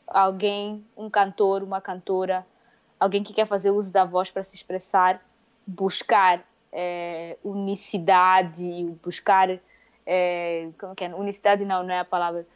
alguém, 0.06 0.84
um 0.96 1.08
cantor, 1.08 1.62
uma 1.62 1.80
cantora, 1.80 2.46
alguém 2.98 3.22
que 3.22 3.32
quer 3.32 3.46
fazer 3.46 3.70
uso 3.70 3.92
da 3.92 4.04
voz 4.04 4.30
para 4.30 4.42
se 4.42 4.54
expressar, 4.54 5.22
buscar 5.66 6.44
é, 6.72 7.36
unicidade, 7.42 8.94
buscar 9.02 9.58
é, 10.04 10.68
como 10.78 10.94
que 10.94 11.04
é? 11.04 11.14
Unicidade 11.14 11.64
não, 11.64 11.82
não 11.82 11.92
é 11.92 12.00
a 12.00 12.04
palavra. 12.04 12.46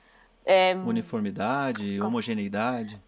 É, 0.44 0.74
uniformidade, 0.74 2.00
homogeneidade. 2.00 3.00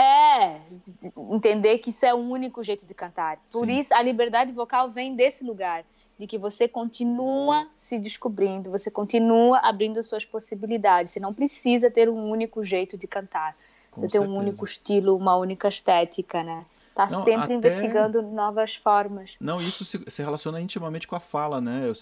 É, 0.00 0.60
de- 0.70 0.92
de 0.92 1.12
entender 1.34 1.78
que 1.78 1.90
isso 1.90 2.06
é 2.06 2.14
o 2.14 2.18
único 2.18 2.62
jeito 2.62 2.86
de 2.86 2.94
cantar. 2.94 3.38
Por 3.52 3.66
Sim. 3.66 3.78
isso 3.78 3.94
a 3.94 4.00
liberdade 4.02 4.52
vocal 4.52 4.88
vem 4.88 5.14
desse 5.14 5.44
lugar, 5.44 5.84
de 6.18 6.26
que 6.26 6.38
você 6.38 6.66
continua 6.68 7.66
se 7.76 7.98
descobrindo, 7.98 8.70
você 8.70 8.90
continua 8.90 9.58
abrindo 9.58 10.02
suas 10.02 10.24
possibilidades. 10.24 11.12
Você 11.12 11.20
não 11.20 11.32
precisa 11.34 11.90
ter 11.90 12.08
um 12.08 12.30
único 12.30 12.64
jeito 12.64 12.96
de 12.96 13.06
cantar. 13.06 13.56
Com 13.90 14.06
ter 14.06 14.20
um 14.20 14.36
único 14.36 14.64
estilo, 14.64 15.16
uma 15.16 15.34
única 15.36 15.66
estética, 15.68 16.42
né? 16.44 16.64
Tá 16.94 17.06
Não, 17.08 17.24
sempre 17.24 17.44
até- 17.44 17.54
investigando 17.54 18.20
novas 18.20 18.76
formas. 18.76 19.36
Não, 19.40 19.60
isso 19.60 19.84
se, 19.84 19.98
se 20.08 20.22
relaciona 20.22 20.60
intimamente 20.60 21.08
com 21.08 21.16
a 21.16 21.20
fala, 21.20 21.60
né? 21.60 21.88
Eu- 21.88 21.92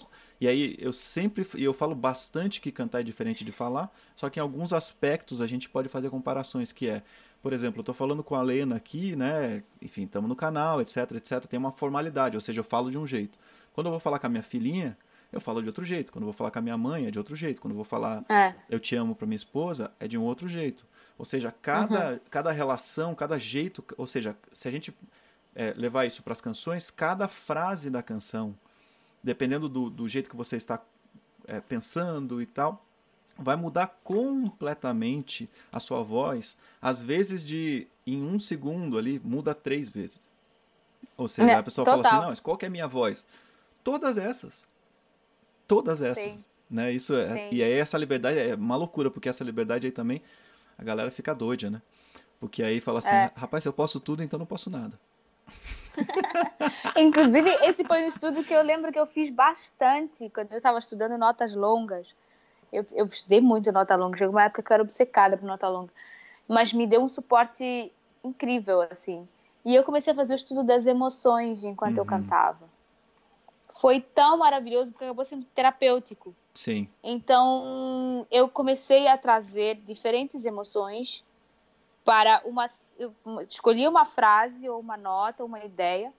e 0.41 0.47
aí 0.47 0.75
eu 0.79 0.91
sempre, 0.91 1.47
e 1.55 1.63
eu 1.63 1.73
falo 1.73 1.95
bastante 1.95 2.59
que 2.59 2.71
cantar 2.71 2.99
é 2.99 3.03
diferente 3.03 3.45
de 3.45 3.51
falar, 3.51 3.89
só 4.15 4.29
que 4.29 4.39
em 4.39 4.41
alguns 4.41 4.73
aspectos 4.73 5.41
a 5.41 5.47
gente 5.47 5.69
pode 5.69 5.87
fazer 5.89 6.09
comparações, 6.09 6.71
que 6.71 6.89
é, 6.89 7.01
por 7.41 7.53
exemplo, 7.53 7.79
eu 7.79 7.83
tô 7.83 7.93
falando 7.93 8.23
com 8.23 8.35
a 8.35 8.41
Lena 8.41 8.75
aqui, 8.75 9.15
né? 9.15 9.63
Enfim, 9.81 10.03
estamos 10.03 10.27
no 10.27 10.35
canal, 10.35 10.81
etc, 10.81 11.11
etc, 11.11 11.45
tem 11.45 11.57
uma 11.57 11.71
formalidade, 11.71 12.35
ou 12.35 12.41
seja, 12.41 12.59
eu 12.59 12.63
falo 12.63 12.91
de 12.91 12.97
um 12.97 13.07
jeito. 13.07 13.37
Quando 13.73 13.87
eu 13.87 13.91
vou 13.91 13.99
falar 13.99 14.19
com 14.19 14.27
a 14.27 14.29
minha 14.29 14.43
filhinha, 14.43 14.97
eu 15.31 15.39
falo 15.39 15.61
de 15.61 15.67
outro 15.67 15.85
jeito. 15.85 16.11
Quando 16.11 16.23
eu 16.23 16.27
vou 16.27 16.33
falar 16.33 16.51
com 16.51 16.59
a 16.59 16.61
minha 16.61 16.77
mãe, 16.77 17.05
é 17.05 17.11
de 17.11 17.17
outro 17.17 17.35
jeito. 17.35 17.61
Quando 17.61 17.71
eu 17.71 17.75
vou 17.75 17.85
falar 17.85 18.25
É, 18.27 18.55
eu 18.69 18.79
te 18.79 18.95
amo 18.95 19.15
para 19.15 19.27
minha 19.27 19.35
esposa 19.35 19.91
é 19.99 20.07
de 20.07 20.17
um 20.17 20.23
outro 20.23 20.47
jeito. 20.47 20.85
Ou 21.17 21.25
seja, 21.25 21.53
cada, 21.61 22.19
cada 22.29 22.51
relação, 22.51 23.13
cada 23.13 23.37
jeito, 23.37 23.83
ou 23.97 24.07
seja, 24.07 24.35
se 24.51 24.67
a 24.67 24.71
gente 24.71 24.93
é, 25.55 25.73
levar 25.77 26.05
isso 26.05 26.23
para 26.23 26.33
as 26.33 26.41
canções, 26.41 26.89
cada 26.89 27.27
frase 27.27 27.89
da 27.89 28.01
canção, 28.01 28.55
dependendo 29.23 29.69
do, 29.69 29.89
do 29.89 30.07
jeito 30.07 30.29
que 30.29 30.35
você 30.35 30.57
está 30.57 30.81
é, 31.47 31.59
pensando 31.59 32.41
e 32.41 32.45
tal, 32.45 32.85
vai 33.39 33.55
mudar 33.55 33.87
completamente 34.03 35.49
a 35.71 35.79
sua 35.79 36.03
voz. 36.03 36.57
Às 36.81 37.01
vezes 37.01 37.45
de 37.45 37.87
em 38.05 38.21
um 38.23 38.39
segundo 38.39 38.97
ali 38.97 39.19
muda 39.23 39.53
três 39.55 39.89
vezes. 39.89 40.29
Ou 41.17 41.27
seja, 41.27 41.47
Né, 41.47 41.53
a 41.55 41.63
pessoa 41.63 41.85
fala 41.85 41.97
assim, 42.01 42.03
total. 42.09 42.21
não, 42.21 42.29
mas 42.29 42.39
qual 42.39 42.57
que 42.57 42.65
é 42.65 42.67
a 42.67 42.71
minha 42.71 42.87
voz? 42.87 43.25
Todas 43.83 44.17
essas. 44.17 44.67
Todas 45.67 46.01
essas. 46.01 46.33
Sim. 46.33 46.45
Né? 46.69 46.91
Isso 46.91 47.13
é, 47.15 47.35
Sim. 47.35 47.49
e 47.51 47.63
aí 47.63 47.73
essa 47.73 47.97
liberdade 47.97 48.37
é 48.37 48.55
uma 48.55 48.75
loucura, 48.75 49.09
porque 49.09 49.27
essa 49.29 49.43
liberdade 49.43 49.87
aí 49.87 49.91
também 49.91 50.21
a 50.77 50.83
galera 50.83 51.09
fica 51.11 51.33
doida, 51.33 51.69
né? 51.69 51.81
Porque 52.39 52.61
aí 52.63 52.79
fala 52.79 52.99
assim, 52.99 53.09
É. 53.09 53.31
rapaz, 53.35 53.65
eu 53.65 53.73
posso 53.73 53.99
tudo, 53.99 54.23
então 54.23 54.37
não 54.39 54.45
posso 54.45 54.69
nada. 54.69 54.97
Inclusive, 56.95 57.49
esse 57.63 57.83
foi 57.83 58.03
um 58.03 58.07
estudo 58.07 58.43
que 58.43 58.53
eu 58.53 58.61
lembro 58.61 58.91
que 58.91 58.99
eu 58.99 59.05
fiz 59.07 59.29
bastante 59.29 60.29
quando 60.29 60.51
eu 60.53 60.57
estava 60.57 60.77
estudando 60.77 61.17
notas 61.17 61.53
longas. 61.55 62.15
Eu, 62.71 62.85
eu 62.91 63.05
estudei 63.07 63.41
muito 63.41 63.71
nota 63.71 63.95
longa, 63.95 64.17
chegou 64.17 64.35
uma 64.35 64.43
época 64.43 64.61
que 64.63 64.71
eu 64.71 64.75
era 64.75 64.83
obcecada 64.83 65.37
por 65.37 65.45
nota 65.45 65.67
longa. 65.67 65.91
Mas 66.47 66.73
me 66.73 66.85
deu 66.87 67.01
um 67.01 67.07
suporte 67.07 67.91
incrível, 68.23 68.81
assim. 68.81 69.27
E 69.65 69.75
eu 69.75 69.83
comecei 69.83 70.13
a 70.13 70.15
fazer 70.15 70.33
o 70.33 70.35
estudo 70.35 70.63
das 70.63 70.85
emoções 70.85 71.63
enquanto 71.63 71.97
eu 71.97 72.03
Uhum. 72.03 72.09
cantava. 72.09 72.69
Foi 73.75 73.99
tão 74.01 74.37
maravilhoso, 74.37 74.91
porque 74.91 75.05
acabou 75.05 75.23
sendo 75.25 75.45
terapêutico. 75.45 76.35
Sim. 76.53 76.87
Então, 77.03 78.25
eu 78.29 78.49
comecei 78.49 79.07
a 79.07 79.17
trazer 79.17 79.75
diferentes 79.75 80.43
emoções 80.45 81.23
para 82.03 82.41
uma. 82.45 82.65
Eu 82.97 83.13
escolhia 83.47 83.89
uma 83.89 84.05
frase 84.05 84.67
ou 84.67 84.79
uma 84.79 84.97
nota, 84.97 85.45
uma 85.45 85.63
ideia, 85.63 86.11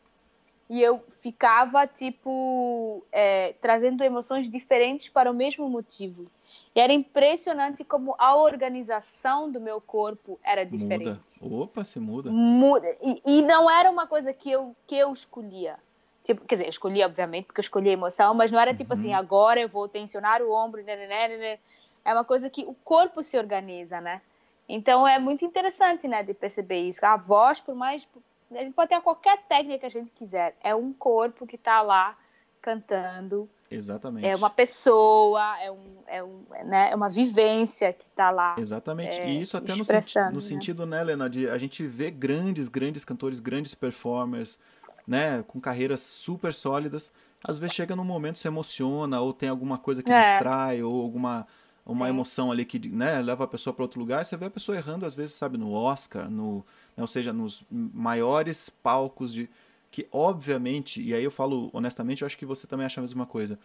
e 0.68 0.80
eu 0.80 1.03
ficava, 1.09 1.86
tipo, 1.86 3.05
é, 3.11 3.55
trazendo 3.61 4.03
emoções 4.05 4.48
diferentes 4.48 5.09
para 5.09 5.30
o 5.30 5.34
mesmo 5.34 5.68
motivo. 5.68 6.30
E 6.74 6.80
era 6.80 6.92
impressionante 6.92 7.84
como 7.84 8.14
a 8.18 8.36
organização 8.36 9.51
do 9.51 9.61
meu 9.61 9.80
corpo 9.80 10.38
era 10.42 10.64
diferente. 10.64 11.42
Muda. 11.42 11.64
Opa, 11.64 11.84
se 11.84 11.98
muda. 11.98 12.30
Muda. 12.30 12.86
E, 13.03 13.22
e, 13.24 13.42
não 13.42 13.70
era 13.70 13.90
uma 13.90 14.07
coisa 14.07 14.32
que 14.32 14.51
eu, 14.51 14.74
que 14.86 14.96
eu 14.96 15.12
escolhia. 15.12 15.76
Tipo, 16.22 16.44
quer 16.44 16.57
dizer, 16.57 16.66
eu 16.66 16.70
escolhi, 16.70 17.03
obviamente, 17.03 17.46
porque 17.46 17.61
eu 17.61 17.64
escolhi 17.64 17.90
a 17.90 17.92
emoção, 17.92 18.34
mas 18.34 18.53
não 18.53 18.61
era 18.61 18.74
tipo 18.74 18.92
assim, 18.92 19.09
uhum. 19.09 19.14
assim, 19.14 19.24
agora 19.24 19.61
eu 19.61 19.68
vou 19.68 19.88
tensionar 19.88 20.42
o 20.42 20.53
ombro, 20.53 20.82
né, 20.84 20.94
né, 20.94 21.07
né, 21.07 21.36
né. 21.36 21.59
É 22.05 22.12
uma 22.12 22.24
coisa 22.24 22.48
que 22.48 22.64
o 22.64 22.74
corpo 22.84 23.22
se 23.22 23.36
organiza, 23.38 24.01
né? 24.01 24.20
Então 24.68 25.07
é 25.07 25.18
muito 25.18 25.44
interessante, 25.44 26.07
né, 26.07 26.22
de 26.22 26.32
perceber 26.32 26.78
isso. 26.78 27.05
A 27.05 27.16
voz, 27.16 27.61
por 27.61 27.74
mais. 27.74 28.07
A 28.53 28.59
gente 28.62 28.74
pode 28.74 28.88
ter 28.88 29.01
qualquer 29.01 29.38
técnica 29.48 29.80
que 29.80 29.86
a 29.86 29.90
gente 29.90 30.11
quiser. 30.11 30.57
É 30.62 30.74
um 30.74 30.92
corpo 30.92 31.46
que 31.46 31.57
está 31.57 31.82
lá 31.82 32.16
cantando. 32.61 33.48
Exatamente. 33.70 34.26
É 34.26 34.34
uma 34.34 34.50
pessoa, 34.50 35.56
é, 35.62 35.70
um, 35.70 35.78
é, 36.08 36.24
um, 36.24 36.42
né, 36.64 36.90
é 36.90 36.94
uma 36.94 37.08
vivência 37.08 37.92
que 37.92 38.02
está 38.02 38.30
lá. 38.30 38.56
Exatamente. 38.58 39.20
É, 39.20 39.30
e 39.30 39.40
isso 39.40 39.56
até 39.56 39.74
no, 39.76 39.84
senti 39.84 40.18
no 40.18 40.30
né? 40.32 40.40
sentido, 40.40 40.86
né, 40.86 41.00
Helena, 41.00 41.30
de 41.30 41.48
a 41.48 41.56
gente 41.56 41.86
vê 41.86 42.10
grandes, 42.10 42.66
grandes 42.66 43.04
cantores, 43.04 43.38
grandes 43.38 43.74
performers, 43.74 44.58
né, 45.06 45.44
com 45.46 45.60
carreiras 45.60 46.00
super 46.00 46.52
sólidas. 46.52 47.12
Às 47.44 47.58
vezes 47.58 47.76
chega 47.76 47.94
num 47.94 48.04
momento, 48.04 48.38
se 48.38 48.48
emociona, 48.48 49.20
ou 49.20 49.32
tem 49.32 49.48
alguma 49.48 49.78
coisa 49.78 50.02
que 50.02 50.12
é. 50.12 50.20
distrai, 50.20 50.82
ou 50.82 51.00
alguma 51.00 51.46
uma 51.84 52.06
Sim. 52.06 52.10
emoção 52.10 52.52
ali 52.52 52.64
que 52.64 52.88
né, 52.88 53.20
leva 53.20 53.44
a 53.44 53.46
pessoa 53.46 53.74
para 53.74 53.82
outro 53.82 53.98
lugar. 53.98 54.24
Você 54.24 54.36
vê 54.36 54.46
a 54.46 54.50
pessoa 54.50 54.76
errando, 54.76 55.06
às 55.06 55.14
vezes, 55.14 55.34
sabe, 55.34 55.58
no 55.58 55.72
Oscar, 55.72 56.30
no, 56.30 56.58
né, 56.96 57.02
ou 57.02 57.06
seja, 57.06 57.32
nos 57.32 57.64
maiores 57.70 58.68
palcos 58.68 59.32
de. 59.32 59.48
Que, 59.91 60.07
obviamente, 60.12 61.03
e 61.03 61.14
aí 61.14 61.24
eu 61.24 61.30
falo 61.30 61.68
honestamente, 61.72 62.22
eu 62.22 62.26
acho 62.26 62.38
que 62.38 62.47
você 62.47 62.66
também 62.66 62.86
acha 62.86 63.01
a 63.01 63.03
mesma 63.03 63.26
coisa. 63.26 63.59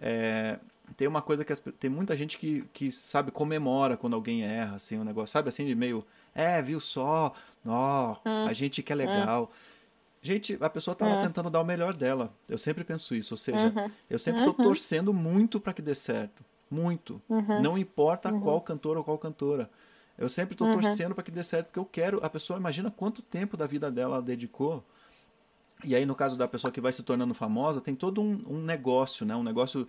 É, 0.00 0.58
tem 0.96 1.08
uma 1.08 1.22
coisa 1.22 1.44
que 1.44 1.52
as, 1.52 1.62
tem 1.78 1.90
muita 1.90 2.16
gente 2.16 2.38
que, 2.38 2.64
que 2.72 2.92
sabe 2.92 3.30
comemora 3.30 3.96
quando 3.96 4.14
alguém 4.14 4.42
erra 4.42 4.76
assim 4.76 4.98
um 4.98 5.04
negócio 5.04 5.32
sabe 5.32 5.48
assim 5.48 5.64
de 5.64 5.74
meio 5.74 6.04
é 6.34 6.60
viu 6.60 6.78
só 6.78 7.32
ó 7.64 8.12
hum. 8.12 8.46
a 8.46 8.52
gente 8.52 8.82
que 8.82 8.92
é 8.92 8.94
legal 8.94 9.44
hum. 9.44 9.78
gente 10.20 10.58
a 10.60 10.68
pessoa 10.68 10.94
tá 10.94 11.06
hum. 11.06 11.08
lá 11.08 11.22
tentando 11.22 11.48
dar 11.48 11.62
o 11.62 11.64
melhor 11.64 11.94
dela 11.94 12.30
eu 12.46 12.58
sempre 12.58 12.84
penso 12.84 13.14
isso 13.14 13.32
ou 13.32 13.38
seja 13.38 13.72
uhum. 13.74 13.90
eu 14.10 14.18
sempre 14.18 14.42
estou 14.42 14.54
uhum. 14.58 14.64
torcendo 14.64 15.14
muito 15.14 15.58
para 15.58 15.72
que 15.72 15.80
dê 15.80 15.94
certo 15.94 16.44
muito. 16.70 17.20
Uhum. 17.28 17.62
Não 17.62 17.78
importa 17.78 18.32
uhum. 18.32 18.40
qual 18.40 18.60
cantor 18.60 18.96
ou 18.96 19.04
qual 19.04 19.18
cantora. 19.18 19.70
Eu 20.18 20.28
sempre 20.28 20.54
estou 20.54 20.66
uhum. 20.66 20.74
torcendo 20.74 21.14
para 21.14 21.24
que 21.24 21.30
dê 21.30 21.44
certo, 21.44 21.66
porque 21.66 21.78
eu 21.78 21.84
quero. 21.84 22.24
A 22.24 22.30
pessoa, 22.30 22.58
imagina 22.58 22.90
quanto 22.90 23.22
tempo 23.22 23.56
da 23.56 23.66
vida 23.66 23.90
dela 23.90 24.16
ela 24.16 24.22
dedicou. 24.22 24.84
E 25.84 25.94
aí, 25.94 26.06
no 26.06 26.14
caso 26.14 26.36
da 26.36 26.48
pessoa 26.48 26.72
que 26.72 26.80
vai 26.80 26.92
se 26.92 27.02
tornando 27.02 27.34
famosa, 27.34 27.80
tem 27.80 27.94
todo 27.94 28.20
um, 28.20 28.42
um 28.48 28.62
negócio, 28.62 29.26
né? 29.26 29.36
Um 29.36 29.42
negócio 29.42 29.86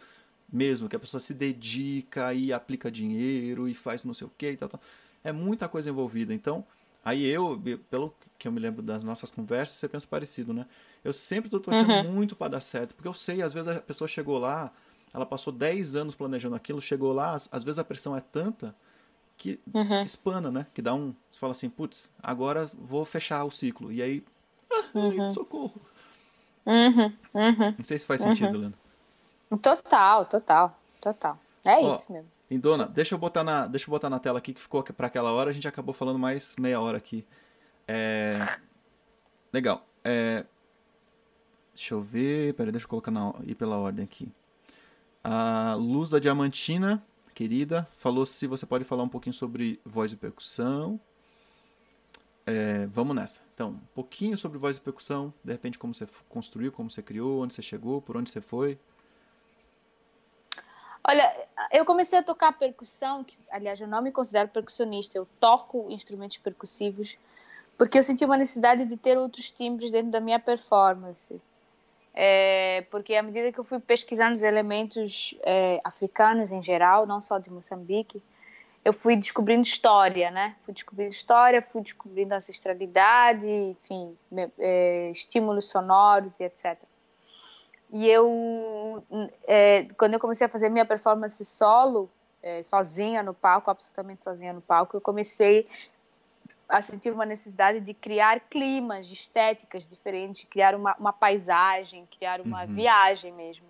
mesmo, 0.52 0.88
que 0.88 0.96
a 0.96 1.00
pessoa 1.00 1.20
se 1.20 1.34
dedica 1.34 2.34
e 2.34 2.54
aplica 2.54 2.90
dinheiro 2.90 3.68
e 3.68 3.74
faz 3.74 4.04
não 4.04 4.14
sei 4.14 4.28
o 4.28 4.32
que 4.38 4.52
e 4.52 4.58
tal, 4.58 4.70
tal. 4.70 4.82
É 5.24 5.32
muita 5.32 5.68
coisa 5.68 5.90
envolvida. 5.90 6.34
Então, 6.34 6.64
aí 7.04 7.26
eu, 7.26 7.62
pelo 7.90 8.14
que 8.38 8.48
eu 8.48 8.52
me 8.52 8.60
lembro 8.60 8.82
das 8.82 9.04
nossas 9.04 9.32
conversas, 9.32 9.78
você 9.78 9.88
pensa 9.88 10.08
parecido, 10.08 10.54
né? 10.54 10.66
Eu 11.04 11.14
sempre 11.14 11.48
estou 11.48 11.60
torcendo 11.60 11.92
uhum. 11.92 12.12
muito 12.12 12.36
para 12.36 12.52
dar 12.52 12.62
certo, 12.62 12.94
porque 12.96 13.08
eu 13.08 13.14
sei, 13.14 13.42
às 13.42 13.54
vezes 13.54 13.68
a 13.70 13.80
pessoa 13.80 14.08
chegou 14.08 14.38
lá, 14.38 14.72
ela 15.14 15.26
passou 15.26 15.52
10 15.52 15.96
anos 15.96 16.16
planejando 16.16 16.56
aquilo, 16.56 16.82
chegou 16.82 17.14
lá, 17.14 17.36
às 17.36 17.64
vezes 17.64 17.80
a 17.80 17.84
pressão 17.84 18.16
é 18.16 18.22
tanta 18.22 18.76
que 19.38 19.60
uhum. 19.74 20.04
espana, 20.04 20.52
né? 20.52 20.66
Que 20.74 20.82
dá 20.82 20.94
um. 20.94 21.14
Você 21.30 21.40
fala 21.40 21.52
assim, 21.52 21.70
putz, 21.70 22.12
agora 22.22 22.70
vou 22.74 23.06
fechar 23.06 23.44
o 23.44 23.52
ciclo. 23.52 23.92
E 23.92 24.02
aí. 24.02 24.24
Uhum. 24.93 25.28
socorro. 25.30 25.82
Uhum. 26.65 27.13
Uhum. 27.34 27.76
Não 27.78 27.86
sei 27.86 27.97
se 27.97 28.05
faz 28.05 28.22
sentido, 28.22 28.55
uhum. 28.55 28.61
Lena. 28.61 28.74
Total, 29.61 30.26
total, 30.26 30.78
total. 30.99 31.39
É 31.65 31.76
Ó, 31.78 31.95
isso 31.95 32.11
mesmo. 32.11 32.30
Lindona, 32.49 32.86
deixa 32.86 33.15
eu 33.15 33.20
botar 33.20 33.43
na, 33.43 33.68
deixa 33.68 33.88
eu 33.88 33.91
botar 33.91 34.09
na 34.09 34.20
tela 34.20 34.39
aqui 34.39 34.53
que 34.53 34.61
ficou 34.61 34.82
para 34.84 35.07
aquela 35.07 35.32
hora, 35.32 35.49
a 35.49 35.53
gente 35.53 35.68
acabou 35.68 35.93
falando 35.93 36.18
mais 36.18 36.55
meia 36.57 36.80
hora 36.80 36.97
aqui. 36.97 37.26
É... 37.88 38.30
Legal. 39.51 39.86
É... 40.03 40.45
Deixa 41.76 41.93
eu 41.93 42.01
ver. 42.01 42.53
Peraí, 42.55 42.72
deixa 42.72 42.86
eu 42.86 42.89
colocar 42.89 43.11
na... 43.11 43.34
ir 43.43 43.55
pela 43.55 43.78
ordem 43.78 44.03
aqui. 44.03 44.32
A 45.24 45.76
Luz 45.76 46.09
da 46.09 46.20
Diamantina, 46.20 47.03
querida, 47.34 47.88
falou 47.91 48.26
se 48.26 48.47
você 48.47 48.65
pode 48.65 48.84
falar 48.84 49.03
um 49.03 49.09
pouquinho 49.09 49.34
sobre 49.34 49.80
voz 49.86 50.11
e 50.11 50.15
percussão. 50.15 50.99
É, 52.48 52.86
vamos 52.88 53.16
nessa. 53.16 53.41
Então, 53.54 53.72
um 53.72 53.80
pouquinho 53.93 54.38
sobre 54.38 54.58
voz 54.58 54.78
e 54.78 54.82
percussão, 54.82 55.34
de 55.43 55.52
repente 55.52 55.78
como 55.78 55.93
você 55.93 56.08
construiu, 56.30 56.72
como 56.72 56.89
você 56.89 57.04
criou, 57.04 57.43
onde 57.43 57.54
você 57.54 57.62
chegou, 57.62 58.02
por 58.02 58.16
onde 58.16 58.30
você 58.30 58.39
foi. 58.39 58.80
Olha, 61.04 61.48
eu 61.72 61.86
comecei 61.86 62.18
a 62.18 62.24
tocar 62.24 62.58
percussão, 62.58 63.24
que, 63.24 63.38
aliás, 63.52 63.80
eu 63.80 63.88
não 63.88 64.02
me 64.02 64.12
considero 64.12 64.50
percussionista, 64.50 65.18
eu 65.18 65.28
toco 65.39 65.88
instrumentos 65.89 66.38
percussivos 66.38 67.18
porque 67.78 68.00
eu 68.00 68.04
senti 68.04 68.26
uma 68.26 68.38
necessidade 68.38 68.86
de 68.86 68.98
ter 68.98 69.18
outros 69.18 69.52
timbres 69.52 69.91
dentro 69.91 70.10
da 70.10 70.20
minha 70.20 70.39
performance 70.39 71.39
é, 72.20 72.84
porque 72.89 73.14
à 73.14 73.22
medida 73.22 73.52
que 73.52 73.60
eu 73.60 73.64
fui 73.64 73.80
pesquisando 73.80 74.36
os 74.36 74.41
elementos 74.41 75.36
é, 75.43 75.80
africanos 75.84 76.52
em 76.52 76.60
geral, 76.60 77.06
não 77.06 77.22
só 77.22 77.38
de 77.38 77.52
Moçambique, 77.52 78.24
eu 78.84 78.93
fui 78.93 79.15
descobrindo 79.15 79.63
história, 79.63 80.32
né? 80.32 80.55
Fui 80.63 80.73
descobrindo 80.73 81.11
história, 81.11 81.61
fui 81.61 81.82
descobrindo 81.82 82.34
ancestralidade, 82.34 83.47
enfim, 83.47 84.17
é, 84.57 85.09
estímulos 85.11 85.65
sonoros 85.65 86.39
e 86.39 86.43
etc. 86.43 86.78
E 87.91 88.07
eu, 88.07 89.03
é, 89.47 89.88
quando 89.97 90.13
eu 90.13 90.19
comecei 90.19 90.45
a 90.45 90.49
fazer 90.49 90.69
minha 90.69 90.86
performance 90.86 91.43
solo, 91.45 92.09
é, 92.43 92.61
sozinha 92.61 93.23
no 93.23 93.34
palco, 93.34 93.71
absolutamente 93.71 94.21
sozinha 94.21 94.53
no 94.53 94.61
palco, 94.61 94.95
eu 94.95 95.01
comecei 95.01 95.67
a 96.67 96.82
sentir 96.82 97.11
uma 97.11 97.25
necessidade 97.25 97.80
de 97.80 97.93
criar 97.93 98.41
climas, 98.41 99.07
de 99.07 99.13
estéticas 99.13 99.88
diferentes, 99.88 100.45
criar 100.49 100.75
uma, 100.75 100.95
uma 100.99 101.13
paisagem, 101.13 102.05
criar 102.17 102.41
uma 102.41 102.65
uhum. 102.65 102.73
viagem 102.73 103.32
mesmo. 103.32 103.65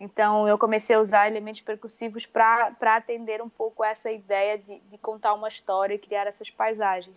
Então 0.00 0.46
eu 0.46 0.56
comecei 0.56 0.94
a 0.94 1.00
usar 1.00 1.26
elementos 1.26 1.60
percussivos 1.60 2.24
para 2.24 2.76
atender 2.80 3.42
um 3.42 3.48
pouco 3.48 3.82
essa 3.82 4.10
ideia 4.10 4.56
de, 4.56 4.78
de 4.80 4.98
contar 4.98 5.34
uma 5.34 5.48
história 5.48 5.94
e 5.94 5.98
criar 5.98 6.26
essas 6.26 6.50
paisagens. 6.50 7.16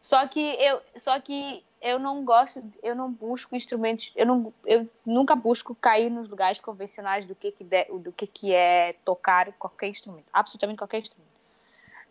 Só 0.00 0.26
que 0.26 0.40
eu, 0.40 0.80
só 0.96 1.20
que 1.20 1.62
eu 1.80 1.98
não 1.98 2.24
gosto, 2.24 2.62
eu 2.82 2.96
não 2.96 3.10
busco 3.10 3.54
instrumentos, 3.54 4.12
eu, 4.16 4.26
não, 4.26 4.52
eu 4.66 4.88
nunca 5.04 5.36
busco 5.36 5.74
cair 5.74 6.10
nos 6.10 6.28
lugares 6.28 6.58
convencionais 6.58 7.26
do 7.26 7.34
que, 7.34 7.52
que, 7.52 7.62
de, 7.62 7.84
do 7.84 8.10
que, 8.10 8.26
que 8.26 8.52
é 8.52 8.94
tocar 9.04 9.52
qualquer 9.52 9.88
instrumento, 9.88 10.26
absolutamente 10.32 10.78
qualquer 10.78 10.98
instrumento. 10.98 11.30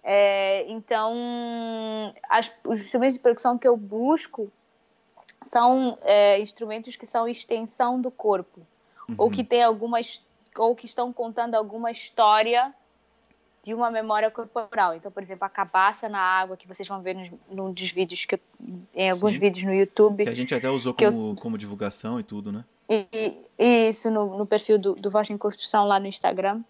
É, 0.03 0.65
então, 0.69 1.13
as, 2.29 2.51
os 2.63 2.79
instrumentos 2.79 3.15
de 3.15 3.19
percussão 3.19 3.57
que 3.57 3.67
eu 3.67 3.75
busco 3.75 4.51
são 5.41 5.97
é, 6.03 6.39
instrumentos 6.39 6.95
que 6.95 7.05
são 7.05 7.27
extensão 7.27 7.99
do 7.99 8.09
corpo 8.09 8.61
uhum. 9.09 9.15
ou 9.17 9.29
que 9.29 9.43
tem 9.43 9.63
alguma 9.63 9.99
ou 10.57 10.75
que 10.75 10.85
estão 10.85 11.11
contando 11.13 11.55
alguma 11.55 11.91
história 11.91 12.73
de 13.61 13.73
uma 13.73 13.91
memória 13.91 14.31
corporal. 14.31 14.95
Então, 14.95 15.11
por 15.11 15.21
exemplo, 15.21 15.45
a 15.45 15.49
cabaça 15.49 16.07
na 16.07 16.19
água 16.19 16.55
que 16.55 16.67
vocês 16.67 16.87
vão 16.87 17.01
ver 17.01 17.15
nos, 17.15 17.29
num 17.51 17.71
dos 17.71 17.91
vídeos 17.91 18.25
que 18.25 18.35
eu, 18.35 18.39
em 18.95 19.09
alguns 19.09 19.33
Sim. 19.33 19.39
vídeos 19.39 19.65
no 19.65 19.73
YouTube 19.73 20.23
que 20.23 20.29
a 20.29 20.33
gente 20.33 20.55
até 20.55 20.69
usou 20.69 20.93
como, 20.93 21.31
eu, 21.31 21.35
como 21.35 21.57
divulgação 21.57 22.19
e 22.19 22.23
tudo, 22.23 22.51
né? 22.51 22.63
E, 22.89 23.07
e 23.57 23.89
isso 23.89 24.09
no, 24.09 24.37
no, 24.37 24.45
perfil 24.45 24.79
do, 24.79 24.95
do 24.95 25.11
Voz 25.11 25.29
em 25.29 25.37
Construção 25.37 25.85
lá 25.85 25.99
no 25.99 26.07
Instagram. 26.07 26.61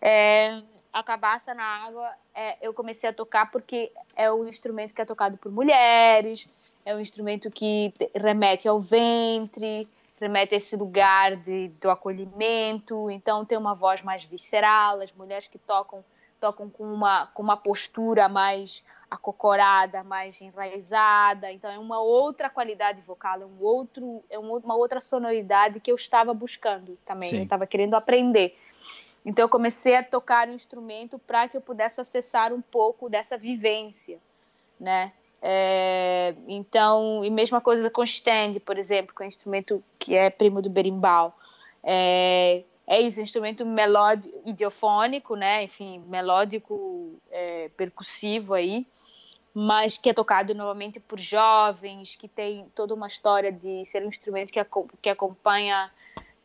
É, 0.00 0.60
a 0.92 1.02
cabaça 1.02 1.54
na 1.54 1.64
água 1.64 2.10
é, 2.34 2.58
eu 2.60 2.74
comecei 2.74 3.08
a 3.08 3.12
tocar 3.12 3.50
porque 3.50 3.90
é 4.14 4.30
o 4.30 4.46
instrumento 4.46 4.92
que 4.92 5.00
é 5.00 5.04
tocado 5.04 5.38
por 5.38 5.50
mulheres, 5.50 6.46
é 6.84 6.94
um 6.94 7.00
instrumento 7.00 7.50
que 7.50 7.94
remete 8.14 8.68
ao 8.68 8.78
ventre, 8.80 9.88
remete 10.22 10.54
a 10.54 10.58
esse 10.58 10.76
lugar 10.76 11.36
de, 11.36 11.68
do 11.80 11.90
acolhimento, 11.90 13.10
então 13.10 13.44
tem 13.44 13.58
uma 13.58 13.74
voz 13.74 14.02
mais 14.02 14.22
visceral, 14.22 15.00
as 15.00 15.12
mulheres 15.12 15.48
que 15.48 15.58
tocam 15.58 16.04
tocam 16.38 16.68
com 16.68 16.82
uma, 16.82 17.28
com 17.28 17.40
uma 17.40 17.56
postura 17.56 18.28
mais 18.28 18.84
acocorada, 19.08 20.02
mais 20.02 20.40
enraizada, 20.40 21.52
então 21.52 21.70
é 21.70 21.78
uma 21.78 22.00
outra 22.00 22.50
qualidade 22.50 23.00
vocal, 23.02 23.42
é 23.42 23.46
um 23.46 23.62
outro, 23.62 24.24
é 24.28 24.38
uma 24.38 24.74
outra 24.74 25.00
sonoridade 25.00 25.78
que 25.78 25.90
eu 25.90 25.94
estava 25.94 26.34
buscando 26.34 26.98
também, 27.04 27.30
Sim. 27.30 27.36
eu 27.36 27.42
estava 27.44 27.64
querendo 27.64 27.94
aprender. 27.94 28.58
Então 29.24 29.44
eu 29.44 29.48
comecei 29.48 29.94
a 29.94 30.02
tocar 30.02 30.48
o 30.48 30.52
instrumento 30.52 31.16
para 31.16 31.46
que 31.46 31.56
eu 31.56 31.60
pudesse 31.60 32.00
acessar 32.00 32.52
um 32.52 32.60
pouco 32.60 33.08
dessa 33.08 33.38
vivência, 33.38 34.18
né? 34.80 35.12
É, 35.44 36.36
então, 36.46 37.24
e 37.24 37.30
mesma 37.30 37.60
coisa 37.60 37.90
com 37.90 38.04
stand, 38.04 38.60
por 38.64 38.78
exemplo, 38.78 39.12
com 39.12 39.24
o 39.24 39.26
instrumento 39.26 39.82
que 39.98 40.14
é 40.14 40.30
primo 40.30 40.62
do 40.62 40.70
berimbau. 40.70 41.36
É, 41.82 42.62
é 42.86 43.00
isso, 43.00 43.20
um 43.20 43.24
instrumento 43.24 43.66
melódico, 43.66 44.40
idiofônico, 44.46 45.34
né? 45.34 45.64
Enfim, 45.64 45.98
melódico, 46.06 47.20
é, 47.28 47.68
percussivo 47.76 48.54
aí, 48.54 48.86
mas 49.52 49.98
que 49.98 50.10
é 50.10 50.14
tocado 50.14 50.54
novamente 50.54 51.00
por 51.00 51.18
jovens, 51.18 52.14
que 52.14 52.28
tem 52.28 52.66
toda 52.72 52.94
uma 52.94 53.08
história 53.08 53.50
de 53.50 53.84
ser 53.84 54.04
um 54.04 54.08
instrumento 54.08 54.52
que, 54.52 54.64
que 55.02 55.08
acompanha 55.08 55.90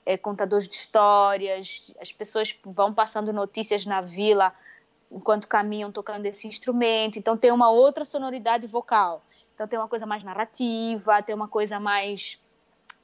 é, 0.08 0.18
contadores 0.18 0.68
de 0.68 0.74
histórias, 0.74 1.92
as 2.02 2.12
pessoas 2.12 2.56
vão 2.66 2.92
passando 2.92 3.32
notícias 3.32 3.86
na 3.86 4.02
vila 4.02 4.54
enquanto 5.12 5.48
caminham 5.48 5.92
tocando 5.92 6.26
esse 6.26 6.48
instrumento, 6.48 7.18
então 7.18 7.38
tem 7.38 7.52
uma 7.52 7.70
outra 7.70 8.04
sonoridade 8.04 8.68
vocal. 8.68 9.24
Então 9.54 9.68
tem 9.68 9.80
uma 9.80 9.88
coisa 9.88 10.06
mais 10.06 10.24
narrativa, 10.24 11.22
tem 11.24 11.34
uma 11.34 11.48
coisa 11.48 11.80
mais 11.80 12.40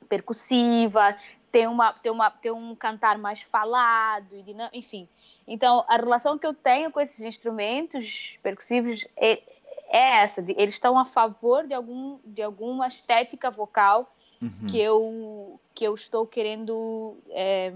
percussiva, 0.08 1.18
tem 1.52 1.68
uma 1.68 1.94
tem 1.94 2.12
uma 2.12 2.30
tem 2.30 2.52
um 2.52 2.76
cantar 2.76 3.18
mais 3.18 3.42
falado 3.42 4.36
enfim. 4.72 5.08
Então 5.48 5.84
a 5.88 5.96
relação 5.96 6.38
que 6.38 6.46
eu 6.46 6.54
tenho 6.54 6.92
com 6.92 7.00
esses 7.00 7.22
instrumentos 7.22 8.38
percussivos 8.44 9.08
é, 9.18 9.42
é 9.88 10.22
essa, 10.22 10.42
de, 10.42 10.54
eles 10.58 10.76
estão 10.76 10.98
a 10.98 11.06
favor 11.06 11.66
de 11.66 11.74
algum 11.74 12.20
de 12.24 12.42
alguma 12.42 12.88
estética 12.88 13.50
vocal 13.50 14.14
uhum. 14.42 14.68
que 14.68 14.80
eu 14.80 15.60
que 15.74 15.84
eu 15.86 15.96
estou 15.96 16.28
querendo 16.28 17.18
é, 17.30 17.74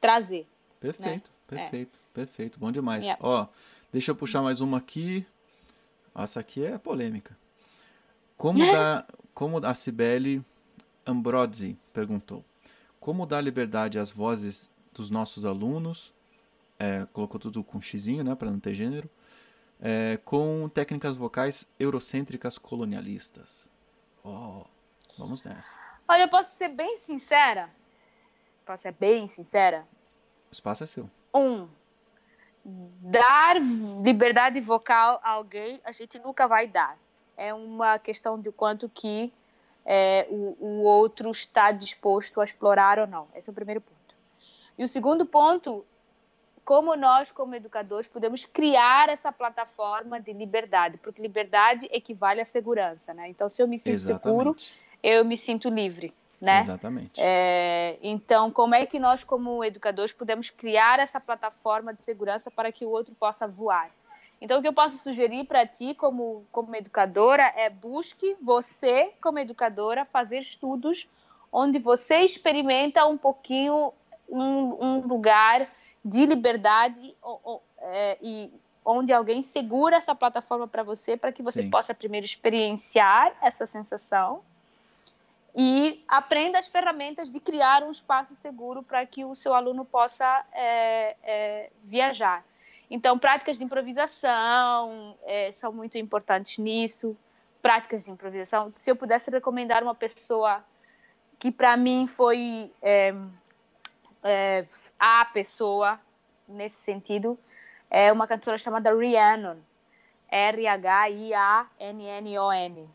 trazer. 0.00 0.46
Perfeito, 0.80 1.30
né? 1.50 1.58
perfeito, 1.58 1.98
é. 1.98 2.01
Perfeito, 2.12 2.58
bom 2.58 2.70
demais. 2.70 3.04
Yeah. 3.04 3.26
Ó, 3.26 3.46
deixa 3.92 4.10
eu 4.10 4.16
puxar 4.16 4.42
mais 4.42 4.60
uma 4.60 4.78
aqui. 4.78 5.26
Essa 6.14 6.40
aqui 6.40 6.64
é 6.64 6.78
polêmica. 6.78 7.36
Como 8.36 8.58
dá, 8.72 9.06
como 9.34 9.64
a 9.64 9.74
Cibele 9.74 10.44
Ambrosi 11.06 11.78
perguntou, 11.92 12.44
como 13.00 13.26
dar 13.26 13.40
liberdade 13.40 13.98
às 13.98 14.10
vozes 14.10 14.70
dos 14.92 15.10
nossos 15.10 15.44
alunos? 15.44 16.12
É, 16.78 17.06
colocou 17.12 17.38
tudo 17.38 17.62
com 17.62 17.80
xizinho, 17.80 18.24
né, 18.24 18.34
para 18.34 18.50
não 18.50 18.58
ter 18.58 18.74
gênero 18.74 19.08
é, 19.82 20.16
com 20.24 20.68
técnicas 20.68 21.16
vocais 21.16 21.68
eurocêntricas 21.78 22.56
colonialistas. 22.56 23.68
Oh, 24.22 24.64
vamos 25.18 25.42
nessa. 25.42 25.76
Olha, 26.06 26.22
eu 26.22 26.28
posso 26.28 26.54
ser 26.54 26.68
bem 26.68 26.96
sincera. 26.96 27.68
Posso 28.64 28.84
ser 28.84 28.92
bem 28.92 29.26
sincera? 29.26 29.84
O 30.48 30.52
espaço 30.52 30.84
é 30.84 30.86
seu. 30.86 31.10
Um, 31.34 31.66
dar 32.64 33.56
liberdade 34.04 34.60
vocal 34.60 35.20
a 35.22 35.30
alguém, 35.30 35.80
a 35.84 35.92
gente 35.92 36.18
nunca 36.18 36.46
vai 36.46 36.66
dar. 36.66 36.96
É 37.36 37.52
uma 37.52 37.98
questão 37.98 38.40
de 38.40 38.52
quanto 38.52 38.88
que 38.88 39.32
é, 39.84 40.26
o, 40.30 40.56
o 40.60 40.82
outro 40.82 41.30
está 41.30 41.72
disposto 41.72 42.40
a 42.40 42.44
explorar 42.44 42.98
ou 42.98 43.06
não. 43.06 43.26
Esse 43.34 43.50
é 43.50 43.52
o 43.52 43.54
primeiro 43.54 43.80
ponto. 43.80 44.14
E 44.78 44.84
o 44.84 44.88
segundo 44.88 45.26
ponto 45.26 45.84
como 46.64 46.94
nós, 46.94 47.32
como 47.32 47.54
educadores, 47.54 48.06
podemos 48.06 48.44
criar 48.44 49.08
essa 49.08 49.32
plataforma 49.32 50.20
de 50.20 50.32
liberdade, 50.32 50.96
porque 50.98 51.20
liberdade 51.20 51.88
equivale 51.90 52.40
à 52.40 52.44
segurança, 52.44 53.12
né? 53.12 53.28
Então, 53.28 53.48
se 53.48 53.60
eu 53.60 53.66
me 53.66 53.78
sinto 53.78 53.94
Exatamente. 53.94 54.22
seguro, 54.22 54.56
eu 55.02 55.24
me 55.24 55.36
sinto 55.36 55.68
livre, 55.68 56.14
né? 56.42 56.58
Exatamente. 56.58 57.20
É, 57.20 57.98
então, 58.02 58.50
como 58.50 58.74
é 58.74 58.84
que 58.84 58.98
nós, 58.98 59.22
como 59.22 59.62
educadores, 59.62 60.12
podemos 60.12 60.50
criar 60.50 60.98
essa 60.98 61.20
plataforma 61.20 61.94
de 61.94 62.02
segurança 62.02 62.50
para 62.50 62.72
que 62.72 62.84
o 62.84 62.90
outro 62.90 63.14
possa 63.14 63.46
voar? 63.46 63.90
Então, 64.40 64.58
o 64.58 64.62
que 64.62 64.66
eu 64.66 64.72
posso 64.72 64.98
sugerir 64.98 65.44
para 65.46 65.64
ti, 65.64 65.94
como, 65.94 66.44
como 66.50 66.74
educadora, 66.74 67.52
é 67.56 67.70
busque 67.70 68.36
você, 68.42 69.12
como 69.22 69.38
educadora, 69.38 70.04
fazer 70.04 70.38
estudos 70.38 71.08
onde 71.52 71.78
você 71.78 72.22
experimenta 72.22 73.06
um 73.06 73.16
pouquinho 73.16 73.92
um, 74.28 74.84
um 74.84 75.06
lugar 75.06 75.68
de 76.04 76.26
liberdade 76.26 77.14
é, 77.78 78.18
e 78.20 78.52
onde 78.84 79.12
alguém 79.12 79.42
segura 79.42 79.96
essa 79.96 80.14
plataforma 80.14 80.66
para 80.66 80.82
você 80.82 81.16
para 81.16 81.30
que 81.30 81.42
você 81.42 81.62
Sim. 81.62 81.70
possa 81.70 81.94
primeiro 81.94 82.24
experienciar 82.24 83.32
essa 83.40 83.64
sensação 83.64 84.42
e 85.54 86.02
aprenda 86.08 86.58
as 86.58 86.66
ferramentas 86.66 87.30
de 87.30 87.38
criar 87.38 87.82
um 87.82 87.90
espaço 87.90 88.34
seguro 88.34 88.82
para 88.82 89.04
que 89.04 89.24
o 89.24 89.34
seu 89.34 89.54
aluno 89.54 89.84
possa 89.84 90.44
é, 90.52 91.16
é, 91.22 91.70
viajar. 91.84 92.44
Então, 92.90 93.18
práticas 93.18 93.58
de 93.58 93.64
improvisação 93.64 95.16
é, 95.24 95.52
são 95.52 95.72
muito 95.72 95.96
importantes 95.98 96.58
nisso. 96.58 97.16
Práticas 97.60 98.04
de 98.04 98.10
improvisação. 98.10 98.70
Se 98.74 98.90
eu 98.90 98.96
pudesse 98.96 99.30
recomendar 99.30 99.82
uma 99.82 99.94
pessoa 99.94 100.64
que 101.38 101.50
para 101.50 101.76
mim 101.76 102.06
foi 102.06 102.72
é, 102.82 103.14
é, 104.22 104.64
a 104.98 105.24
pessoa 105.26 106.00
nesse 106.46 106.76
sentido 106.76 107.38
é 107.90 108.12
uma 108.12 108.26
cantora 108.26 108.56
chamada 108.58 108.94
Rhiannon. 108.94 109.56
R-H-I-A-N-N-O-N. 110.30 110.88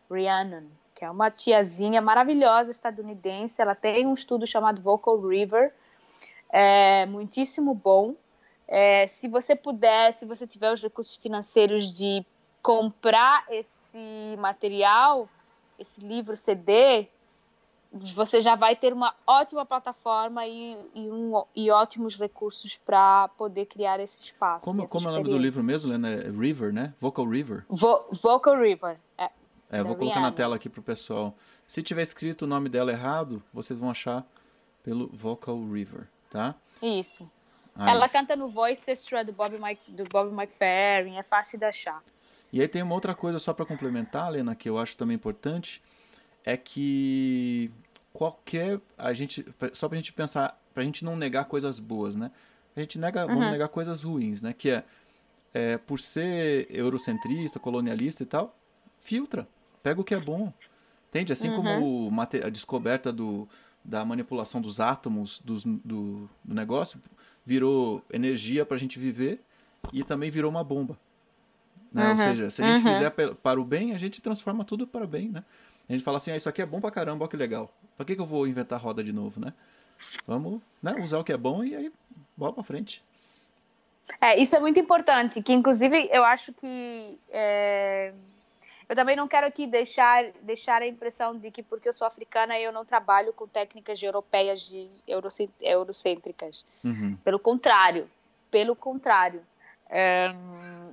Rhiannon, 0.10 0.64
que 0.98 1.06
é 1.06 1.12
uma 1.12 1.30
tiazinha 1.30 2.02
maravilhosa 2.02 2.72
estadunidense. 2.72 3.62
Ela 3.62 3.76
tem 3.76 4.08
um 4.08 4.16
estudo 4.16 4.48
chamado 4.48 4.82
Vocal 4.82 5.22
River, 5.22 5.72
é, 6.50 7.06
muitíssimo 7.06 7.76
bom. 7.76 8.16
É, 8.68 9.06
se 9.06 9.28
você 9.28 9.56
puder, 9.56 10.12
se 10.12 10.26
você 10.26 10.48
tiver 10.48 10.74
os 10.74 10.82
recursos 10.82 11.16
financeiros 11.16 11.94
de 11.94 12.26
comprar 12.64 13.46
esse 13.52 14.36
material, 14.40 15.30
esse 15.78 16.02
livro 16.02 16.36
CD, 16.36 17.08
você 17.94 18.42
já 18.42 18.56
vai 18.56 18.76
ter 18.76 18.92
uma 18.92 19.14
ótima 19.28 19.64
plataforma 19.68 20.48
e, 20.48 20.76
e, 20.96 21.12
um, 21.12 21.44
e 21.56 21.70
ótimos 21.70 22.18
recursos 22.18 22.76
para 22.76 23.28
poder 23.38 23.68
criar 23.68 24.00
esse 24.00 24.20
espaço. 24.20 24.66
Como, 24.66 24.88
como 24.88 25.08
é 25.08 25.12
o 25.12 25.14
nome 25.14 25.30
do 25.30 25.38
livro 25.38 25.64
mesmo, 25.64 25.92
Lena? 25.92 26.10
É 26.10 26.30
River, 26.32 26.74
né? 26.74 26.96
Vocal 27.00 27.30
River? 27.30 27.66
Vo 27.70 28.08
Vocal 28.12 28.60
River, 28.60 29.00
é. 29.16 29.30
É, 29.70 29.84
vou 29.84 29.96
colocar 29.96 30.22
na 30.22 30.32
tela 30.32 30.56
aqui 30.56 30.70
para 30.70 30.80
o 30.80 30.84
pessoal. 30.84 31.36
Se 31.68 31.84
tiver 31.84 32.02
escrito 32.02 32.44
o 32.44 32.48
nome 32.48 32.70
dela 32.70 32.92
errado, 32.92 33.44
vocês 33.54 33.78
vão 33.78 33.90
achar 33.90 34.26
pelo 34.82 35.08
Vocal 35.08 35.58
River, 35.70 36.08
tá? 36.30 36.56
Isso. 36.82 37.30
Aí. 37.76 37.92
Ela 37.92 38.08
canta 38.08 38.36
no 38.36 38.48
Voice 38.48 38.90
Extra 38.90 39.24
do 39.24 39.34
Bob, 39.34 39.60
Mike, 39.62 39.92
do 39.92 40.06
Bob 40.06 40.34
McFerrin, 40.34 41.18
é 41.18 41.24
fácil 41.24 41.60
de 41.60 41.66
achar. 41.66 42.02
E 42.52 42.62
aí 42.62 42.68
tem 42.68 42.82
uma 42.82 42.96
outra 42.96 43.14
coisa 43.14 43.38
só 43.40 43.54
para 43.54 43.66
complementar, 43.66 44.32
Lena, 44.32 44.56
que 44.56 44.70
eu 44.70 44.78
acho 44.78 44.96
também 44.96 45.16
importante, 45.16 45.82
é 46.46 46.56
que 46.56 47.70
qualquer 48.14 48.80
a 48.98 49.14
gente 49.14 49.46
só 49.74 49.90
pra 49.90 49.98
gente 49.98 50.14
pensar, 50.14 50.60
pra 50.74 50.84
gente 50.84 51.04
não 51.04 51.16
negar 51.16 51.46
coisas 51.46 51.78
boas, 51.78 52.16
né? 52.16 52.32
A 52.76 52.80
gente 52.80 52.98
nega, 52.98 53.24
uhum. 53.24 53.36
vamos 53.36 53.52
negar 53.52 53.68
coisas 53.68 54.02
ruins, 54.02 54.42
né? 54.42 54.54
Que 54.54 54.70
é, 54.70 54.84
é 55.54 55.78
por 55.78 56.00
ser 56.00 56.68
eurocentrista, 56.70 57.60
colonialista 57.60 58.24
e 58.24 58.26
tal, 58.26 58.58
filtra, 59.02 59.48
pega 59.84 60.02
o 60.02 60.04
que 60.04 60.14
é 60.14 60.20
bom. 60.20 60.52
Entende? 61.10 61.34
Assim 61.34 61.50
uhum. 61.50 62.10
como 62.10 62.22
a 62.22 62.50
descoberta 62.50 63.12
do, 63.12 63.48
da 63.84 64.04
manipulação 64.04 64.60
dos 64.60 64.80
átomos 64.80 65.40
dos, 65.40 65.64
do, 65.64 66.30
do 66.44 66.54
negócio 66.54 67.02
virou 67.46 68.04
energia 68.12 68.66
para 68.66 68.76
a 68.76 68.80
gente 68.80 69.00
viver 69.00 69.42
e 69.94 70.04
também 70.04 70.30
virou 70.30 70.52
uma 70.52 70.64
bomba. 70.64 70.98
Né? 71.92 72.04
Uhum. 72.04 72.12
Ou 72.12 72.18
seja, 72.18 72.50
se 72.50 72.62
a 72.62 72.66
gente 72.68 72.86
uhum. 72.86 72.94
fizer 72.94 73.10
para 73.10 73.60
o 73.60 73.64
bem, 73.64 73.94
a 73.94 73.98
gente 73.98 74.22
transforma 74.22 74.66
tudo 74.66 74.86
para 74.86 75.06
o 75.06 75.08
bem, 75.08 75.30
né? 75.30 75.44
A 75.88 75.94
gente 75.94 76.04
fala 76.04 76.18
assim, 76.18 76.32
ah, 76.32 76.36
isso 76.36 76.50
aqui 76.50 76.62
é 76.62 76.66
bom 76.66 76.82
pra 76.82 76.92
caramba, 76.92 77.28
que 77.30 77.38
legal. 77.38 77.74
Pra 77.96 78.06
que, 78.06 78.16
que 78.16 78.22
eu 78.22 78.26
vou 78.26 78.46
inventar 78.46 78.82
roda 78.82 79.02
de 79.02 79.14
novo, 79.14 79.40
né? 79.40 79.54
Vamos 80.28 80.62
né, 80.84 80.92
usar 81.02 81.18
o 81.18 81.24
que 81.24 81.32
é 81.32 81.38
bom 81.38 81.64
e 81.64 81.76
aí 81.76 81.92
bola 82.36 82.54
pra 82.54 82.64
frente. 82.64 83.02
É, 84.22 84.40
isso 84.40 84.56
é 84.56 84.60
muito 84.60 84.80
importante, 84.80 85.42
que 85.42 85.54
inclusive 85.54 86.10
eu 86.12 86.24
acho 86.24 86.54
que 86.54 87.20
é... 87.30 88.14
eu 88.90 88.96
também 88.96 89.16
não 89.16 89.28
quero 89.28 89.48
aqui 89.48 89.68
deixar, 89.68 90.24
deixar 90.42 90.82
a 90.82 90.88
impressão 90.88 91.38
de 91.38 91.52
que 91.52 91.62
porque 91.62 91.90
eu 91.90 91.94
sou 91.94 92.08
africana 92.08 92.60
eu 92.60 92.72
não 92.72 92.86
trabalho 92.86 93.34
com 93.34 93.48
técnicas 93.48 94.02
europeias 94.02 94.62
de 94.62 94.90
eurocêntricas. 95.62 96.66
Uhum. 96.84 97.18
Pelo 97.24 97.40
contrário, 97.40 98.10
pelo 98.50 98.76
contrário. 98.76 99.42
É 99.90 100.34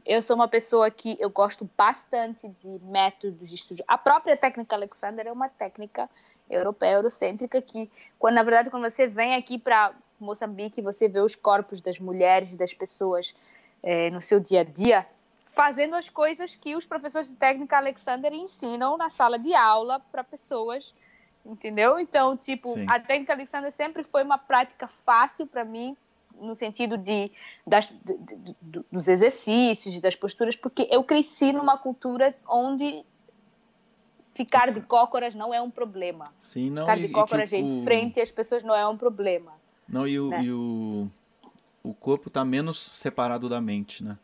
eu 0.06 0.20
sou 0.20 0.36
uma 0.36 0.48
pessoa 0.48 0.90
que 0.90 1.16
eu 1.18 1.30
gosto 1.30 1.68
bastante 1.76 2.48
de 2.48 2.78
métodos 2.84 3.48
de 3.48 3.54
estudo. 3.54 3.82
A 3.88 3.96
própria 3.96 4.36
técnica 4.36 4.76
Alexander 4.76 5.26
é 5.26 5.32
uma 5.32 5.48
técnica 5.48 6.08
europeia, 6.48 6.92
eurocêntrica, 6.92 7.60
que, 7.62 7.90
quando, 8.18 8.34
na 8.34 8.42
verdade, 8.42 8.70
quando 8.70 8.82
você 8.82 9.06
vem 9.06 9.34
aqui 9.34 9.58
para 9.58 9.92
Moçambique, 10.20 10.82
você 10.82 11.08
vê 11.08 11.20
os 11.20 11.34
corpos 11.34 11.80
das 11.80 11.98
mulheres 11.98 12.52
e 12.52 12.56
das 12.56 12.74
pessoas 12.74 13.34
é, 13.82 14.10
no 14.10 14.20
seu 14.20 14.38
dia 14.38 14.60
a 14.60 14.64
dia, 14.64 15.06
fazendo 15.54 15.94
as 15.94 16.08
coisas 16.08 16.54
que 16.54 16.74
os 16.74 16.84
professores 16.84 17.30
de 17.30 17.36
técnica 17.36 17.76
Alexander 17.76 18.32
ensinam 18.32 18.96
na 18.96 19.08
sala 19.08 19.38
de 19.38 19.54
aula 19.54 20.00
para 20.00 20.24
pessoas, 20.24 20.94
entendeu? 21.46 21.98
Então, 21.98 22.36
tipo, 22.36 22.70
Sim. 22.70 22.86
a 22.88 22.98
técnica 22.98 23.32
Alexander 23.32 23.70
sempre 23.70 24.02
foi 24.02 24.22
uma 24.22 24.36
prática 24.36 24.88
fácil 24.88 25.46
para 25.46 25.64
mim, 25.64 25.96
no 26.40 26.54
sentido 26.54 26.98
de, 26.98 27.30
das, 27.64 27.90
de, 28.04 28.16
de, 28.18 28.56
dos 28.90 29.06
exercícios, 29.06 30.00
das 30.00 30.16
posturas, 30.16 30.56
porque 30.56 30.88
eu 30.90 31.04
cresci 31.04 31.52
numa 31.52 31.78
cultura 31.78 32.36
onde 32.48 33.04
ficar 34.34 34.72
de 34.72 34.80
cócoras 34.80 35.34
não 35.34 35.54
é 35.54 35.62
um 35.62 35.70
problema. 35.70 36.32
Sim, 36.40 36.70
não, 36.70 36.82
ficar 36.82 36.96
de 36.96 37.08
cócoras 37.08 37.52
em 37.52 37.80
o... 37.80 37.84
frente 37.84 38.20
às 38.20 38.32
pessoas 38.32 38.64
não 38.64 38.74
é 38.74 38.86
um 38.86 38.96
problema. 38.96 39.52
Não, 39.88 40.08
e 40.08 40.18
o, 40.18 40.28
né? 40.28 40.42
e 40.42 40.50
o, 40.50 41.08
o 41.84 41.94
corpo 41.94 42.26
está 42.26 42.44
menos 42.44 42.84
separado 42.84 43.48
da 43.48 43.60
mente, 43.60 44.02
né? 44.02 44.18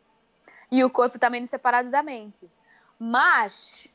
E 0.71 0.83
o 0.83 0.89
corpo 0.89 1.17
está 1.17 1.29
menos 1.29 1.49
separado 1.49 1.89
da 1.89 2.01
mente. 2.01 2.49
Mas, 2.97 3.87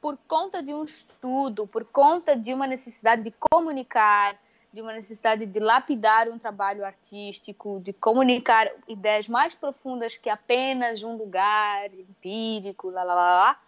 por 0.00 0.18
conta 0.26 0.62
de 0.62 0.74
um 0.74 0.82
estudo, 0.82 1.66
por 1.66 1.84
conta 1.84 2.36
de 2.36 2.52
uma 2.52 2.66
necessidade 2.66 3.22
de 3.22 3.32
comunicar, 3.38 4.36
de 4.72 4.82
uma 4.82 4.92
necessidade 4.92 5.46
de 5.46 5.60
lapidar 5.60 6.28
um 6.28 6.36
trabalho 6.36 6.84
artístico, 6.84 7.80
de 7.80 7.92
comunicar 7.92 8.68
ideias 8.88 9.28
mais 9.28 9.54
profundas 9.54 10.16
que 10.16 10.28
apenas 10.28 11.02
um 11.02 11.16
lugar 11.16 11.94
empírico, 11.94 12.90
lá, 12.90 13.04
lá, 13.04 13.14
lá, 13.14 13.30
lá 13.40 13.60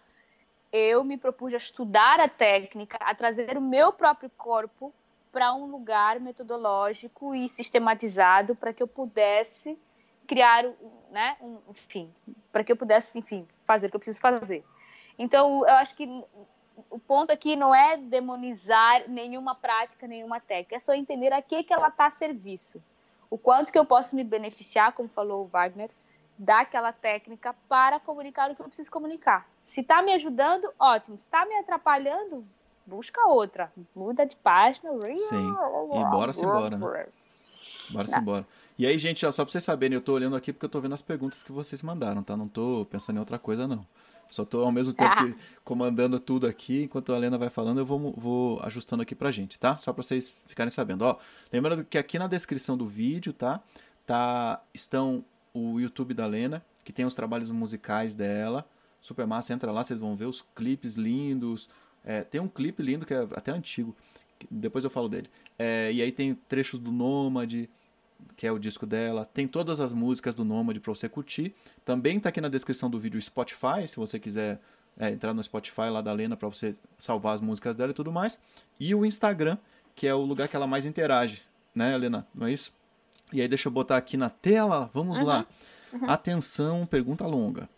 eu 0.72 1.04
me 1.04 1.16
propus 1.16 1.54
a 1.54 1.56
estudar 1.56 2.20
a 2.20 2.28
técnica, 2.28 2.98
a 3.00 3.14
trazer 3.14 3.56
o 3.56 3.60
meu 3.60 3.92
próprio 3.92 4.30
corpo 4.36 4.92
para 5.32 5.54
um 5.54 5.66
lugar 5.66 6.20
metodológico 6.20 7.34
e 7.34 7.48
sistematizado 7.48 8.54
para 8.54 8.72
que 8.72 8.82
eu 8.82 8.88
pudesse 8.88 9.78
criar, 10.26 10.64
né, 11.10 11.36
um, 11.40 11.58
enfim, 11.70 12.12
para 12.52 12.62
que 12.62 12.72
eu 12.72 12.76
pudesse, 12.76 13.18
enfim, 13.18 13.46
fazer 13.64 13.86
o 13.86 13.90
que 13.90 13.96
eu 13.96 14.00
preciso 14.00 14.20
fazer. 14.20 14.64
Então, 15.18 15.60
eu 15.66 15.74
acho 15.76 15.94
que 15.94 16.06
o 16.90 16.98
ponto 16.98 17.32
aqui 17.32 17.56
não 17.56 17.74
é 17.74 17.96
demonizar 17.96 19.08
nenhuma 19.08 19.54
prática, 19.54 20.06
nenhuma 20.06 20.40
técnica, 20.40 20.76
é 20.76 20.78
só 20.78 20.92
entender 20.94 21.32
a 21.32 21.40
que, 21.40 21.62
que 21.62 21.72
ela 21.72 21.88
está 21.88 22.06
a 22.06 22.10
serviço. 22.10 22.82
O 23.30 23.38
quanto 23.38 23.72
que 23.72 23.78
eu 23.78 23.84
posso 23.84 24.14
me 24.14 24.22
beneficiar, 24.22 24.92
como 24.92 25.08
falou 25.08 25.44
o 25.44 25.48
Wagner, 25.48 25.90
daquela 26.38 26.92
técnica 26.92 27.54
para 27.68 27.98
comunicar 27.98 28.50
o 28.50 28.54
que 28.54 28.60
eu 28.60 28.66
preciso 28.66 28.90
comunicar. 28.90 29.48
Se 29.62 29.80
está 29.80 30.02
me 30.02 30.12
ajudando, 30.12 30.70
ótimo. 30.78 31.16
Se 31.16 31.24
está 31.24 31.46
me 31.46 31.56
atrapalhando, 31.56 32.42
busca 32.86 33.26
outra. 33.28 33.72
Muda 33.94 34.26
de 34.26 34.36
página. 34.36 34.90
Sim. 35.16 35.54
E 35.94 36.04
bora-se 36.10 36.44
embora, 36.44 36.76
né? 36.76 37.06
Bora-se 37.90 38.16
embora. 38.16 38.46
E 38.78 38.86
aí, 38.86 38.98
gente, 38.98 39.24
ó, 39.24 39.32
só 39.32 39.44
pra 39.44 39.52
vocês 39.52 39.64
saberem, 39.64 39.94
eu 39.94 40.02
tô 40.02 40.12
olhando 40.12 40.36
aqui 40.36 40.52
porque 40.52 40.66
eu 40.66 40.70
tô 40.70 40.80
vendo 40.80 40.94
as 40.94 41.02
perguntas 41.02 41.42
que 41.42 41.50
vocês 41.50 41.82
mandaram, 41.82 42.22
tá? 42.22 42.36
Não 42.36 42.48
tô 42.48 42.86
pensando 42.90 43.16
em 43.16 43.20
outra 43.20 43.38
coisa, 43.38 43.66
não. 43.66 43.86
Só 44.30 44.44
tô 44.44 44.62
ao 44.62 44.72
mesmo 44.72 44.92
tempo 44.92 45.10
ah. 45.10 45.34
comandando 45.64 46.18
tudo 46.18 46.46
aqui, 46.46 46.82
enquanto 46.82 47.12
a 47.12 47.16
Helena 47.16 47.38
vai 47.38 47.48
falando, 47.48 47.78
eu 47.78 47.86
vou, 47.86 48.12
vou 48.16 48.60
ajustando 48.62 49.02
aqui 49.02 49.14
pra 49.14 49.30
gente, 49.30 49.58
tá? 49.58 49.76
Só 49.76 49.92
pra 49.92 50.02
vocês 50.02 50.36
ficarem 50.46 50.70
sabendo. 50.70 51.02
Ó, 51.02 51.16
lembrando 51.52 51.84
que 51.84 51.96
aqui 51.96 52.18
na 52.18 52.26
descrição 52.26 52.76
do 52.76 52.86
vídeo, 52.86 53.32
tá? 53.32 53.62
tá 54.06 54.62
estão 54.72 55.24
o 55.52 55.80
YouTube 55.80 56.14
da 56.14 56.26
Lena, 56.26 56.64
que 56.84 56.92
tem 56.92 57.04
os 57.04 57.14
trabalhos 57.14 57.50
musicais 57.50 58.14
dela. 58.14 58.66
Super 59.00 59.26
massa, 59.26 59.52
entra 59.52 59.72
lá, 59.72 59.82
vocês 59.82 59.98
vão 59.98 60.14
ver 60.14 60.26
os 60.26 60.42
clipes 60.54 60.94
lindos. 60.94 61.68
É, 62.04 62.22
tem 62.22 62.40
um 62.40 62.48
clipe 62.48 62.82
lindo 62.82 63.04
que 63.04 63.12
é 63.12 63.26
até 63.34 63.50
antigo, 63.50 63.94
depois 64.50 64.84
eu 64.84 64.90
falo 64.90 65.08
dele. 65.08 65.28
É, 65.58 65.90
e 65.92 66.00
aí 66.00 66.12
tem 66.12 66.34
trechos 66.34 66.78
do 66.78 66.92
Nômade, 66.92 67.68
que 68.36 68.46
é 68.46 68.52
o 68.52 68.58
disco 68.58 68.86
dela. 68.86 69.24
Tem 69.24 69.48
todas 69.48 69.80
as 69.80 69.92
músicas 69.92 70.34
do 70.34 70.44
Nômade 70.44 70.80
para 70.80 70.94
você 70.94 71.08
curtir. 71.08 71.54
Também 71.84 72.20
tá 72.20 72.28
aqui 72.28 72.40
na 72.40 72.48
descrição 72.48 72.90
do 72.90 72.98
vídeo 72.98 73.18
o 73.18 73.22
Spotify, 73.22 73.86
se 73.86 73.96
você 73.96 74.18
quiser 74.18 74.60
é, 74.98 75.10
entrar 75.10 75.32
no 75.34 75.42
Spotify 75.42 75.88
lá 75.90 76.00
da 76.00 76.12
Lena 76.12 76.36
para 76.36 76.48
você 76.48 76.74
salvar 76.98 77.34
as 77.34 77.40
músicas 77.40 77.76
dela 77.76 77.90
e 77.90 77.94
tudo 77.94 78.12
mais. 78.12 78.38
E 78.78 78.94
o 78.94 79.04
Instagram, 79.04 79.58
que 79.94 80.06
é 80.06 80.14
o 80.14 80.22
lugar 80.22 80.48
que 80.48 80.56
ela 80.56 80.66
mais 80.66 80.84
interage, 80.84 81.42
né, 81.74 81.94
Helena? 81.94 82.26
Não 82.34 82.46
é 82.46 82.52
isso? 82.52 82.72
E 83.32 83.40
aí 83.40 83.48
deixa 83.48 83.68
eu 83.68 83.72
botar 83.72 83.96
aqui 83.96 84.16
na 84.16 84.30
tela, 84.30 84.90
vamos 84.92 85.18
uhum. 85.18 85.26
lá. 85.26 85.46
Uhum. 85.92 86.10
Atenção, 86.10 86.86
pergunta 86.86 87.26
longa. 87.26 87.68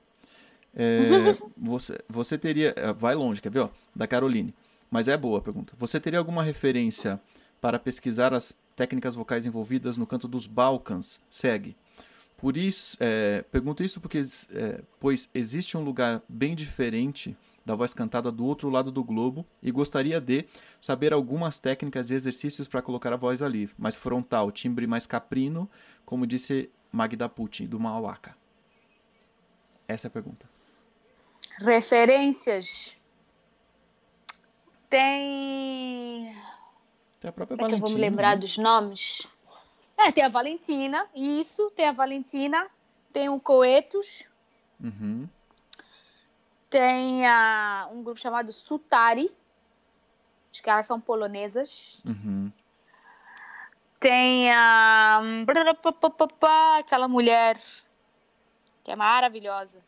É, 0.74 1.00
você, 1.56 1.98
você 2.08 2.38
teria. 2.38 2.72
É, 2.76 2.92
vai 2.92 3.14
longe, 3.14 3.40
quer 3.40 3.50
ver? 3.50 3.60
Ó, 3.60 3.68
da 3.94 4.06
Caroline. 4.06 4.54
Mas 4.90 5.08
é 5.08 5.16
boa 5.16 5.38
a 5.38 5.42
pergunta. 5.42 5.74
Você 5.78 6.00
teria 6.00 6.18
alguma 6.18 6.42
referência 6.42 7.20
para 7.60 7.78
pesquisar 7.78 8.32
as 8.32 8.58
técnicas 8.78 9.16
vocais 9.16 9.44
envolvidas 9.44 9.96
no 9.96 10.06
canto 10.06 10.28
dos 10.28 10.46
Balcãs? 10.46 11.20
Segue. 11.28 11.76
Por 12.36 12.56
isso, 12.56 12.96
é, 13.00 13.44
pergunto 13.50 13.82
isso 13.82 14.00
porque, 14.00 14.20
é, 14.52 14.80
pois 15.00 15.28
existe 15.34 15.76
um 15.76 15.82
lugar 15.82 16.22
bem 16.28 16.54
diferente 16.54 17.36
da 17.66 17.74
voz 17.74 17.92
cantada 17.92 18.30
do 18.30 18.46
outro 18.46 18.70
lado 18.70 18.92
do 18.92 19.02
globo 19.02 19.44
e 19.60 19.72
gostaria 19.72 20.20
de 20.20 20.46
saber 20.80 21.12
algumas 21.12 21.58
técnicas 21.58 22.08
e 22.08 22.14
exercícios 22.14 22.68
para 22.68 22.80
colocar 22.80 23.12
a 23.12 23.16
voz 23.16 23.42
ali, 23.42 23.68
mais 23.76 23.96
frontal, 23.96 24.52
timbre 24.52 24.86
mais 24.86 25.04
caprino, 25.04 25.68
como 26.04 26.24
disse 26.24 26.70
Magda 26.92 27.28
Putin, 27.28 27.66
do 27.66 27.80
Mauaca. 27.80 28.36
Essa 29.88 30.06
é 30.06 30.08
a 30.08 30.12
pergunta. 30.12 30.48
Referências. 31.58 32.96
Tem. 34.88 36.32
Tem 37.20 37.28
a 37.28 37.32
própria 37.32 37.54
é 37.54 37.58
Valentina. 37.58 37.86
Vamos 37.86 38.00
lembrar 38.00 38.34
né? 38.34 38.36
dos 38.36 38.58
nomes. 38.58 39.26
É, 39.96 40.12
tem 40.12 40.24
a 40.24 40.28
Valentina, 40.28 41.06
isso, 41.14 41.70
tem 41.72 41.86
a 41.86 41.92
Valentina, 41.92 42.68
tem 43.12 43.28
o 43.28 43.40
Coetos. 43.40 44.24
Uhum. 44.80 45.28
Tem 46.70 47.26
a, 47.26 47.88
um 47.90 48.02
grupo 48.04 48.20
chamado 48.20 48.52
Sutari. 48.52 49.28
As 50.52 50.60
caras 50.60 50.86
são 50.86 51.00
polonesas. 51.00 52.00
Uhum. 52.06 52.52
Tem 53.98 54.52
a. 54.52 55.20
Aquela 56.78 57.08
mulher 57.08 57.56
que 58.84 58.92
é 58.92 58.96
maravilhosa. 58.96 59.78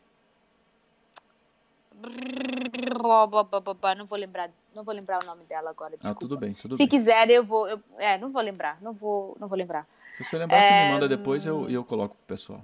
Não 3.97 4.05
vou 4.05 4.17
lembrar, 4.17 4.51
não 4.75 4.83
vou 4.83 4.93
lembrar 4.93 5.19
o 5.21 5.25
nome 5.25 5.43
dela 5.45 5.69
agora. 5.69 5.97
Desculpa. 5.97 6.17
Ah, 6.17 6.19
tudo 6.19 6.37
bem, 6.37 6.53
tudo 6.53 6.75
Se 6.75 6.83
bem. 6.83 6.87
quiser, 6.87 7.29
eu 7.29 7.43
vou. 7.43 7.67
Eu, 7.67 7.81
é, 7.97 8.17
não 8.17 8.31
vou 8.31 8.41
lembrar. 8.41 8.81
Não 8.81 8.93
vou, 8.93 9.35
não 9.39 9.47
vou 9.47 9.57
lembrar. 9.57 9.87
Se 10.17 10.23
você 10.23 10.37
lembrar, 10.37 10.57
é... 10.57 10.61
você 10.61 10.85
me 10.85 10.93
manda 10.93 11.09
depois 11.09 11.45
e 11.45 11.47
eu, 11.47 11.69
eu 11.69 11.83
coloco 11.83 12.15
pro 12.15 12.25
pessoal. 12.35 12.61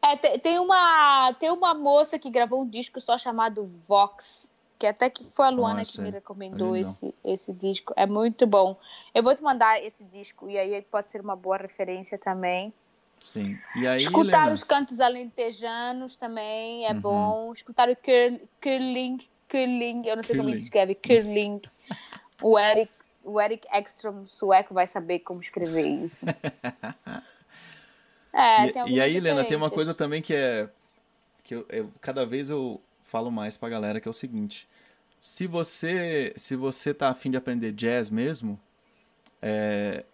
É, 0.00 0.16
tem, 0.16 0.38
tem, 0.38 0.58
uma, 0.58 1.32
tem 1.34 1.50
uma 1.50 1.74
moça 1.74 2.18
que 2.18 2.30
gravou 2.30 2.62
um 2.62 2.68
disco 2.68 3.00
só 3.00 3.18
chamado 3.18 3.68
Vox, 3.86 4.48
que 4.78 4.86
até 4.86 5.10
que 5.10 5.24
foi 5.30 5.46
a 5.46 5.50
Luana 5.50 5.84
que 5.84 6.00
me 6.00 6.10
recomendou 6.10 6.76
esse, 6.76 7.12
esse 7.24 7.52
disco. 7.52 7.92
É 7.96 8.06
muito 8.06 8.46
bom. 8.46 8.76
Eu 9.12 9.22
vou 9.22 9.34
te 9.34 9.42
mandar 9.42 9.82
esse 9.82 10.04
disco 10.04 10.48
e 10.48 10.56
aí 10.56 10.80
pode 10.82 11.10
ser 11.10 11.20
uma 11.20 11.34
boa 11.34 11.56
referência 11.56 12.16
também. 12.16 12.72
Sim. 13.20 13.58
E 13.74 13.86
aí, 13.86 13.96
Escutar 13.96 14.38
Helena? 14.38 14.52
os 14.52 14.62
cantos 14.62 15.00
alentejanos 15.00 16.16
também 16.16 16.86
é 16.86 16.92
uhum. 16.92 17.00
bom. 17.00 17.52
Escutar 17.52 17.88
o 17.88 17.96
curl, 17.96 18.40
curling, 18.60 19.18
curling, 19.48 20.02
eu 20.06 20.16
não 20.16 20.22
sei 20.22 20.36
curling. 20.36 20.50
como 20.50 20.56
se 20.56 20.64
escreve, 20.64 20.94
curling. 20.94 21.60
o 22.42 22.58
Eric, 22.58 22.92
o 23.24 23.40
Eric 23.40 23.66
Ekstrom 23.72 24.24
sueco 24.26 24.74
vai 24.74 24.86
saber 24.86 25.20
como 25.20 25.40
escrever 25.40 25.86
isso. 25.86 26.24
É, 28.30 28.66
e, 28.86 28.94
e 28.94 29.00
aí, 29.00 29.16
Helena, 29.16 29.42
tem 29.42 29.56
uma 29.56 29.70
coisa 29.70 29.94
também 29.94 30.20
que 30.22 30.34
é. 30.34 30.68
que 31.42 31.54
eu, 31.54 31.66
eu, 31.70 31.92
cada 32.00 32.26
vez 32.26 32.50
eu 32.50 32.80
falo 33.02 33.30
mais 33.30 33.56
pra 33.56 33.68
galera, 33.68 34.00
que 34.00 34.06
é 34.06 34.10
o 34.10 34.14
seguinte. 34.14 34.68
Se 35.20 35.46
você, 35.46 36.32
se 36.36 36.54
você 36.54 36.94
tá 36.94 37.08
afim 37.08 37.30
de 37.30 37.36
aprender 37.36 37.72
jazz 37.72 38.10
mesmo, 38.10 38.60
é, 39.42 40.04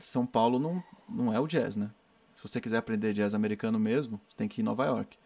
São 0.00 0.26
Paulo 0.26 0.58
não, 0.58 0.82
não 1.08 1.32
é 1.32 1.38
o 1.38 1.46
jazz, 1.46 1.76
né? 1.76 1.90
Se 2.34 2.42
você 2.42 2.60
quiser 2.60 2.78
aprender 2.78 3.12
jazz 3.12 3.34
americano 3.34 3.78
mesmo, 3.78 4.20
você 4.26 4.36
tem 4.36 4.48
que 4.48 4.60
ir 4.60 4.62
em 4.62 4.64
Nova 4.64 4.86
York. 4.86 5.16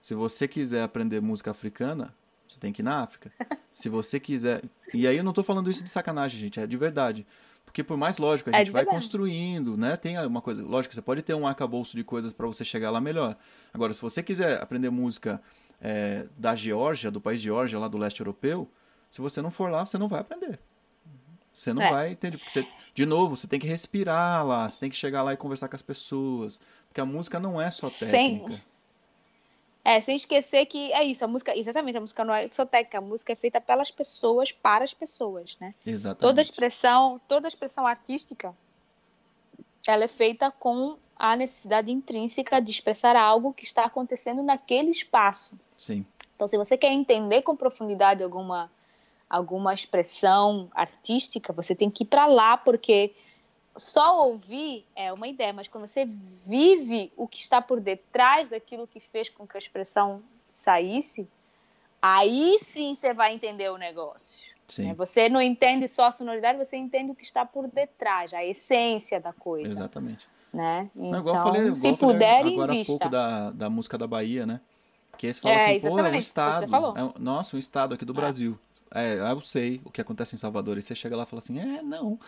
Se 0.00 0.14
você 0.14 0.46
quiser 0.46 0.82
aprender 0.82 1.20
música 1.20 1.50
africana, 1.50 2.14
você 2.48 2.60
tem 2.60 2.72
que 2.72 2.82
ir 2.82 2.84
na 2.84 3.02
África. 3.02 3.30
Se 3.70 3.88
você 3.88 4.18
quiser. 4.18 4.62
E 4.92 5.06
aí 5.06 5.16
eu 5.16 5.24
não 5.24 5.32
tô 5.32 5.42
falando 5.42 5.70
isso 5.70 5.84
de 5.84 5.90
sacanagem, 5.90 6.40
gente, 6.40 6.58
é 6.58 6.66
de 6.66 6.76
verdade. 6.76 7.26
Porque 7.64 7.84
por 7.84 7.96
mais 7.96 8.18
lógico, 8.18 8.50
a 8.50 8.54
é 8.54 8.58
gente 8.64 8.72
vai 8.72 8.84
construindo, 8.84 9.76
né? 9.76 9.96
Tem 9.96 10.18
uma 10.26 10.40
coisa, 10.40 10.64
lógico, 10.64 10.94
você 10.94 11.02
pode 11.02 11.22
ter 11.22 11.34
um 11.34 11.46
arcabouço 11.46 11.96
de 11.96 12.02
coisas 12.02 12.32
para 12.32 12.46
você 12.46 12.64
chegar 12.64 12.90
lá 12.90 13.00
melhor. 13.00 13.36
Agora, 13.72 13.92
se 13.92 14.00
você 14.00 14.22
quiser 14.22 14.60
aprender 14.60 14.90
música 14.90 15.40
é, 15.80 16.26
da 16.36 16.56
Geórgia, 16.56 17.10
do 17.10 17.20
país 17.20 17.40
Geórgia, 17.40 17.78
lá 17.78 17.86
do 17.86 17.98
leste 17.98 18.20
europeu, 18.20 18.68
se 19.10 19.20
você 19.20 19.42
não 19.42 19.50
for 19.50 19.70
lá, 19.70 19.84
você 19.84 19.98
não 19.98 20.08
vai 20.08 20.20
aprender. 20.20 20.58
Você 21.52 21.72
não 21.72 21.82
é. 21.82 21.90
vai 21.90 22.12
entender. 22.12 22.38
Porque 22.38 22.50
você, 22.50 22.66
de 22.94 23.04
novo, 23.04 23.36
você 23.36 23.46
tem 23.46 23.58
que 23.58 23.66
respirar 23.66 24.46
lá, 24.46 24.68
você 24.68 24.80
tem 24.80 24.88
que 24.88 24.96
chegar 24.96 25.22
lá 25.22 25.32
e 25.32 25.36
conversar 25.36 25.68
com 25.68 25.76
as 25.76 25.82
pessoas. 25.82 26.60
Porque 26.88 27.00
a 27.00 27.04
música 27.04 27.38
não 27.38 27.60
é 27.60 27.70
só 27.70 27.88
técnica. 27.88 28.52
Sim. 28.52 28.62
É, 29.88 30.02
sem 30.02 30.16
esquecer 30.16 30.66
que 30.66 30.92
é 30.92 31.02
isso, 31.02 31.24
a 31.24 31.26
música, 31.26 31.56
exatamente, 31.56 31.96
a 31.96 32.00
música 32.02 32.22
não 32.22 32.34
é 32.34 32.46
técnica, 32.46 32.98
a 32.98 33.00
música 33.00 33.32
é 33.32 33.34
feita 33.34 33.58
pelas 33.58 33.90
pessoas, 33.90 34.52
para 34.52 34.84
as 34.84 34.92
pessoas, 34.92 35.56
né? 35.58 35.74
Exatamente. 35.86 36.20
Toda 36.20 36.42
expressão, 36.42 37.18
toda 37.26 37.48
expressão 37.48 37.86
artística, 37.86 38.54
ela 39.86 40.04
é 40.04 40.08
feita 40.08 40.50
com 40.50 40.98
a 41.16 41.34
necessidade 41.34 41.90
intrínseca 41.90 42.60
de 42.60 42.70
expressar 42.70 43.16
algo 43.16 43.54
que 43.54 43.64
está 43.64 43.86
acontecendo 43.86 44.42
naquele 44.42 44.90
espaço. 44.90 45.58
Sim. 45.74 46.04
Então, 46.36 46.46
se 46.46 46.58
você 46.58 46.76
quer 46.76 46.92
entender 46.92 47.40
com 47.40 47.56
profundidade 47.56 48.22
alguma 48.22 48.70
alguma 49.26 49.72
expressão 49.72 50.68
artística, 50.74 51.50
você 51.50 51.74
tem 51.74 51.88
que 51.88 52.02
ir 52.04 52.08
para 52.08 52.26
lá, 52.26 52.58
porque 52.58 53.14
só 53.78 54.26
ouvir 54.26 54.84
é 54.94 55.12
uma 55.12 55.28
ideia, 55.28 55.52
mas 55.52 55.68
quando 55.68 55.86
você 55.86 56.04
vive 56.04 57.12
o 57.16 57.26
que 57.26 57.38
está 57.38 57.60
por 57.62 57.80
detrás 57.80 58.48
daquilo 58.48 58.86
que 58.86 59.00
fez 59.00 59.28
com 59.28 59.46
que 59.46 59.56
a 59.56 59.58
expressão 59.58 60.22
saísse, 60.46 61.28
aí 62.00 62.58
sim 62.60 62.94
você 62.94 63.12
vai 63.14 63.34
entender 63.34 63.70
o 63.70 63.76
negócio. 63.76 64.48
Sim. 64.66 64.92
Você 64.94 65.28
não 65.28 65.40
entende 65.40 65.88
só 65.88 66.04
a 66.06 66.12
sonoridade, 66.12 66.58
você 66.58 66.76
entende 66.76 67.10
o 67.10 67.14
que 67.14 67.24
está 67.24 67.44
por 67.44 67.66
detrás, 67.68 68.34
a 68.34 68.44
essência 68.44 69.18
da 69.20 69.32
coisa. 69.32 69.66
Exatamente. 69.66 70.26
Né? 70.52 70.90
Então, 70.94 71.22
não, 71.22 71.28
eu 71.28 71.42
falei, 71.42 71.74
se 71.74 71.92
puder, 71.94 72.44
agora 72.44 72.72
há 72.72 72.84
pouco 72.84 73.08
da, 73.08 73.50
da 73.50 73.70
música 73.70 73.96
da 73.96 74.06
Bahia, 74.06 74.46
né? 74.46 74.60
Que 75.16 75.26
aí 75.26 75.34
você 75.34 75.40
fala 75.40 75.54
É, 75.54 75.76
assim, 75.76 75.88
pô, 75.88 75.98
é 75.98 76.10
um 76.10 76.14
estado. 76.14 76.76
é 76.96 77.04
um- 77.04 77.12
nossa, 77.18 77.56
um 77.56 77.58
estado 77.58 77.94
aqui 77.94 78.04
do 78.04 78.14
Brasil. 78.14 78.58
É, 78.94 79.14
eu 79.14 79.40
sei 79.40 79.80
o 79.84 79.90
que 79.90 80.00
acontece 80.00 80.34
em 80.34 80.38
Salvador. 80.38 80.78
E 80.78 80.82
você 80.82 80.94
chega 80.94 81.16
lá 81.16 81.24
e 81.24 81.26
fala 81.26 81.38
assim, 81.40 81.58
é, 81.58 81.82
não. 81.82 82.18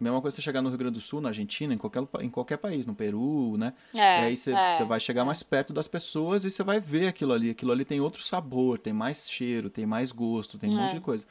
Mesma 0.00 0.20
coisa 0.20 0.36
você 0.36 0.42
chegar 0.42 0.62
no 0.62 0.68
Rio 0.68 0.78
Grande 0.78 0.94
do 0.94 1.00
Sul, 1.00 1.20
na 1.20 1.30
Argentina, 1.30 1.74
em 1.74 1.78
qualquer, 1.78 2.04
em 2.20 2.30
qualquer 2.30 2.56
país, 2.58 2.86
no 2.86 2.94
Peru, 2.94 3.56
né? 3.58 3.72
É, 3.92 4.22
e 4.22 4.24
aí 4.26 4.36
você, 4.36 4.52
é, 4.54 4.74
você 4.74 4.84
vai 4.84 5.00
chegar 5.00 5.24
mais 5.24 5.42
perto 5.42 5.72
das 5.72 5.88
pessoas 5.88 6.44
e 6.44 6.50
você 6.50 6.62
vai 6.62 6.78
ver 6.78 7.08
aquilo 7.08 7.32
ali. 7.32 7.50
Aquilo 7.50 7.72
ali 7.72 7.84
tem 7.84 8.00
outro 8.00 8.22
sabor, 8.22 8.78
tem 8.78 8.92
mais 8.92 9.28
cheiro, 9.28 9.68
tem 9.68 9.84
mais 9.86 10.12
gosto, 10.12 10.56
tem 10.56 10.70
um 10.70 10.78
É. 10.78 10.82
monte 10.82 10.94
de 10.94 11.00
coisa. 11.00 11.26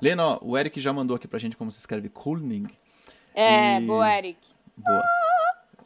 Lena, 0.00 0.26
ó, 0.26 0.38
o 0.42 0.58
Eric 0.58 0.78
já 0.80 0.92
mandou 0.92 1.16
aqui 1.16 1.26
pra 1.26 1.38
gente 1.38 1.56
como 1.56 1.70
se 1.70 1.78
escreve 1.78 2.08
Kulning. 2.10 2.66
É, 3.34 3.78
E- 3.80 3.86
boa, 3.86 4.14
Eric. 4.18 4.38
Boa. 4.76 5.02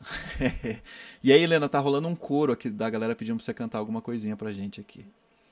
e 1.22 1.32
aí, 1.32 1.42
Helena, 1.42 1.68
tá 1.68 1.78
rolando 1.78 2.08
um 2.08 2.14
coro 2.14 2.52
aqui 2.52 2.68
da 2.70 2.88
galera 2.90 3.14
pedindo 3.14 3.36
pra 3.36 3.44
você 3.44 3.54
cantar 3.54 3.78
alguma 3.78 4.00
coisinha 4.00 4.36
pra 4.36 4.52
gente 4.52 4.80
aqui. 4.80 5.04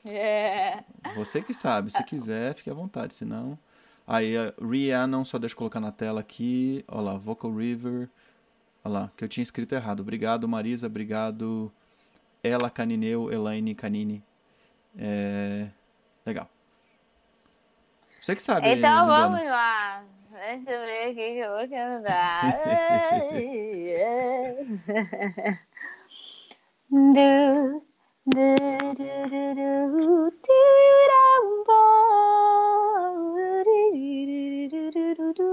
É. 0.05 0.83
Você 1.17 1.41
que 1.41 1.55
sabe, 1.55 1.91
se 1.91 2.03
quiser, 2.05 2.55
fique 2.55 2.69
à 2.71 2.75
vontade, 2.75 3.15
se 3.15 3.25
não... 3.25 3.59
Aí, 4.07 4.37
a 4.37 4.53
Rhiannon, 4.61 5.25
só 5.25 5.39
deixa 5.39 5.55
eu 5.55 5.59
colocar 5.59 5.81
na 5.81 5.91
tela 5.91 6.21
aqui. 6.21 6.85
Olha 6.89 7.01
lá, 7.01 7.15
Vocal 7.17 7.55
River. 7.55 8.09
Olha 8.85 8.93
lá, 8.93 9.11
que 9.17 9.25
eu 9.25 9.29
tinha 9.29 9.43
escrito 9.43 9.75
errado. 9.75 10.01
Obrigado, 10.01 10.47
Marisa, 10.47 10.87
obrigado. 10.87 11.73
Ela 12.43 12.69
Canineu, 12.69 13.33
Elaine 13.33 13.75
Canini. 13.75 14.23
É... 14.99 15.69
Legal. 16.27 16.49
Você 18.21 18.35
que 18.37 18.43
sabe, 18.43 18.69
Então 18.69 19.07
vamos 19.07 19.45
lá. 19.45 20.05
Deixa 20.31 20.71
eu 20.71 20.81
ver 20.81 21.11
o 21.11 21.15
que 21.15 21.21
eu 21.39 21.51
vou 21.51 21.69
cantar. 21.69 22.43
Du, 26.91 27.83
du, 28.27 28.57
du, 28.95 28.95
du, 28.95 29.55
du, 29.55 30.31
tirambo, 30.45 31.83
di, 32.47 32.64
to 35.25 35.33
do. 35.33 35.45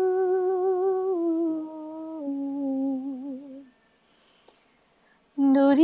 Do 5.38 5.76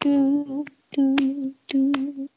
do, 0.00 0.64
do, 0.92 1.14
do, 1.68 2.27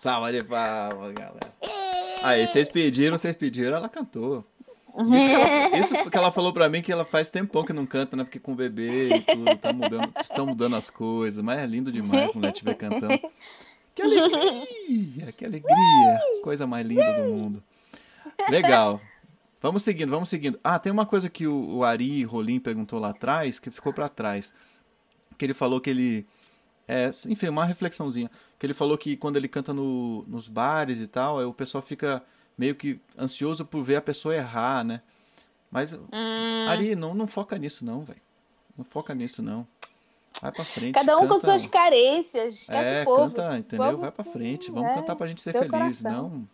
Salva 0.00 0.32
de 0.32 0.42
palmas, 0.42 1.12
galera. 1.12 1.52
Aí, 2.22 2.46
vocês 2.46 2.70
pediram, 2.70 3.18
vocês 3.18 3.36
pediram, 3.36 3.76
ela 3.76 3.88
cantou. 3.88 4.46
Isso 5.00 5.28
que, 5.28 5.34
ela, 5.34 5.78
isso 5.78 6.10
que 6.10 6.16
ela 6.16 6.32
falou 6.32 6.52
pra 6.52 6.68
mim 6.68 6.82
que 6.82 6.92
ela 6.92 7.04
faz 7.04 7.30
tempão 7.30 7.64
que 7.64 7.72
não 7.72 7.86
canta, 7.86 8.16
né? 8.16 8.24
Porque 8.24 8.38
com 8.38 8.52
o 8.52 8.56
bebê 8.56 9.08
e 9.08 9.20
tudo, 9.20 9.56
tá 9.56 9.72
mudando, 9.72 10.12
estão 10.20 10.46
mudando 10.46 10.76
as 10.76 10.90
coisas, 10.90 11.42
mas 11.42 11.58
é 11.58 11.66
lindo 11.66 11.90
demais 11.90 12.32
quando 12.32 12.44
ela 12.44 12.52
estiver 12.52 12.74
cantando. 12.74 13.18
Que 13.94 14.02
alegria, 14.02 15.32
que 15.32 15.44
alegria, 15.44 16.20
coisa 16.42 16.66
mais 16.66 16.86
linda 16.86 17.24
do 17.24 17.34
mundo. 17.34 17.62
Legal. 18.48 19.00
Vamos 19.60 19.82
seguindo, 19.82 20.10
vamos 20.10 20.28
seguindo. 20.28 20.58
Ah, 20.64 20.78
tem 20.78 20.90
uma 20.90 21.04
coisa 21.04 21.28
que 21.28 21.46
o, 21.46 21.76
o 21.76 21.84
Ari 21.84 22.24
Rolim 22.24 22.58
perguntou 22.58 22.98
lá 22.98 23.10
atrás, 23.10 23.58
que 23.58 23.70
ficou 23.70 23.92
pra 23.92 24.08
trás. 24.08 24.54
Que 25.36 25.44
ele 25.44 25.54
falou 25.54 25.80
que 25.80 25.90
ele. 25.90 26.26
É, 26.88 27.10
enfim, 27.28 27.48
uma 27.48 27.66
reflexãozinha. 27.66 28.30
Que 28.58 28.66
ele 28.66 28.74
falou 28.74 28.96
que 28.96 29.16
quando 29.16 29.36
ele 29.36 29.48
canta 29.48 29.74
no, 29.74 30.24
nos 30.26 30.48
bares 30.48 31.00
e 31.00 31.06
tal, 31.06 31.46
o 31.46 31.52
pessoal 31.52 31.82
fica 31.82 32.22
meio 32.60 32.74
que 32.74 33.00
ansioso 33.18 33.64
por 33.64 33.82
ver 33.82 33.96
a 33.96 34.02
pessoa 34.02 34.34
errar, 34.36 34.84
né? 34.84 35.00
Mas, 35.70 35.94
Hum, 35.94 36.66
Ari, 36.68 36.94
não, 36.94 37.14
não 37.14 37.26
foca 37.26 37.56
nisso 37.56 37.84
não, 37.86 38.04
velho. 38.04 38.20
Não 38.76 38.84
foca 38.84 39.14
nisso 39.14 39.42
não. 39.42 39.66
Vai 40.42 40.52
pra 40.52 40.64
frente. 40.64 40.92
cada 40.94 41.16
um 41.16 41.20
com 41.22 41.28
canta- 41.28 41.38
suas 41.40 41.66
carências. 41.66 42.68
É, 42.68 43.02
o 43.02 43.04
povo. 43.06 43.34
canta, 43.34 43.58
entendeu? 43.58 43.86
Povo- 43.92 43.98
Vai 44.02 44.10
pra 44.12 44.24
frente. 44.24 44.70
Vamos 44.70 44.90
é, 44.90 44.94
cantar 44.94 45.16
pra 45.16 45.26
gente 45.26 45.40
ser 45.40 45.52
feliz, 45.52 45.70
coração. 45.70 46.28
não. 46.28 46.48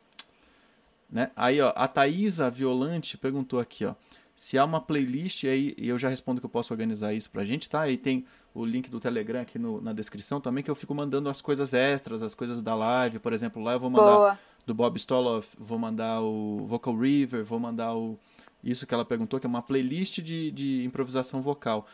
Né? 1.11 1.31
Aí, 1.37 1.61
ó, 1.61 1.73
a 1.75 1.87
Thaisa 1.89 2.51
Violante 2.51 3.17
perguntou 3.19 3.59
aqui, 3.59 3.85
ó. 3.85 3.95
Se 4.35 4.59
há 4.59 4.65
uma 4.65 4.81
playlist, 4.81 5.45
aí 5.45 5.75
e 5.79 5.89
eu 5.89 5.99
já 5.99 6.09
respondo 6.09 6.41
que 6.41 6.45
eu 6.47 6.51
posso 6.51 6.73
organizar 6.75 7.13
isso 7.15 7.31
pra 7.31 7.45
gente, 7.45 7.71
tá? 7.71 7.81
Aí 7.83 7.97
tem 7.97 8.25
o 8.55 8.65
link 8.67 8.91
do 8.91 9.01
Telegram 9.01 9.41
aqui 9.41 9.59
no- 9.59 9.81
na 9.81 9.93
descrição 9.95 10.41
também, 10.41 10.63
que 10.63 10.71
eu 10.71 10.75
fico 10.75 10.95
mandando 10.95 11.29
as 11.31 11.41
coisas 11.41 11.73
extras, 11.73 12.23
as 12.23 12.35
coisas 12.35 12.61
da 12.63 12.75
live. 12.75 13.19
Por 13.19 13.33
exemplo, 13.33 13.63
lá 13.63 13.73
eu 13.73 13.81
vou 13.81 13.89
mandar 13.91 14.05
Boa. 14.17 14.39
Do 14.67 14.75
Bob 14.75 14.97
Stoloff, 14.97 15.57
vou 15.59 15.79
mandar 15.79 16.21
o 16.21 16.67
Vocal 16.67 16.97
River, 16.97 17.45
vou 17.45 17.61
mandar 17.61 17.95
o 17.95 18.19
isso 18.65 18.85
que 18.87 18.93
ela 18.93 19.05
perguntou, 19.05 19.39
que 19.39 19.47
é 19.47 19.49
uma 19.49 19.63
playlist 19.63 20.21
de, 20.21 20.51
de 20.51 20.85
improvisação 20.85 21.41
vocal. 21.41 21.87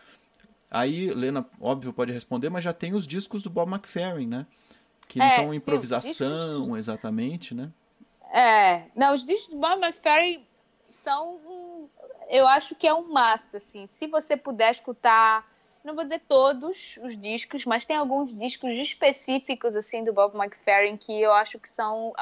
Aí, 0.70 1.12
Lena, 1.12 1.46
óbvio, 1.60 1.92
pode 1.92 2.12
responder, 2.12 2.48
mas 2.48 2.64
já 2.64 2.72
tem 2.72 2.94
os 2.94 3.06
discos 3.06 3.42
do 3.42 3.50
Bob 3.50 3.70
McFerrin, 3.70 4.26
né? 4.26 4.46
Que 5.06 5.18
não 5.18 5.26
é, 5.26 5.30
são 5.36 5.52
improvisação 5.52 6.60
discos... 6.60 6.78
exatamente, 6.78 7.54
né? 7.54 7.70
É, 8.32 8.84
não, 8.96 9.12
os 9.12 9.26
discos 9.26 9.52
do 9.52 9.60
Bob 9.60 9.82
McFerrin 9.82 10.46
são, 10.88 11.38
eu 12.30 12.46
acho 12.46 12.74
que 12.74 12.86
é 12.86 12.94
um 12.94 13.06
must, 13.12 13.54
assim. 13.54 13.86
Se 13.86 14.06
você 14.06 14.34
puder 14.34 14.70
escutar, 14.70 15.46
não 15.84 15.94
vou 15.94 16.04
dizer 16.04 16.22
todos 16.26 16.98
os 17.02 17.20
discos, 17.20 17.66
mas 17.66 17.84
tem 17.84 17.96
alguns 17.96 18.34
discos 18.34 18.70
específicos, 18.70 19.76
assim, 19.76 20.02
do 20.02 20.12
Bob 20.14 20.34
McFerrin 20.34 20.96
que 20.96 21.20
eu 21.20 21.32
acho 21.32 21.58
que 21.58 21.68
são, 21.68 22.14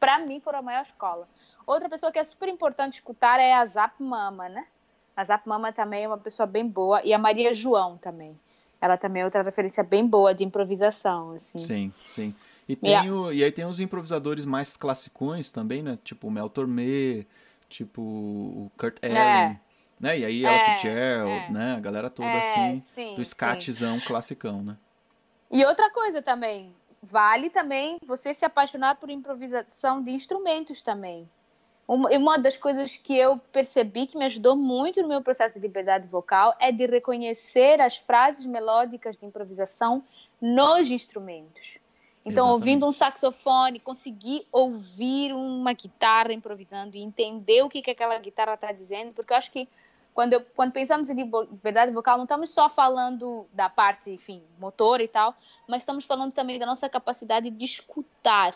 para 0.00 0.18
mim, 0.18 0.40
foram 0.40 0.60
a 0.60 0.62
maior 0.62 0.82
escola. 0.82 1.28
Outra 1.66 1.88
pessoa 1.88 2.10
que 2.10 2.18
é 2.18 2.24
super 2.24 2.48
importante 2.48 2.94
escutar 2.94 3.38
é 3.38 3.52
a 3.52 3.64
Zap 3.64 4.02
Mama, 4.02 4.48
né? 4.48 4.66
A 5.14 5.22
Zap 5.22 5.46
Mama 5.46 5.72
também 5.72 6.04
é 6.04 6.08
uma 6.08 6.18
pessoa 6.18 6.46
bem 6.46 6.66
boa. 6.66 7.02
E 7.04 7.12
a 7.12 7.18
Maria 7.18 7.52
João 7.52 7.96
também. 7.98 8.38
Ela 8.80 8.96
também 8.96 9.22
é 9.22 9.24
outra 9.24 9.42
referência 9.42 9.84
bem 9.84 10.06
boa 10.06 10.34
de 10.34 10.42
improvisação, 10.42 11.32
assim. 11.32 11.58
Sim, 11.58 11.92
sim. 12.00 12.34
E, 12.66 12.74
tem 12.74 12.90
yeah. 12.90 13.12
o, 13.12 13.32
e 13.32 13.44
aí 13.44 13.52
tem 13.52 13.66
os 13.66 13.78
improvisadores 13.78 14.44
mais 14.44 14.76
classicões 14.76 15.50
também, 15.50 15.82
né? 15.82 15.98
Tipo 16.02 16.28
o 16.28 16.30
Mel 16.30 16.48
Tormé, 16.48 17.26
tipo 17.68 18.00
o 18.00 18.70
Kurt 18.78 18.96
Elling. 19.02 19.16
É. 19.16 19.60
Né? 19.98 20.18
E 20.20 20.24
aí 20.24 20.44
Ella 20.44 20.56
é, 20.56 20.64
Fitzgerald, 20.72 21.30
é. 21.30 21.50
né? 21.50 21.74
A 21.76 21.80
galera 21.80 22.08
toda 22.08 22.28
é, 22.28 22.40
assim, 22.40 22.76
sim, 22.78 23.14
do 23.16 23.24
scatzão 23.24 24.00
classicão, 24.00 24.62
né? 24.62 24.76
E 25.50 25.64
outra 25.64 25.90
coisa 25.90 26.22
também, 26.22 26.72
vale 27.02 27.50
também 27.50 27.98
você 28.04 28.34
se 28.34 28.44
apaixonar 28.44 28.96
por 28.96 29.10
improvisação 29.10 30.02
de 30.02 30.10
instrumentos 30.10 30.82
também. 30.82 31.28
Uma 31.88 32.38
das 32.38 32.56
coisas 32.56 32.96
que 32.96 33.16
eu 33.16 33.36
percebi 33.50 34.06
que 34.06 34.16
me 34.16 34.24
ajudou 34.24 34.54
muito 34.54 35.02
no 35.02 35.08
meu 35.08 35.20
processo 35.20 35.54
de 35.54 35.60
liberdade 35.66 36.06
vocal 36.06 36.54
é 36.60 36.70
de 36.70 36.86
reconhecer 36.86 37.80
as 37.80 37.96
frases 37.96 38.46
melódicas 38.46 39.16
de 39.16 39.26
improvisação 39.26 40.04
nos 40.40 40.88
instrumentos. 40.88 41.78
Então, 42.24 42.44
Exatamente. 42.44 42.52
ouvindo 42.52 42.86
um 42.86 42.92
saxofone, 42.92 43.80
conseguir 43.80 44.46
ouvir 44.52 45.32
uma 45.32 45.72
guitarra 45.72 46.32
improvisando 46.32 46.96
e 46.96 47.00
entender 47.00 47.62
o 47.62 47.68
que, 47.68 47.82
que 47.82 47.90
aquela 47.90 48.16
guitarra 48.18 48.54
está 48.54 48.70
dizendo, 48.70 49.12
porque 49.12 49.32
eu 49.32 49.36
acho 49.36 49.50
que 49.50 49.68
quando, 50.14 50.34
eu, 50.34 50.44
quando 50.54 50.72
pensamos 50.72 51.08
em 51.08 51.14
liberdade 51.14 51.92
vocal, 51.92 52.16
não 52.16 52.24
estamos 52.24 52.50
só 52.50 52.68
falando 52.68 53.46
da 53.52 53.68
parte, 53.68 54.10
enfim, 54.10 54.42
motor 54.58 55.00
e 55.00 55.08
tal, 55.08 55.34
mas 55.68 55.82
estamos 55.82 56.04
falando 56.04 56.32
também 56.32 56.58
da 56.58 56.66
nossa 56.66 56.88
capacidade 56.88 57.50
de 57.50 57.64
escutar 57.64 58.54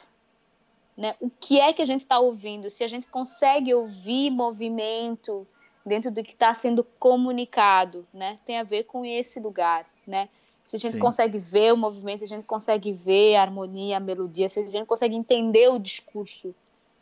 né? 0.97 1.15
O 1.21 1.29
que 1.29 1.61
é 1.61 1.73
que 1.73 1.83
a 1.83 1.87
gente 1.87 2.01
está 2.01 2.19
ouvindo? 2.19 2.71
Se 2.71 2.85
a 2.85 2.89
gente 2.89 3.07
consegue 3.09 3.75
ouvir 3.75 4.31
movimento 4.31 5.47
dentro 5.85 6.11
do 6.11 6.23
que 6.23 6.33
está 6.33 6.55
sendo 6.55 6.85
comunicado, 6.99 8.07
né? 8.13 8.39
Tem 8.45 8.59
a 8.59 8.63
ver 8.63 8.85
com 8.85 9.05
esse 9.05 9.41
lugar, 9.41 9.87
né? 10.07 10.29
Se 10.65 10.77
a 10.77 10.79
gente 10.79 10.93
Sim. 10.93 10.99
consegue 10.99 11.39
ver 11.39 11.75
o 11.75 11.77
movimento, 11.77 12.21
se 12.21 12.25
a 12.25 12.29
gente 12.29 12.47
consegue 12.47 12.93
ver 12.93 13.37
a 13.37 13.43
harmonia, 13.43 13.99
a 13.99 14.01
melodia, 14.01 14.49
se 14.49 14.61
a 14.61 14.67
gente 14.67 14.87
consegue 14.87 15.15
entender 15.15 15.69
o 15.69 15.79
discurso, 15.79 16.55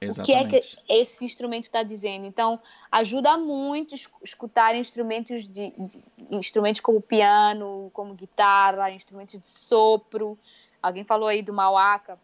Exatamente. 0.05 0.47
o 0.47 0.51
que 0.51 0.57
é 0.57 0.61
que 0.61 0.79
esse 0.89 1.25
instrumento 1.25 1.65
está 1.65 1.83
dizendo. 1.83 2.27
Então, 2.27 2.61
ajuda 2.91 3.37
muito 3.37 3.95
escutar 4.23 4.75
instrumentos 4.75 5.47
de, 5.47 5.73
de, 5.77 6.05
instrumentos 6.31 6.81
como 6.81 7.01
piano, 7.01 7.91
como 7.93 8.15
guitarra, 8.15 8.91
instrumentos 8.91 9.39
de 9.39 9.47
sopro. 9.47 10.39
Alguém 10.83 11.05
falou 11.05 11.29
aí 11.29 11.43
do 11.43 11.53
mauaca. 11.53 12.19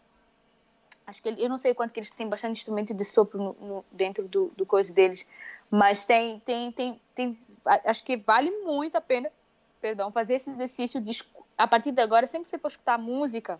Acho 1.06 1.22
que 1.22 1.28
ele, 1.28 1.42
eu 1.42 1.48
não 1.48 1.56
sei 1.56 1.72
quanto 1.72 1.92
que 1.92 2.00
eles 2.00 2.10
têm 2.10 2.28
bastante 2.28 2.58
instrumento 2.58 2.92
de 2.92 3.04
sopro 3.04 3.38
no, 3.38 3.66
no, 3.66 3.84
dentro 3.90 4.28
do, 4.28 4.52
do 4.54 4.66
coisa 4.66 4.92
deles, 4.92 5.26
mas 5.70 6.04
tem, 6.04 6.38
tem, 6.40 6.70
tem, 6.70 7.00
tem, 7.14 7.38
acho 7.64 8.04
que 8.04 8.16
vale 8.18 8.50
muito 8.62 8.96
a 8.96 9.00
pena, 9.00 9.30
perdão, 9.80 10.12
fazer 10.12 10.34
esse 10.34 10.50
exercício 10.50 11.00
de, 11.00 11.18
a 11.56 11.66
partir 11.66 11.92
de 11.92 12.02
agora, 12.02 12.26
sempre 12.26 12.44
que 12.44 12.50
você 12.50 12.58
for 12.58 12.68
escutar 12.68 12.98
música, 12.98 13.58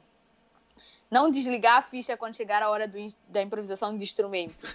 não 1.10 1.30
desligar 1.30 1.78
a 1.78 1.82
ficha 1.82 2.16
quando 2.16 2.36
chegar 2.36 2.62
a 2.62 2.70
hora 2.70 2.86
do, 2.86 2.98
da 3.28 3.42
improvisação 3.42 3.96
de 3.96 4.02
instrumento. 4.02 4.66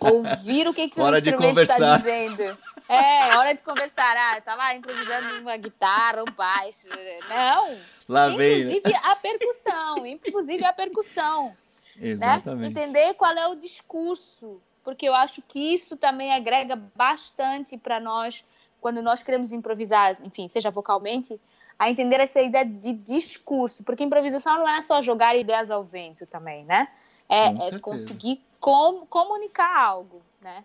Ouvir 0.00 0.66
o 0.66 0.74
que, 0.74 0.88
que 0.88 1.00
o 1.00 1.16
instrumento 1.16 1.60
está 1.60 1.96
dizendo. 1.96 2.58
É, 2.88 3.36
hora 3.36 3.54
de 3.54 3.62
conversar. 3.62 4.16
Ah, 4.16 4.40
tá 4.40 4.54
lá 4.54 4.74
improvisando 4.74 5.40
uma 5.40 5.56
guitarra, 5.56 6.22
um 6.22 6.32
baixo. 6.32 6.86
Não. 7.28 7.78
Lá 8.08 8.30
inclusive 8.30 8.80
vem. 8.84 8.96
a 9.02 9.16
percussão. 9.16 10.06
Inclusive 10.06 10.64
a 10.64 10.72
percussão. 10.72 11.56
Né? 11.96 12.08
Exatamente. 12.08 12.74
Né? 12.74 12.82
Entender 12.82 13.14
qual 13.14 13.32
é 13.32 13.46
o 13.48 13.54
discurso, 13.54 14.60
porque 14.84 15.08
eu 15.08 15.14
acho 15.14 15.42
que 15.42 15.74
isso 15.74 15.96
também 15.96 16.32
agrega 16.32 16.76
bastante 16.94 17.76
para 17.76 18.00
nós 18.00 18.44
quando 18.80 19.02
nós 19.02 19.22
queremos 19.22 19.52
improvisar, 19.52 20.16
enfim, 20.22 20.46
seja 20.46 20.70
vocalmente, 20.70 21.40
a 21.78 21.90
entender 21.90 22.20
essa 22.20 22.40
ideia 22.40 22.64
de 22.64 22.92
discurso, 22.92 23.84
porque 23.84 24.02
improvisação 24.02 24.56
não 24.56 24.68
é 24.68 24.80
só 24.80 25.00
jogar 25.02 25.36
ideias 25.36 25.70
ao 25.70 25.84
vento 25.84 26.26
também, 26.26 26.64
né? 26.64 26.88
É, 27.28 27.48
é 27.48 27.78
conseguir 27.78 28.40
com, 28.60 29.06
comunicar 29.06 29.76
algo, 29.76 30.22
né? 30.40 30.64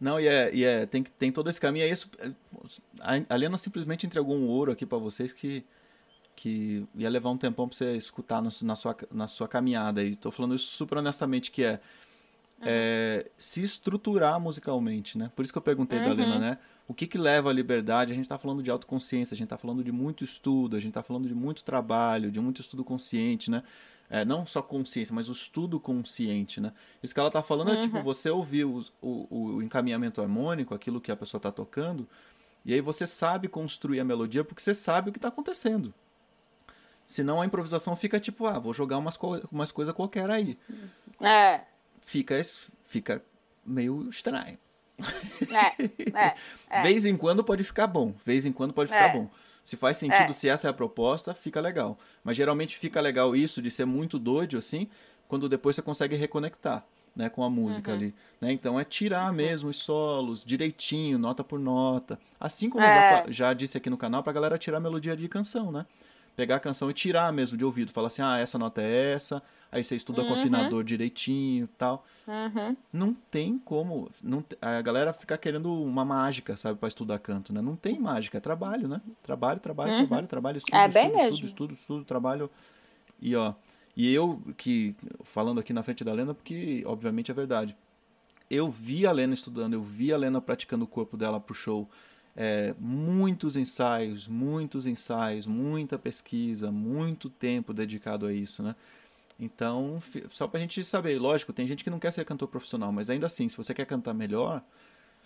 Não, 0.00 0.18
e 0.18 0.26
é, 0.26 0.54
e 0.54 0.64
é 0.64 0.86
tem, 0.86 1.02
tem 1.02 1.30
todo 1.30 1.50
esse 1.50 1.60
caminho. 1.60 1.84
É 1.84 1.88
isso, 1.88 2.10
a 3.28 3.36
Lena 3.36 3.58
simplesmente 3.58 4.06
entregou 4.06 4.34
um 4.34 4.48
ouro 4.48 4.72
aqui 4.72 4.86
para 4.86 4.98
vocês 4.98 5.32
que 5.32 5.64
que 6.40 6.86
ia 6.94 7.10
levar 7.10 7.28
um 7.28 7.36
tempão 7.36 7.68
para 7.68 7.76
você 7.76 7.94
escutar 7.96 8.40
no, 8.40 8.48
na, 8.62 8.74
sua, 8.74 8.96
na 9.12 9.26
sua 9.26 9.46
caminhada. 9.46 10.02
E 10.02 10.12
estou 10.12 10.32
falando 10.32 10.54
isso 10.54 10.72
super 10.72 10.96
honestamente, 10.96 11.50
que 11.50 11.62
é. 11.62 11.78
É, 12.62 13.30
se 13.38 13.62
estruturar 13.62 14.38
musicalmente, 14.38 15.16
né? 15.16 15.30
Por 15.34 15.42
isso 15.42 15.52
que 15.52 15.58
eu 15.58 15.62
perguntei 15.62 15.98
uhum. 15.98 16.04
da 16.04 16.12
Lena, 16.12 16.38
né? 16.38 16.58
O 16.86 16.94
que, 16.94 17.06
que 17.06 17.16
leva 17.16 17.50
à 17.50 17.52
liberdade? 17.52 18.12
A 18.12 18.14
gente 18.14 18.24
está 18.24 18.36
falando 18.36 18.62
de 18.62 18.70
autoconsciência, 18.70 19.34
a 19.34 19.36
gente 19.36 19.46
está 19.46 19.56
falando 19.56 19.82
de 19.82 19.92
muito 19.92 20.24
estudo, 20.24 20.76
a 20.76 20.80
gente 20.80 20.90
está 20.90 21.02
falando 21.02 21.28
de 21.28 21.34
muito 21.34 21.62
trabalho, 21.64 22.30
de 22.30 22.40
muito 22.40 22.60
estudo 22.60 22.84
consciente, 22.84 23.50
né? 23.50 23.62
É, 24.08 24.24
não 24.24 24.44
só 24.44 24.60
consciência, 24.60 25.14
mas 25.14 25.28
o 25.28 25.32
estudo 25.32 25.78
consciente, 25.78 26.60
né? 26.60 26.72
Isso 27.02 27.14
que 27.14 27.20
ela 27.20 27.28
está 27.28 27.42
falando 27.42 27.68
uhum. 27.68 27.78
é 27.78 27.82
tipo, 27.82 27.96
uhum. 27.96 28.02
você 28.02 28.28
ouvir 28.28 28.64
o, 28.64 28.84
o, 29.00 29.54
o 29.56 29.62
encaminhamento 29.62 30.20
harmônico, 30.20 30.74
aquilo 30.74 31.00
que 31.00 31.12
a 31.12 31.16
pessoa 31.16 31.38
está 31.38 31.52
tocando, 31.52 32.08
e 32.64 32.74
aí 32.74 32.80
você 32.80 33.06
sabe 33.06 33.48
construir 33.48 34.00
a 34.00 34.04
melodia 34.04 34.44
porque 34.44 34.60
você 34.60 34.74
sabe 34.74 35.08
o 35.10 35.12
que 35.12 35.18
está 35.18 35.28
acontecendo. 35.28 35.94
Senão 37.06 37.40
a 37.40 37.46
improvisação 37.46 37.96
fica 37.96 38.20
tipo, 38.20 38.46
ah, 38.46 38.58
vou 38.58 38.72
jogar 38.72 38.98
umas, 38.98 39.16
co 39.16 39.40
umas 39.50 39.72
coisas 39.72 39.94
qualquer 39.94 40.30
aí. 40.30 40.58
É. 41.20 41.62
Fica, 42.10 42.40
fica 42.82 43.22
meio 43.64 44.10
estranho. 44.10 44.58
É, 45.48 45.82
é, 46.12 46.34
é. 46.68 46.82
Vez 46.82 47.04
em 47.04 47.16
quando 47.16 47.44
pode 47.44 47.62
ficar 47.62 47.86
bom, 47.86 48.12
vez 48.26 48.44
em 48.44 48.52
quando 48.52 48.74
pode 48.74 48.90
ficar 48.90 49.10
é. 49.10 49.12
bom. 49.12 49.30
Se 49.62 49.76
faz 49.76 49.96
sentido, 49.96 50.30
é. 50.30 50.32
se 50.32 50.48
essa 50.48 50.66
é 50.66 50.70
a 50.70 50.74
proposta, 50.74 51.32
fica 51.34 51.60
legal. 51.60 51.96
Mas 52.24 52.36
geralmente 52.36 52.76
fica 52.76 53.00
legal 53.00 53.36
isso 53.36 53.62
de 53.62 53.70
ser 53.70 53.84
muito 53.84 54.18
doido 54.18 54.58
assim, 54.58 54.88
quando 55.28 55.48
depois 55.48 55.76
você 55.76 55.82
consegue 55.82 56.16
reconectar. 56.16 56.84
Né, 57.14 57.28
com 57.28 57.42
a 57.42 57.50
música 57.50 57.90
uhum. 57.90 57.96
ali. 57.96 58.14
Né? 58.40 58.52
Então 58.52 58.78
é 58.78 58.84
tirar 58.84 59.28
uhum. 59.30 59.36
mesmo 59.36 59.68
os 59.68 59.78
solos 59.78 60.44
direitinho, 60.44 61.18
nota 61.18 61.42
por 61.42 61.58
nota. 61.58 62.16
Assim 62.38 62.70
como 62.70 62.84
eu 62.84 62.88
já, 62.88 63.02
é. 63.02 63.32
já 63.32 63.52
disse 63.52 63.76
aqui 63.76 63.90
no 63.90 63.96
canal, 63.96 64.22
pra 64.22 64.32
galera 64.32 64.56
tirar 64.56 64.76
a 64.76 64.80
melodia 64.80 65.16
de 65.16 65.28
canção, 65.28 65.72
né? 65.72 65.86
Pegar 66.40 66.56
a 66.56 66.60
canção 66.60 66.90
e 66.90 66.94
tirar 66.94 67.30
mesmo 67.34 67.58
de 67.58 67.64
ouvido. 67.66 67.92
Falar 67.92 68.06
assim, 68.06 68.22
ah, 68.22 68.38
essa 68.38 68.58
nota 68.58 68.80
é 68.80 69.12
essa, 69.12 69.42
aí 69.70 69.84
você 69.84 69.94
estuda 69.94 70.22
uhum. 70.22 70.28
com 70.28 70.34
o 70.34 70.38
afinador 70.38 70.82
direitinho 70.82 71.64
e 71.64 71.76
tal. 71.76 72.06
Uhum. 72.26 72.74
Não 72.90 73.12
tem 73.12 73.58
como. 73.58 74.10
Não, 74.22 74.42
a 74.58 74.80
galera 74.80 75.12
fica 75.12 75.36
querendo 75.36 75.70
uma 75.70 76.02
mágica, 76.02 76.56
sabe, 76.56 76.78
para 76.78 76.88
estudar 76.88 77.18
canto, 77.18 77.52
né? 77.52 77.60
Não 77.60 77.76
tem 77.76 78.00
mágica, 78.00 78.38
é 78.38 78.40
trabalho, 78.40 78.88
né? 78.88 79.02
Trabalho, 79.22 79.60
trabalho, 79.60 79.92
uhum. 79.92 79.98
trabalho, 79.98 80.26
trabalho, 80.26 80.58
estudo, 80.58 80.74
é 80.74 80.88
estudo, 80.88 81.04
estudo, 81.04 81.28
estudo, 81.28 81.44
estudo, 81.44 81.72
estudo, 81.74 82.04
trabalho. 82.06 82.50
E 83.20 83.36
ó, 83.36 83.52
e 83.94 84.10
eu 84.10 84.40
que, 84.56 84.96
falando 85.22 85.60
aqui 85.60 85.74
na 85.74 85.82
frente 85.82 86.02
da 86.02 86.14
Lena, 86.14 86.32
porque 86.32 86.82
obviamente 86.86 87.30
é 87.30 87.34
verdade. 87.34 87.76
Eu 88.48 88.70
vi 88.70 89.06
a 89.06 89.12
Lena 89.12 89.34
estudando, 89.34 89.74
eu 89.74 89.82
vi 89.82 90.10
a 90.10 90.16
Lena 90.16 90.40
praticando 90.40 90.86
o 90.86 90.88
corpo 90.88 91.18
dela 91.18 91.38
pro 91.38 91.54
show 91.54 91.86
é, 92.36 92.74
muitos 92.78 93.56
ensaios, 93.56 94.26
muitos 94.28 94.86
ensaios, 94.86 95.46
muita 95.46 95.98
pesquisa, 95.98 96.70
muito 96.70 97.28
tempo 97.28 97.72
dedicado 97.72 98.26
a 98.26 98.32
isso, 98.32 98.62
né? 98.62 98.74
Então, 99.38 100.02
só 100.28 100.46
para 100.46 100.58
a 100.58 100.60
gente 100.60 100.84
saber, 100.84 101.18
lógico, 101.18 101.52
tem 101.52 101.66
gente 101.66 101.82
que 101.82 101.88
não 101.88 101.98
quer 101.98 102.12
ser 102.12 102.24
cantor 102.26 102.48
profissional, 102.48 102.92
mas 102.92 103.08
ainda 103.08 103.26
assim, 103.26 103.48
se 103.48 103.56
você 103.56 103.72
quer 103.72 103.86
cantar 103.86 104.12
melhor, 104.12 104.62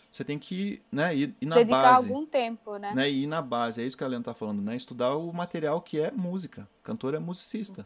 você 0.09 0.23
tem 0.23 0.39
que 0.39 0.81
né, 0.93 1.15
ir, 1.17 1.35
ir 1.41 1.47
na 1.47 1.57
Dedicar 1.57 1.83
base. 1.83 2.09
algum 2.09 2.25
tempo, 2.25 2.77
né? 2.77 2.95
né? 2.95 3.11
Ir 3.11 3.27
na 3.27 3.43
base, 3.43 3.83
é 3.83 3.85
isso 3.85 3.97
que 3.97 4.05
a 4.05 4.07
Helena 4.07 4.21
está 4.21 4.33
falando, 4.33 4.63
né? 4.63 4.77
Estudar 4.77 5.17
o 5.17 5.33
material 5.33 5.81
que 5.81 5.99
é 5.99 6.13
música. 6.13 6.69
Cantor 6.85 7.15
é 7.15 7.19
musicista, 7.19 7.85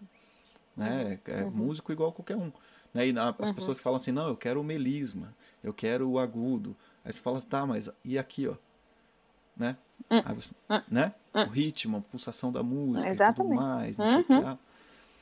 uhum. 0.76 0.84
né? 0.84 1.18
É, 1.24 1.40
é 1.40 1.44
uhum. 1.44 1.50
músico 1.50 1.90
igual 1.90 2.12
qualquer 2.12 2.36
um. 2.36 2.52
Né? 2.92 3.08
E 3.08 3.12
na, 3.14 3.30
as 3.30 3.48
uhum. 3.48 3.54
pessoas 3.54 3.80
falam 3.80 3.96
assim, 3.96 4.12
não, 4.12 4.28
eu 4.28 4.36
quero 4.36 4.60
o 4.60 4.64
melisma, 4.64 5.34
eu 5.64 5.72
quero 5.72 6.06
o 6.06 6.18
agudo. 6.18 6.76
Aí 7.02 7.10
você 7.10 7.20
fala, 7.20 7.40
tá, 7.40 7.64
mas 7.64 7.88
e 8.04 8.18
aqui, 8.18 8.46
ó? 8.46 8.54
Né? 9.58 9.76
Hum. 10.10 10.22
Você, 10.34 10.54
hum. 10.70 10.80
né? 10.88 11.12
Hum. 11.34 11.42
O 11.42 11.48
ritmo, 11.48 11.96
a 11.98 12.00
pulsação 12.00 12.52
da 12.52 12.62
música 12.62 13.10
Exatamente. 13.10 13.58
tudo 13.58 13.70
mais, 13.72 13.96
não 13.96 14.04
uhum. 14.04 14.10
sei 14.10 14.20
o 14.20 14.24
que. 14.24 14.32
Uhum. 14.32 14.58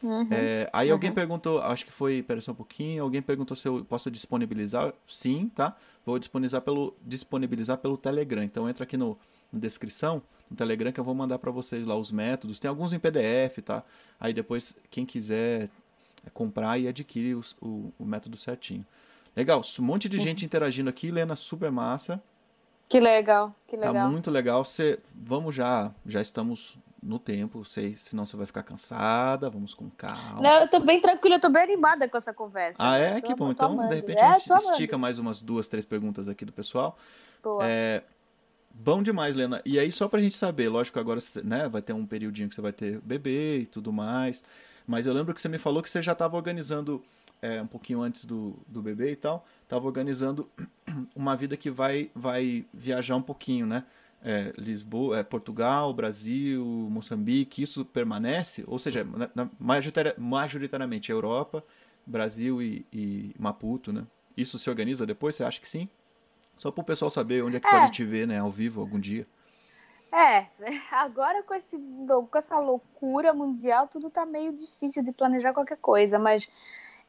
Uhum, 0.02 0.28
é, 0.30 0.68
aí 0.72 0.88
uhum. 0.88 0.94
alguém 0.94 1.10
perguntou, 1.10 1.60
acho 1.60 1.84
que 1.84 1.90
foi, 1.90 2.22
pera 2.22 2.40
só 2.40 2.52
um 2.52 2.54
pouquinho, 2.54 3.02
alguém 3.02 3.22
perguntou 3.22 3.56
se 3.56 3.66
eu 3.66 3.84
posso 3.84 4.10
disponibilizar. 4.10 4.92
Sim, 5.06 5.50
tá? 5.54 5.76
Vou 6.04 6.18
disponibilizar 6.18 6.60
pelo, 6.60 6.94
disponibilizar 7.04 7.78
pelo 7.78 7.96
Telegram. 7.96 8.42
Então 8.42 8.68
entra 8.68 8.84
aqui 8.84 8.96
no, 8.96 9.18
na 9.52 9.58
descrição, 9.58 10.22
no 10.50 10.56
Telegram, 10.56 10.92
que 10.92 11.00
eu 11.00 11.04
vou 11.04 11.14
mandar 11.14 11.38
para 11.38 11.50
vocês 11.50 11.86
lá 11.86 11.96
os 11.96 12.12
métodos. 12.12 12.58
Tem 12.58 12.68
alguns 12.68 12.92
em 12.92 12.98
PDF, 12.98 13.58
tá? 13.64 13.82
Aí 14.20 14.32
depois, 14.32 14.78
quem 14.90 15.06
quiser 15.06 15.68
comprar 16.32 16.78
e 16.78 16.88
adquirir 16.88 17.34
os, 17.34 17.56
o, 17.60 17.92
o 17.98 18.04
método 18.04 18.36
certinho. 18.36 18.84
Legal, 19.34 19.62
um 19.78 19.82
monte 19.82 20.08
de 20.08 20.16
uhum. 20.16 20.22
gente 20.22 20.44
interagindo 20.44 20.88
aqui, 20.88 21.10
Lena, 21.10 21.36
super 21.36 21.70
massa. 21.70 22.22
Que 22.88 23.00
legal, 23.00 23.54
que 23.66 23.76
tá 23.76 23.88
legal. 23.88 24.06
Tá 24.06 24.12
muito 24.12 24.30
legal. 24.30 24.64
Cê, 24.64 24.98
vamos 25.14 25.54
já, 25.54 25.90
já 26.04 26.20
estamos 26.20 26.78
no 27.02 27.18
tempo, 27.18 27.64
sei, 27.64 27.94
senão 27.94 28.26
você 28.26 28.36
vai 28.36 28.46
ficar 28.46 28.62
cansada, 28.62 29.48
vamos 29.48 29.72
com 29.74 29.88
calma. 29.90 30.40
Não, 30.40 30.60
eu 30.60 30.68
tô 30.68 30.80
bem 30.80 31.00
tranquila, 31.00 31.36
eu 31.36 31.40
tô 31.40 31.48
bem 31.48 31.62
animada 31.62 32.08
com 32.08 32.16
essa 32.16 32.34
conversa. 32.34 32.82
Ah, 32.82 32.98
é? 32.98 33.20
Que 33.20 33.34
bom. 33.34 33.52
Então, 33.52 33.72
amando. 33.72 33.90
de 33.90 33.94
repente, 33.94 34.18
é, 34.18 34.24
a 34.24 34.38
gente 34.38 34.70
estica 34.70 34.98
mais 34.98 35.18
umas 35.18 35.40
duas, 35.40 35.68
três 35.68 35.84
perguntas 35.84 36.28
aqui 36.28 36.44
do 36.44 36.52
pessoal. 36.52 36.98
Boa. 37.42 37.64
É, 37.64 38.02
bom 38.70 39.02
demais, 39.02 39.36
Lena. 39.36 39.62
E 39.64 39.78
aí, 39.78 39.92
só 39.92 40.08
pra 40.08 40.20
gente 40.20 40.36
saber, 40.36 40.68
lógico, 40.68 40.98
agora 40.98 41.20
né, 41.44 41.68
vai 41.68 41.80
ter 41.80 41.92
um 41.92 42.04
periodinho 42.04 42.48
que 42.48 42.54
você 42.54 42.60
vai 42.60 42.72
ter 42.72 43.00
bebê 43.00 43.60
e 43.60 43.66
tudo 43.66 43.92
mais, 43.92 44.42
mas 44.84 45.06
eu 45.06 45.12
lembro 45.12 45.32
que 45.32 45.40
você 45.40 45.48
me 45.48 45.58
falou 45.58 45.82
que 45.82 45.90
você 45.90 46.02
já 46.02 46.12
estava 46.12 46.36
organizando, 46.36 47.02
é, 47.40 47.60
um 47.60 47.66
pouquinho 47.66 48.02
antes 48.02 48.24
do, 48.24 48.56
do 48.66 48.82
bebê 48.82 49.12
e 49.12 49.16
tal, 49.16 49.46
estava 49.62 49.86
organizando 49.86 50.48
uma 51.14 51.36
vida 51.36 51.56
que 51.56 51.70
vai, 51.70 52.10
vai 52.14 52.64
viajar 52.72 53.16
um 53.16 53.22
pouquinho, 53.22 53.66
né? 53.66 53.84
é, 54.26 54.52
Lisboa, 54.58 55.20
é, 55.20 55.22
Portugal, 55.22 55.94
Brasil, 55.94 56.64
Moçambique, 56.64 57.62
isso 57.62 57.84
permanece? 57.84 58.64
Ou 58.66 58.76
seja, 58.76 59.04
na, 59.04 59.30
na, 59.32 59.48
majoritariamente 60.18 61.12
Europa, 61.12 61.64
Brasil 62.04 62.60
e, 62.60 62.84
e, 62.92 63.34
Maputo, 63.38 63.92
né? 63.92 64.04
Isso 64.36 64.58
se 64.58 64.68
organiza 64.68 65.06
depois? 65.06 65.36
Você 65.36 65.44
acha 65.44 65.60
que 65.60 65.68
sim? 65.68 65.88
Só 66.58 66.72
para 66.72 66.82
o 66.82 66.84
pessoal 66.84 67.08
saber 67.08 67.44
onde 67.44 67.58
é 67.58 67.60
que 67.60 67.68
é. 67.68 67.70
pode 67.70 67.92
te 67.92 68.04
ver, 68.04 68.26
né, 68.26 68.40
ao 68.40 68.50
vivo 68.50 68.80
algum 68.80 68.98
dia. 68.98 69.26
É, 70.12 70.46
agora 70.90 71.44
com, 71.44 71.54
esse, 71.54 71.78
com 71.78 72.38
essa 72.38 72.58
loucura 72.58 73.32
mundial, 73.32 73.86
tudo 73.86 74.10
tá 74.10 74.26
meio 74.26 74.52
difícil 74.52 75.04
de 75.04 75.12
planejar 75.12 75.52
qualquer 75.52 75.78
coisa, 75.78 76.18
mas 76.18 76.50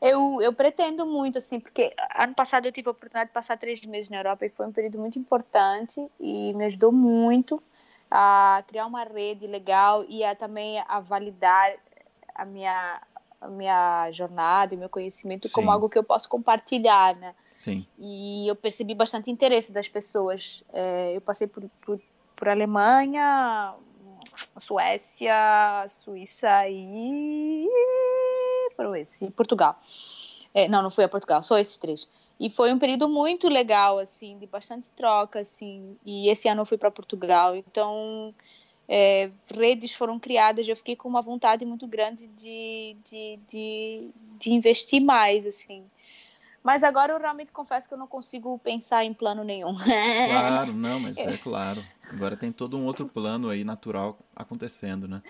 eu, 0.02 0.42
eu 0.42 0.54
pretendo 0.54 1.06
muito, 1.06 1.38
assim, 1.38 1.60
porque 1.60 1.92
ano 2.16 2.36
passado 2.36 2.66
eu 2.66 2.72
tive 2.72 2.88
a 2.88 2.92
oportunidade 2.92 3.30
de 3.30 3.34
passar 3.34 3.58
três 3.58 3.84
meses 3.86 4.10
na 4.10 4.18
Europa 4.18 4.46
e 4.46 4.50
foi 4.50 4.68
um 4.68 4.72
período 4.72 5.00
muito 5.00 5.18
importante 5.18 6.06
e 6.20 6.54
me 6.54 6.66
ajudou 6.66 6.92
muito 6.92 7.62
a 8.10 8.64
criar 8.68 8.86
uma 8.86 9.04
rede 9.04 9.48
legal 9.48 10.06
e 10.08 10.24
a, 10.24 10.36
também 10.36 10.80
a 10.88 11.00
validar 11.00 11.76
a 12.36 12.46
minha, 12.46 13.02
a 13.42 13.48
minha 13.48 14.12
jornada 14.12 14.76
e 14.76 14.78
meu 14.78 14.88
conhecimento 14.88 15.48
Sim. 15.48 15.54
como 15.54 15.72
algo 15.72 15.90
que 15.90 15.98
eu 15.98 16.04
posso 16.04 16.30
compartilhar, 16.30 17.16
né? 17.16 17.34
Sim. 17.56 17.86
E 17.98 18.48
eu 18.48 18.56
percebi 18.56 18.94
bastante 18.94 19.32
interesse 19.32 19.72
das 19.72 19.90
pessoas. 19.90 20.64
É, 20.72 21.16
eu 21.16 21.22
passei 21.22 21.48
por, 21.48 21.68
por, 21.82 22.00
por 22.36 22.48
Alemanha, 22.48 23.74
Suécia, 24.60 25.86
Suíça 25.88 26.70
e 26.70 27.68
foram 28.78 28.96
esses, 28.96 29.30
Portugal. 29.32 29.78
É, 30.54 30.68
não, 30.68 30.82
não 30.82 30.90
fui 30.90 31.04
a 31.04 31.10
Portugal, 31.10 31.44
só 31.44 31.58
esses 31.58 31.76
três. 31.76 32.08
E 32.40 32.50
foi 32.50 32.72
um 32.72 32.80
período 32.80 33.10
muito 33.10 33.50
legal, 33.50 34.00
assim, 34.00 34.38
de 34.38 34.46
bastante 34.46 34.90
troca, 34.92 35.40
assim. 35.40 35.98
E 36.06 36.30
esse 36.30 36.48
ano 36.48 36.62
eu 36.62 36.66
fui 36.66 36.78
para 36.78 36.90
Portugal, 36.90 37.56
então 37.56 38.34
é, 38.88 39.30
redes 39.54 39.94
foram 39.94 40.20
criadas. 40.20 40.68
Eu 40.68 40.76
fiquei 40.76 40.96
com 40.96 41.10
uma 41.10 41.22
vontade 41.22 41.66
muito 41.66 41.86
grande 41.88 42.28
de, 42.28 42.96
de, 43.04 43.40
de, 43.48 44.10
de 44.40 44.54
investir 44.54 45.02
mais, 45.02 45.46
assim. 45.46 45.84
Mas 46.64 46.84
agora 46.84 47.14
eu 47.14 47.20
realmente 47.20 47.52
confesso 47.52 47.88
que 47.88 47.94
eu 47.94 47.98
não 47.98 48.08
consigo 48.08 48.60
pensar 48.60 49.04
em 49.06 49.14
plano 49.14 49.44
nenhum. 49.44 49.76
Claro, 50.30 50.74
não, 50.74 51.00
mas 51.00 51.18
é 51.18 51.38
claro. 51.38 51.84
Agora 52.12 52.36
tem 52.36 52.52
todo 52.52 52.78
um 52.78 52.86
outro 52.86 53.08
plano 53.08 53.50
aí 53.50 53.64
natural 53.64 54.18
acontecendo, 54.36 55.08
né? 55.08 55.22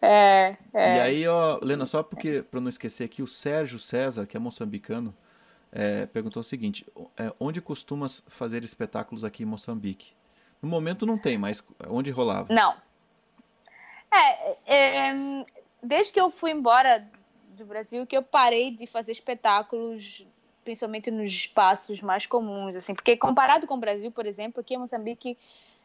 É, 0.00 0.56
é. 0.72 0.96
E 0.96 1.00
aí, 1.00 1.28
ó, 1.28 1.58
Lena, 1.62 1.84
só 1.84 2.02
porque, 2.02 2.42
para 2.42 2.60
não 2.60 2.68
esquecer 2.68 3.04
aqui, 3.04 3.22
o 3.22 3.26
Sérgio 3.26 3.78
César, 3.78 4.26
que 4.26 4.36
é 4.36 4.40
moçambicano, 4.40 5.14
é, 5.72 6.06
perguntou 6.06 6.40
o 6.40 6.44
seguinte: 6.44 6.86
é, 7.16 7.32
onde 7.38 7.60
costumas 7.60 8.22
fazer 8.28 8.64
espetáculos 8.64 9.24
aqui 9.24 9.42
em 9.42 9.46
Moçambique? 9.46 10.12
No 10.62 10.68
momento 10.68 11.06
não 11.06 11.18
tem, 11.18 11.38
mas 11.38 11.64
onde 11.88 12.10
rolava? 12.10 12.52
Não. 12.52 12.74
É, 14.10 14.56
é, 14.66 15.44
desde 15.82 16.12
que 16.12 16.20
eu 16.20 16.30
fui 16.30 16.50
embora 16.50 17.06
do 17.50 17.64
Brasil, 17.64 18.06
que 18.06 18.16
eu 18.16 18.22
parei 18.22 18.70
de 18.70 18.86
fazer 18.86 19.12
espetáculos, 19.12 20.26
principalmente 20.64 21.10
nos 21.10 21.30
espaços 21.30 22.00
mais 22.00 22.26
comuns, 22.26 22.74
assim, 22.74 22.94
porque 22.94 23.16
comparado 23.16 23.66
com 23.66 23.74
o 23.74 23.80
Brasil, 23.80 24.10
por 24.10 24.26
exemplo, 24.26 24.60
aqui 24.60 24.74
em 24.74 24.78
Moçambique 24.78 25.36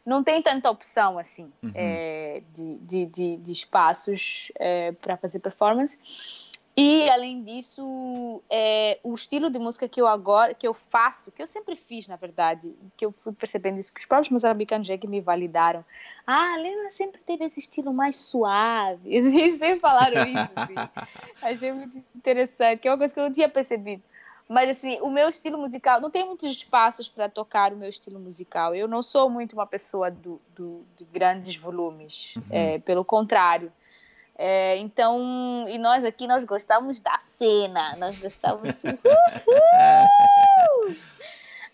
não 0.05 0.23
tem 0.23 0.41
tanta 0.41 0.69
opção 0.69 1.17
assim 1.17 1.51
uhum. 1.61 1.71
é, 1.73 2.43
de, 2.51 2.77
de, 2.79 3.05
de, 3.05 3.37
de, 3.37 3.51
espaços 3.51 4.51
é, 4.59 4.91
para 4.93 5.17
fazer 5.17 5.39
performance 5.39 6.51
e 6.75 7.07
além 7.09 7.43
disso 7.43 8.41
é, 8.49 8.99
o 9.03 9.13
estilo 9.13 9.49
de 9.49 9.59
música 9.59 9.87
que 9.87 10.01
eu 10.01 10.07
agora 10.07 10.53
que 10.53 10.67
eu 10.67 10.73
faço 10.73 11.31
que 11.31 11.41
eu 11.41 11.47
sempre 11.47 11.75
fiz 11.75 12.07
na 12.07 12.15
verdade 12.15 12.73
que 12.97 13.05
eu 13.05 13.11
fui 13.11 13.31
percebendo 13.31 13.77
isso 13.77 13.93
que 13.93 13.99
os 13.99 14.05
próprios 14.05 14.29
moçambicanos 14.29 14.87
já 14.87 14.97
que 14.97 15.07
me 15.07 15.21
validaram 15.21 15.85
ah 16.27 16.57
Lena 16.57 16.91
sempre 16.91 17.21
teve 17.21 17.45
esse 17.45 17.59
estilo 17.59 17.93
mais 17.93 18.15
suave 18.17 19.07
eles 19.15 19.57
sempre 19.57 19.79
falaram 19.79 20.23
isso 20.23 20.51
assim. 20.55 20.75
achei 21.41 21.71
muito 21.71 22.03
interessante 22.15 22.79
que 22.79 22.87
é 22.87 22.91
uma 22.91 22.97
coisa 22.97 23.13
que 23.13 23.19
eu 23.19 23.25
não 23.25 23.31
tinha 23.31 23.47
percebido 23.47 24.03
mas, 24.47 24.69
assim, 24.69 24.99
o 25.01 25.09
meu 25.09 25.29
estilo 25.29 25.57
musical, 25.57 26.01
não 26.01 26.09
tem 26.09 26.25
muitos 26.25 26.49
espaços 26.49 27.07
para 27.07 27.29
tocar 27.29 27.73
o 27.73 27.77
meu 27.77 27.89
estilo 27.89 28.19
musical. 28.19 28.75
Eu 28.75 28.87
não 28.87 29.01
sou 29.01 29.29
muito 29.29 29.53
uma 29.53 29.65
pessoa 29.65 30.11
do, 30.11 30.41
do 30.55 30.85
de 30.95 31.05
grandes 31.05 31.55
volumes, 31.55 32.35
uhum. 32.35 32.43
é, 32.49 32.79
pelo 32.79 33.05
contrário. 33.05 33.71
É, 34.35 34.77
então, 34.77 35.65
e 35.69 35.77
nós 35.77 36.03
aqui, 36.03 36.25
nós 36.27 36.43
gostamos 36.43 36.99
da 36.99 37.17
cena, 37.19 37.95
nós 37.97 38.17
gostamos 38.17 38.63
do... 38.73 38.99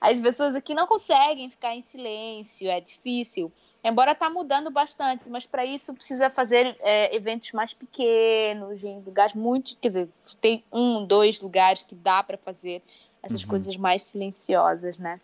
As 0.01 0.19
pessoas 0.19 0.55
aqui 0.55 0.73
não 0.73 0.87
conseguem 0.87 1.49
ficar 1.49 1.75
em 1.75 1.81
silêncio, 1.81 2.69
é 2.69 2.79
difícil. 2.79 3.51
Embora 3.83 4.13
está 4.13 4.29
mudando 4.29 4.71
bastante, 4.71 5.29
mas 5.29 5.45
para 5.45 5.65
isso 5.65 5.93
precisa 5.93 6.29
fazer 6.29 6.77
é, 6.79 7.13
eventos 7.15 7.51
mais 7.51 7.73
pequenos, 7.73 8.83
em 8.83 9.01
lugares 9.01 9.33
muito. 9.33 9.75
Quer 9.77 9.89
dizer, 9.89 10.09
tem 10.39 10.63
um, 10.71 11.05
dois 11.05 11.39
lugares 11.41 11.81
que 11.81 11.95
dá 11.95 12.23
para 12.23 12.37
fazer 12.37 12.81
essas 13.21 13.43
uhum. 13.43 13.49
coisas 13.49 13.75
mais 13.75 14.03
silenciosas, 14.03 14.97
né? 14.97 15.19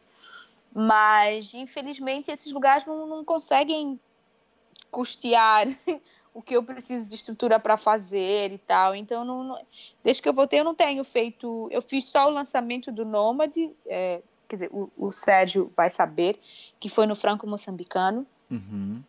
Mas, 0.74 1.54
infelizmente, 1.54 2.30
esses 2.30 2.52
lugares 2.52 2.86
não, 2.86 3.08
não 3.08 3.24
conseguem 3.24 3.98
custear 4.92 5.68
o 6.34 6.42
que 6.42 6.54
eu 6.54 6.62
preciso 6.62 7.08
de 7.08 7.16
estrutura 7.16 7.58
para 7.58 7.78
fazer 7.78 8.52
e 8.52 8.58
tal. 8.58 8.94
Então, 8.94 9.24
não, 9.24 9.42
não, 9.42 9.66
desde 10.04 10.22
que 10.22 10.28
eu 10.28 10.34
voltei, 10.34 10.60
eu 10.60 10.66
não 10.66 10.76
tenho 10.76 11.02
feito. 11.06 11.70
Eu 11.72 11.82
fiz 11.82 12.06
só 12.06 12.28
o 12.28 12.30
lançamento 12.30 12.92
do 12.92 13.06
Nômade, 13.06 13.72
é, 13.86 14.22
quer 14.48 14.56
dizer, 14.56 14.70
o, 14.72 14.92
o 14.98 15.12
Sérgio 15.12 15.72
vai 15.76 15.90
saber, 15.90 16.40
que 16.80 16.90
foi 16.90 17.06
no 17.06 17.16
Franco 17.16 17.48
Moçambicano, 17.48 18.26
uhum. 18.50 19.02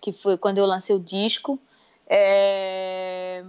que 0.00 0.12
foi 0.12 0.36
quando 0.36 0.58
eu 0.58 0.66
lancei 0.66 0.94
o 0.94 1.00
disco. 1.00 1.58
É, 2.12 3.44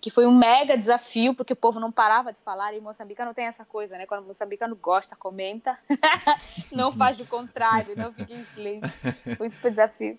que 0.00 0.10
foi 0.10 0.26
um 0.26 0.34
mega 0.34 0.76
desafio, 0.76 1.34
porque 1.34 1.52
o 1.52 1.56
povo 1.56 1.80
não 1.80 1.90
parava 1.90 2.32
de 2.32 2.40
falar, 2.40 2.74
e 2.74 2.80
moçambicano 2.80 3.34
tem 3.34 3.46
essa 3.46 3.64
coisa, 3.64 3.96
né? 3.96 4.06
Quando 4.06 4.22
o 4.22 4.26
moçambicano 4.26 4.76
gosta, 4.76 5.16
comenta, 5.16 5.78
não 6.72 6.90
faz 6.90 7.18
o 7.20 7.26
contrário, 7.26 7.96
não 7.96 8.12
fica 8.12 8.32
em 8.32 8.44
silêncio. 8.44 8.90
Foi 9.36 9.46
um 9.46 9.50
super 9.50 9.70
desafio. 9.70 10.18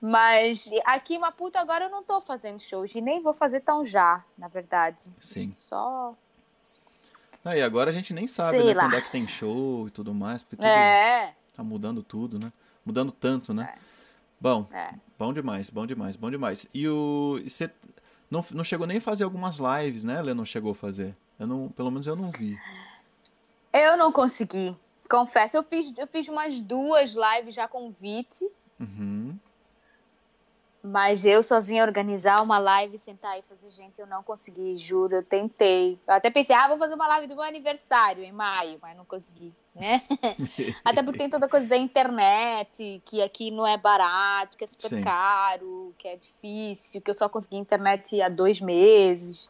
Mas 0.00 0.68
aqui 0.84 1.14
em 1.14 1.18
Maputo 1.18 1.58
agora 1.58 1.84
eu 1.84 1.90
não 1.90 2.00
estou 2.00 2.20
fazendo 2.20 2.60
shows, 2.60 2.94
e 2.94 3.00
nem 3.00 3.22
vou 3.22 3.32
fazer 3.32 3.60
tão 3.60 3.84
já, 3.84 4.24
na 4.36 4.48
verdade. 4.48 5.02
Sim. 5.20 5.52
Só 5.54 6.16
ah, 7.44 7.56
e 7.56 7.62
agora 7.62 7.90
a 7.90 7.92
gente 7.92 8.14
nem 8.14 8.26
sabe, 8.26 8.58
Sei 8.58 8.66
né, 8.66 8.74
lá. 8.74 8.84
quando 8.84 8.94
é 8.94 9.00
que 9.00 9.10
tem 9.10 9.26
show 9.26 9.88
e 9.88 9.90
tudo 9.90 10.14
mais, 10.14 10.42
porque 10.42 10.56
tudo 10.56 10.66
é. 10.66 11.34
tá 11.54 11.62
mudando 11.62 12.02
tudo, 12.02 12.38
né? 12.38 12.52
Mudando 12.84 13.10
tanto, 13.10 13.52
né? 13.52 13.74
É. 13.76 13.78
Bom, 14.40 14.66
é. 14.72 14.94
bom 15.18 15.32
demais, 15.32 15.70
bom 15.70 15.86
demais, 15.86 16.16
bom 16.16 16.30
demais. 16.30 16.68
E 16.72 16.88
o 16.88 17.40
você 17.44 17.70
não, 18.30 18.44
não 18.52 18.64
chegou 18.64 18.86
nem 18.86 18.98
a 18.98 19.00
fazer 19.00 19.24
algumas 19.24 19.58
lives, 19.58 20.04
né? 20.04 20.16
Ela 20.18 20.34
não 20.34 20.44
chegou 20.44 20.72
a 20.72 20.74
fazer. 20.74 21.14
Eu 21.38 21.46
não, 21.46 21.68
pelo 21.68 21.90
menos 21.90 22.06
eu 22.06 22.16
não 22.16 22.30
vi. 22.30 22.58
Eu 23.72 23.96
não 23.96 24.12
consegui, 24.12 24.76
confesso. 25.08 25.56
Eu 25.56 25.62
fiz, 25.62 25.92
eu 25.98 26.06
fiz 26.06 26.28
umas 26.28 26.60
duas 26.60 27.14
lives 27.14 27.54
já 27.54 27.66
com 27.66 27.88
o 27.88 27.90
Vite. 27.90 28.44
Uhum. 28.78 29.11
Mas 30.92 31.24
eu 31.24 31.42
sozinha 31.42 31.82
organizar 31.82 32.42
uma 32.42 32.58
live, 32.58 32.98
sentar 32.98 33.38
e 33.38 33.42
fazer, 33.42 33.70
gente, 33.70 33.98
eu 33.98 34.06
não 34.06 34.22
consegui, 34.22 34.76
juro, 34.76 35.16
eu 35.16 35.22
tentei. 35.22 35.98
Eu 36.06 36.12
até 36.12 36.28
pensei, 36.28 36.54
ah, 36.54 36.68
vou 36.68 36.76
fazer 36.76 36.92
uma 36.92 37.08
live 37.08 37.26
do 37.26 37.34
meu 37.34 37.42
aniversário 37.42 38.22
em 38.22 38.30
maio, 38.30 38.78
mas 38.82 38.94
não 38.94 39.06
consegui, 39.06 39.54
né? 39.74 40.02
até 40.84 41.02
porque 41.02 41.20
tem 41.20 41.30
toda 41.30 41.48
coisa 41.48 41.66
da 41.66 41.78
internet, 41.78 43.00
que 43.06 43.22
aqui 43.22 43.50
não 43.50 43.66
é 43.66 43.78
barato, 43.78 44.58
que 44.58 44.64
é 44.64 44.66
super 44.66 44.90
Sim. 44.90 45.02
caro, 45.02 45.94
que 45.96 46.08
é 46.08 46.16
difícil, 46.16 47.00
que 47.00 47.10
eu 47.10 47.14
só 47.14 47.26
consegui 47.26 47.56
internet 47.56 48.20
há 48.20 48.28
dois 48.28 48.60
meses. 48.60 49.48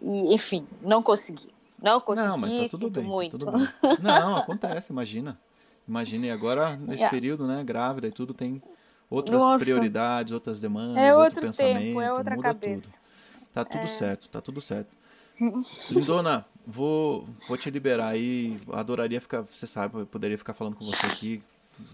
E, 0.00 0.34
enfim, 0.34 0.66
não 0.80 1.02
consegui. 1.02 1.52
Não 1.78 2.00
consegui, 2.00 2.26
não, 2.26 2.38
mas 2.38 2.54
tá 2.54 2.78
tudo 2.78 3.02
bem, 3.02 3.04
muito. 3.04 3.38
Tá 3.38 3.52
tudo 3.52 3.58
bem. 3.58 3.98
Não, 4.00 4.36
acontece, 4.40 4.90
imagina. 4.90 5.38
Imagina, 5.86 6.24
e 6.24 6.30
agora, 6.30 6.74
nesse 6.74 7.02
yeah. 7.02 7.10
período, 7.10 7.46
né, 7.46 7.62
grávida 7.62 8.06
e 8.06 8.10
tudo, 8.10 8.32
tem 8.32 8.62
outras 9.08 9.40
Nossa. 9.40 9.64
prioridades, 9.64 10.32
outras 10.32 10.60
demandas, 10.60 11.02
é 11.02 11.14
outro, 11.14 11.24
outro 11.24 11.42
pensamento, 11.42 11.78
tempo, 11.78 12.00
é 12.00 12.12
outra 12.12 12.36
muda 12.36 12.48
cabeça. 12.48 12.90
tudo. 12.90 13.04
Tá 13.52 13.64
tudo 13.64 13.84
é. 13.84 13.86
certo, 13.86 14.28
tá 14.28 14.40
tudo 14.40 14.60
certo. 14.60 14.96
Lindona, 15.90 16.44
vou, 16.66 17.28
vou 17.48 17.56
te 17.56 17.70
liberar 17.70 18.08
aí. 18.08 18.58
Adoraria 18.72 19.20
ficar, 19.20 19.42
você 19.42 19.66
sabe, 19.66 20.00
eu 20.00 20.06
poderia 20.06 20.38
ficar 20.38 20.54
falando 20.54 20.76
com 20.76 20.84
você 20.84 21.06
aqui 21.06 21.42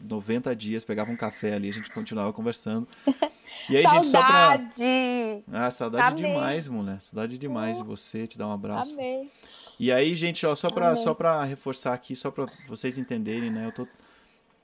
90 0.02 0.54
dias, 0.54 0.84
pegava 0.84 1.10
um 1.10 1.16
café 1.16 1.54
ali, 1.54 1.68
a 1.68 1.72
gente 1.72 1.90
continuava 1.90 2.32
conversando. 2.32 2.86
E 3.68 3.76
aí, 3.76 3.82
saudade. 3.82 4.62
gente, 4.76 5.44
só 5.44 5.50
pra. 5.50 5.66
Ah, 5.66 5.70
saudade 5.70 6.14
Amei. 6.14 6.32
demais, 6.32 6.68
mulher. 6.68 7.00
Saudade 7.00 7.38
demais 7.38 7.78
de 7.78 7.84
você, 7.84 8.26
te 8.26 8.38
dar 8.38 8.48
um 8.48 8.52
abraço. 8.52 8.94
Amei. 8.94 9.30
E 9.78 9.92
aí, 9.92 10.14
gente, 10.14 10.44
ó, 10.46 10.54
só 10.54 10.68
pra, 10.68 10.96
só 10.96 11.14
pra 11.14 11.44
reforçar 11.44 11.94
aqui, 11.94 12.16
só 12.16 12.30
pra 12.30 12.46
vocês 12.68 12.98
entenderem, 12.98 13.50
né? 13.50 13.66
Eu 13.66 13.72
tô 13.72 13.88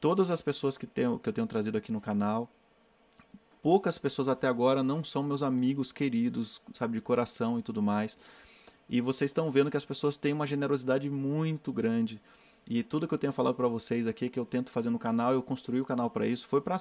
todas 0.01 0.31
as 0.31 0.41
pessoas 0.43 0.77
que, 0.77 0.87
tenho, 0.87 1.19
que 1.19 1.29
eu 1.29 1.33
tenho 1.33 1.47
trazido 1.47 1.79
aqui 1.79 1.93
no 1.93 2.01
canal, 2.01 2.51
poucas 3.63 3.99
pessoas 3.99 4.29
até 4.29 4.47
agora 4.47 4.83
não 4.83 5.03
são 5.03 5.23
meus 5.23 5.43
amigos 5.43 5.93
queridos, 5.93 6.61
sabe, 6.73 6.95
de 6.95 7.01
coração 7.01 7.59
e 7.59 7.63
tudo 7.63 7.83
mais. 7.83 8.19
E 8.89 9.01
vocês 9.01 9.31
estão 9.31 9.51
vendo 9.51 9.71
que 9.71 9.77
as 9.77 9.85
pessoas 9.85 10.17
têm 10.17 10.33
uma 10.33 10.47
generosidade 10.47 11.11
muito 11.11 11.73
grande. 11.73 12.21
E 12.69 12.83
tudo 12.83 13.07
que 13.07 13.15
eu 13.15 13.19
tenho 13.19 13.33
falado 13.33 13.55
para 13.55 13.69
vocês 13.69 14.07
aqui, 14.07 14.29
que 14.29 14.39
eu 14.39 14.45
tento 14.45 14.71
fazer 14.71 14.91
no 14.91 14.99
canal, 14.99 15.33
eu 15.33 15.43
construí 15.43 15.81
o 15.81 15.85
canal 15.85 16.11
para 16.11 16.27
isso, 16.27 16.47
foi 16.47 16.61
para 16.61 16.77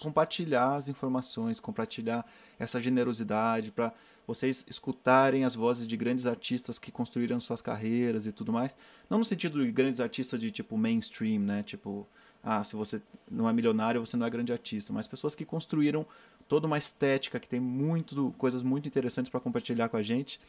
compartilhar 0.00 0.76
as 0.76 0.88
informações, 0.88 1.60
compartilhar 1.60 2.26
essa 2.58 2.80
generosidade, 2.80 3.70
para 3.70 3.92
vocês 4.26 4.64
escutarem 4.68 5.44
as 5.44 5.54
vozes 5.54 5.86
de 5.86 5.96
grandes 5.96 6.26
artistas 6.26 6.78
que 6.78 6.90
construíram 6.90 7.38
suas 7.40 7.60
carreiras 7.60 8.26
e 8.26 8.32
tudo 8.32 8.52
mais. 8.52 8.74
Não 9.08 9.18
no 9.18 9.24
sentido 9.24 9.64
de 9.64 9.70
grandes 9.70 10.00
artistas 10.00 10.40
de 10.40 10.50
tipo 10.50 10.76
mainstream, 10.76 11.40
né? 11.40 11.62
Tipo, 11.62 12.06
ah, 12.42 12.64
se 12.64 12.74
você 12.74 13.00
não 13.30 13.48
é 13.48 13.52
milionário, 13.52 14.04
você 14.04 14.16
não 14.16 14.26
é 14.26 14.30
grande 14.30 14.52
artista, 14.52 14.92
mas 14.92 15.06
pessoas 15.06 15.34
que 15.34 15.44
construíram 15.44 16.06
toda 16.48 16.66
uma 16.66 16.78
estética, 16.78 17.38
que 17.38 17.48
tem 17.48 17.60
muito, 17.60 18.34
coisas 18.38 18.62
muito 18.62 18.88
interessantes 18.88 19.30
para 19.30 19.40
compartilhar 19.40 19.88
com 19.88 19.96
a 19.96 20.02
gente. 20.02 20.40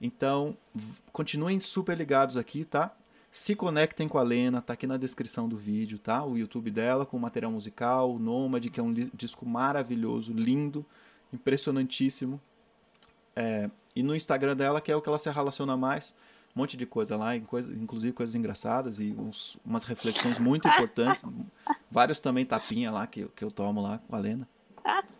Então, 0.00 0.56
continuem 1.12 1.60
super 1.60 1.96
ligados 1.96 2.36
aqui, 2.36 2.64
tá? 2.64 2.94
Se 3.30 3.54
conectem 3.54 4.08
com 4.08 4.18
a 4.18 4.22
Lena, 4.22 4.60
tá 4.60 4.74
aqui 4.74 4.86
na 4.86 4.96
descrição 4.96 5.48
do 5.48 5.56
vídeo, 5.56 5.98
tá? 5.98 6.24
O 6.24 6.36
YouTube 6.36 6.70
dela 6.70 7.06
com 7.06 7.18
material 7.18 7.50
musical, 7.50 8.14
o 8.14 8.18
Nomad, 8.18 8.66
que 8.68 8.78
é 8.78 8.82
um 8.82 8.92
disco 8.92 9.46
maravilhoso, 9.46 10.32
lindo, 10.32 10.84
impressionantíssimo. 11.32 12.40
É, 13.34 13.70
e 13.96 14.02
no 14.02 14.14
Instagram 14.14 14.56
dela, 14.56 14.80
que 14.80 14.92
é 14.92 14.96
o 14.96 15.00
que 15.00 15.08
ela 15.08 15.18
se 15.18 15.30
relaciona 15.30 15.76
mais, 15.76 16.14
um 16.54 16.60
monte 16.60 16.76
de 16.76 16.84
coisa 16.84 17.16
lá, 17.16 17.34
inclusive 17.34 18.12
coisas 18.12 18.34
engraçadas 18.34 18.98
e 18.98 19.14
uns, 19.18 19.56
umas 19.64 19.84
reflexões 19.84 20.38
muito 20.38 20.68
importantes. 20.68 21.24
Vários 21.90 22.20
também 22.20 22.44
tapinha 22.44 22.90
lá 22.90 23.06
que, 23.06 23.26
que 23.34 23.44
eu 23.44 23.50
tomo 23.50 23.80
lá 23.80 23.98
com 24.06 24.14
a 24.14 24.18
Lena. 24.18 24.48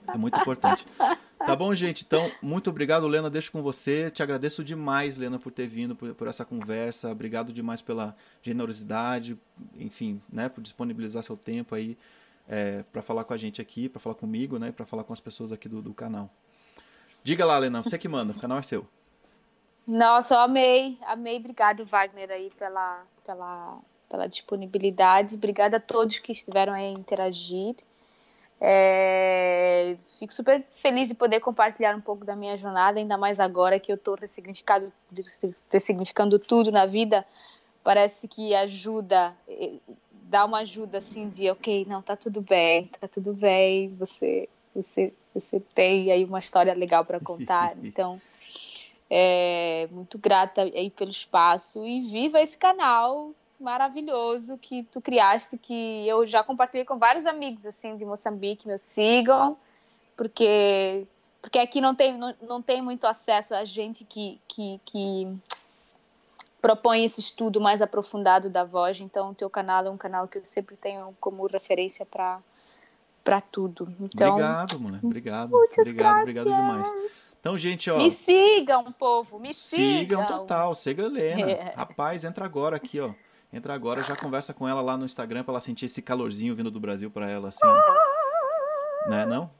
É 0.09 0.17
muito 0.17 0.39
importante. 0.39 0.87
Tá 1.45 1.57
bom, 1.57 1.75
gente? 1.75 2.05
Então, 2.05 2.31
muito 2.41 2.71
obrigado, 2.71 3.05
Lena. 3.09 3.29
Deixo 3.29 3.51
com 3.51 3.63
você. 3.63 4.09
Te 4.13 4.23
agradeço 4.23 4.63
demais, 4.63 5.19
Lena, 5.19 5.41
por 5.41 5.51
ter 5.51 5.67
vindo, 5.67 5.97
por, 5.97 6.15
por 6.15 6.29
essa 6.29 6.45
conversa. 6.45 7.11
Obrigado 7.11 7.53
demais 7.53 7.83
pela 7.83 8.17
generosidade, 8.41 9.37
enfim, 9.77 10.23
né, 10.33 10.49
por 10.49 10.61
disponibilizar 10.61 11.21
seu 11.25 11.37
tempo 11.37 11.75
aí 11.75 11.99
é, 12.49 12.85
para 12.93 13.03
falar 13.03 13.25
com 13.25 13.35
a 13.35 13.37
gente 13.37 13.61
aqui, 13.61 13.89
para 13.89 14.01
falar 14.01 14.15
comigo, 14.15 14.57
né, 14.57 14.71
para 14.71 14.87
falar 14.87 15.03
com 15.03 15.13
as 15.13 15.19
pessoas 15.19 15.51
aqui 15.51 15.69
do, 15.69 15.83
do 15.83 15.93
canal. 15.93 16.31
Diga 17.25 17.45
lá, 17.45 17.59
Lena, 17.59 17.83
você 17.83 17.99
que 17.99 18.09
manda, 18.09 18.33
o 18.33 18.39
canal 18.39 18.59
é 18.59 18.63
seu. 18.63 18.87
Nossa, 19.87 20.35
eu 20.35 20.41
amei, 20.41 20.99
amei. 21.03 21.37
Obrigado, 21.37 21.85
Wagner, 21.85 22.31
aí 22.31 22.51
pela, 22.57 23.05
pela, 23.25 23.79
pela 24.09 24.27
disponibilidade. 24.27 25.35
Obrigada 25.35 25.79
a 25.79 25.81
todos 25.81 26.19
que 26.19 26.33
estiveram 26.33 26.73
aí 26.73 26.87
a 26.87 26.99
interagir. 26.99 27.75
É, 28.65 29.97
fico 30.21 30.33
super 30.33 30.65
feliz 30.81 31.09
de 31.09 31.15
poder 31.15 31.41
compartilhar 31.41 31.97
um 31.97 32.01
pouco 32.01 32.25
da 32.25 32.37
minha 32.37 32.57
jornada, 32.57 33.01
ainda 33.01 33.19
mais 33.19 33.41
agora 33.41 33.81
que 33.81 33.91
eu 33.91 33.97
estou 33.97 34.17
ressignificando 34.17 36.39
tudo 36.39 36.71
na 36.71 36.87
vida. 36.87 37.27
Parece 37.83 38.29
que 38.29 38.55
ajuda, 38.55 39.37
dá 40.13 40.45
uma 40.45 40.59
ajuda 40.59 40.99
assim 40.99 41.29
de, 41.29 41.51
ok, 41.51 41.85
não, 41.89 42.01
tá 42.01 42.15
tudo 42.15 42.41
bem, 42.41 42.89
tá 43.01 43.09
tudo 43.09 43.35
bem, 43.35 43.93
você, 43.97 44.49
você, 44.73 45.13
você 45.35 45.59
tem 45.75 46.13
aí 46.13 46.25
uma 46.25 46.39
história 46.39 46.73
legal 46.73 47.05
para 47.05 47.19
contar. 47.19 47.75
Então, 47.83 48.21
é, 49.15 49.89
muito 49.91 50.17
grata 50.17 50.63
aí 50.63 50.89
pelo 50.89 51.11
espaço 51.11 51.85
e 51.85 52.01
viva 52.01 52.41
esse 52.41 52.57
canal 52.57 53.33
maravilhoso 53.61 54.57
que 54.57 54.85
tu 54.85 55.03
criaste, 55.03 55.59
que 55.59 56.09
eu 56.09 56.25
já 56.25 56.43
compartilhei 56.43 56.87
com 56.87 56.97
vários 56.97 57.27
amigos 57.27 57.67
assim 57.67 57.95
de 57.95 58.07
Moçambique, 58.07 58.67
me 58.67 58.79
sigam, 58.79 59.59
porque 60.17 61.07
porque 61.43 61.59
aqui 61.59 61.79
não 61.79 61.95
tem 61.95 62.17
não, 62.17 62.35
não 62.41 62.63
tem 62.63 62.81
muito 62.81 63.07
acesso 63.07 63.55
a 63.55 63.67
gente 63.67 64.03
que, 64.03 64.41
que, 64.49 64.81
que 64.83 65.29
propõe 66.63 67.05
esse 67.05 67.21
estudo 67.21 67.61
mais 67.61 67.83
aprofundado 67.83 68.49
da 68.49 68.65
voz, 68.65 68.99
então 68.99 69.33
o 69.33 69.35
teu 69.35 69.51
canal 69.51 69.85
é 69.85 69.91
um 69.91 69.99
canal 69.99 70.27
que 70.27 70.39
eu 70.39 70.45
sempre 70.47 70.75
tenho 70.75 71.15
como 71.21 71.47
referência 71.47 72.07
para 72.07 72.41
para 73.23 73.41
tudo. 73.43 73.95
Então, 74.01 74.31
obrigado, 74.31 74.81
mulher. 74.81 75.01
Obrigado. 75.03 75.55
Obrigado, 75.55 75.95
gracias. 75.95 76.37
obrigado 76.37 76.45
demais. 76.47 77.32
Então, 77.43 77.59
gente, 77.59 77.91
ó. 77.91 77.99
Me 77.99 78.09
sigam, 78.09 78.93
povo, 78.93 79.41
me 79.41 79.53
sigam. 79.53 79.99
Sigam 79.99 80.27
total, 80.27 80.77
siga 80.77 81.03
a 81.03 81.07
Helena. 81.07 81.51
É. 81.51 81.75
Rapaz, 81.77 82.23
entra 82.23 82.45
agora 82.45 82.77
aqui, 82.77 83.01
ó. 83.01 83.11
Entra 83.53 83.75
agora, 83.75 84.01
já 84.01 84.15
conversa 84.15 84.55
com 84.55 84.69
ela 84.69 84.81
lá 84.81 84.97
no 84.97 85.05
Instagram 85.05 85.43
pra 85.43 85.51
ela 85.51 85.61
sentir 85.61 85.87
esse 85.87 86.01
calorzinho 86.01 86.55
vindo 86.55 86.71
do 86.71 86.79
Brasil 86.79 87.11
pra 87.11 87.29
ela, 87.29 87.49
assim. 87.49 87.67
Ó. 87.67 89.11
Né, 89.11 89.27
não? 89.27 89.51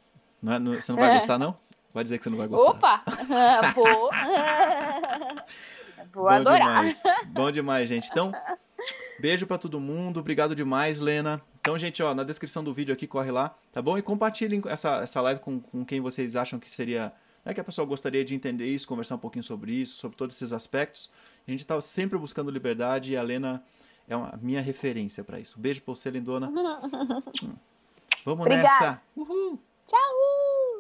não, 0.41 0.53
é, 0.53 0.59
não 0.61 0.81
você 0.81 0.93
não 0.93 0.99
vai 1.01 1.11
é. 1.11 1.15
gostar, 1.17 1.39
não? 1.39 1.59
Vai 1.93 2.05
dizer 2.05 2.19
que 2.19 2.25
você 2.25 2.31
não 2.31 2.39
vai 2.39 2.47
gostar. 2.47 2.71
Opa! 2.71 3.03
Vou. 3.75 4.11
Vou 6.15 6.25
Bom 6.25 6.29
adorar. 6.29 6.85
Demais. 6.85 7.03
Bom 7.27 7.51
demais, 7.51 7.89
gente. 7.89 8.09
Então, 8.13 8.31
beijo 9.19 9.45
para 9.45 9.59
todo 9.59 9.81
mundo. 9.81 10.21
Obrigado 10.21 10.55
demais, 10.55 11.01
Lena. 11.01 11.43
Então, 11.61 11.77
gente, 11.77 12.01
ó, 12.01 12.15
na 12.15 12.23
descrição 12.23 12.63
do 12.63 12.73
vídeo 12.73 12.95
aqui, 12.95 13.09
corre 13.09 13.33
lá, 13.33 13.57
tá 13.73 13.83
bom? 13.83 13.99
E 13.99 14.03
compartilhem 14.03 14.63
essa, 14.67 15.03
essa 15.03 15.21
live 15.21 15.41
com, 15.41 15.59
com 15.59 15.85
quem 15.85 16.01
vocês 16.01 16.37
acham 16.37 16.61
que 16.61 16.71
seria 16.71 17.13
né, 17.45 17.55
que 17.55 17.61
a 17.61 17.65
pessoa 17.65 17.87
gostaria 17.87 18.25
de 18.25 18.35
entender 18.35 18.67
isso, 18.67 18.87
conversar 18.87 19.17
um 19.17 19.19
pouquinho 19.19 19.45
sobre 19.45 19.73
isso, 19.73 19.97
sobre 19.97 20.17
todos 20.17 20.37
esses 20.37 20.53
aspectos. 20.53 21.11
A 21.47 21.51
gente 21.51 21.61
está 21.61 21.81
sempre 21.81 22.19
buscando 22.19 22.51
liberdade 22.51 23.13
e 23.13 23.17
a 23.17 23.23
Lena 23.23 23.63
é 24.09 24.15
a 24.15 24.39
minha 24.41 24.61
referência 24.61 25.25
para 25.25 25.41
isso. 25.41 25.59
Beijo 25.59 25.81
para 25.83 25.95
você, 25.95 26.11
lindona. 26.11 26.51
Vamos 28.25 28.47
Obrigada. 28.47 28.91
nessa. 28.91 29.03
Uhul. 29.17 29.59
Tchau. 29.89 30.72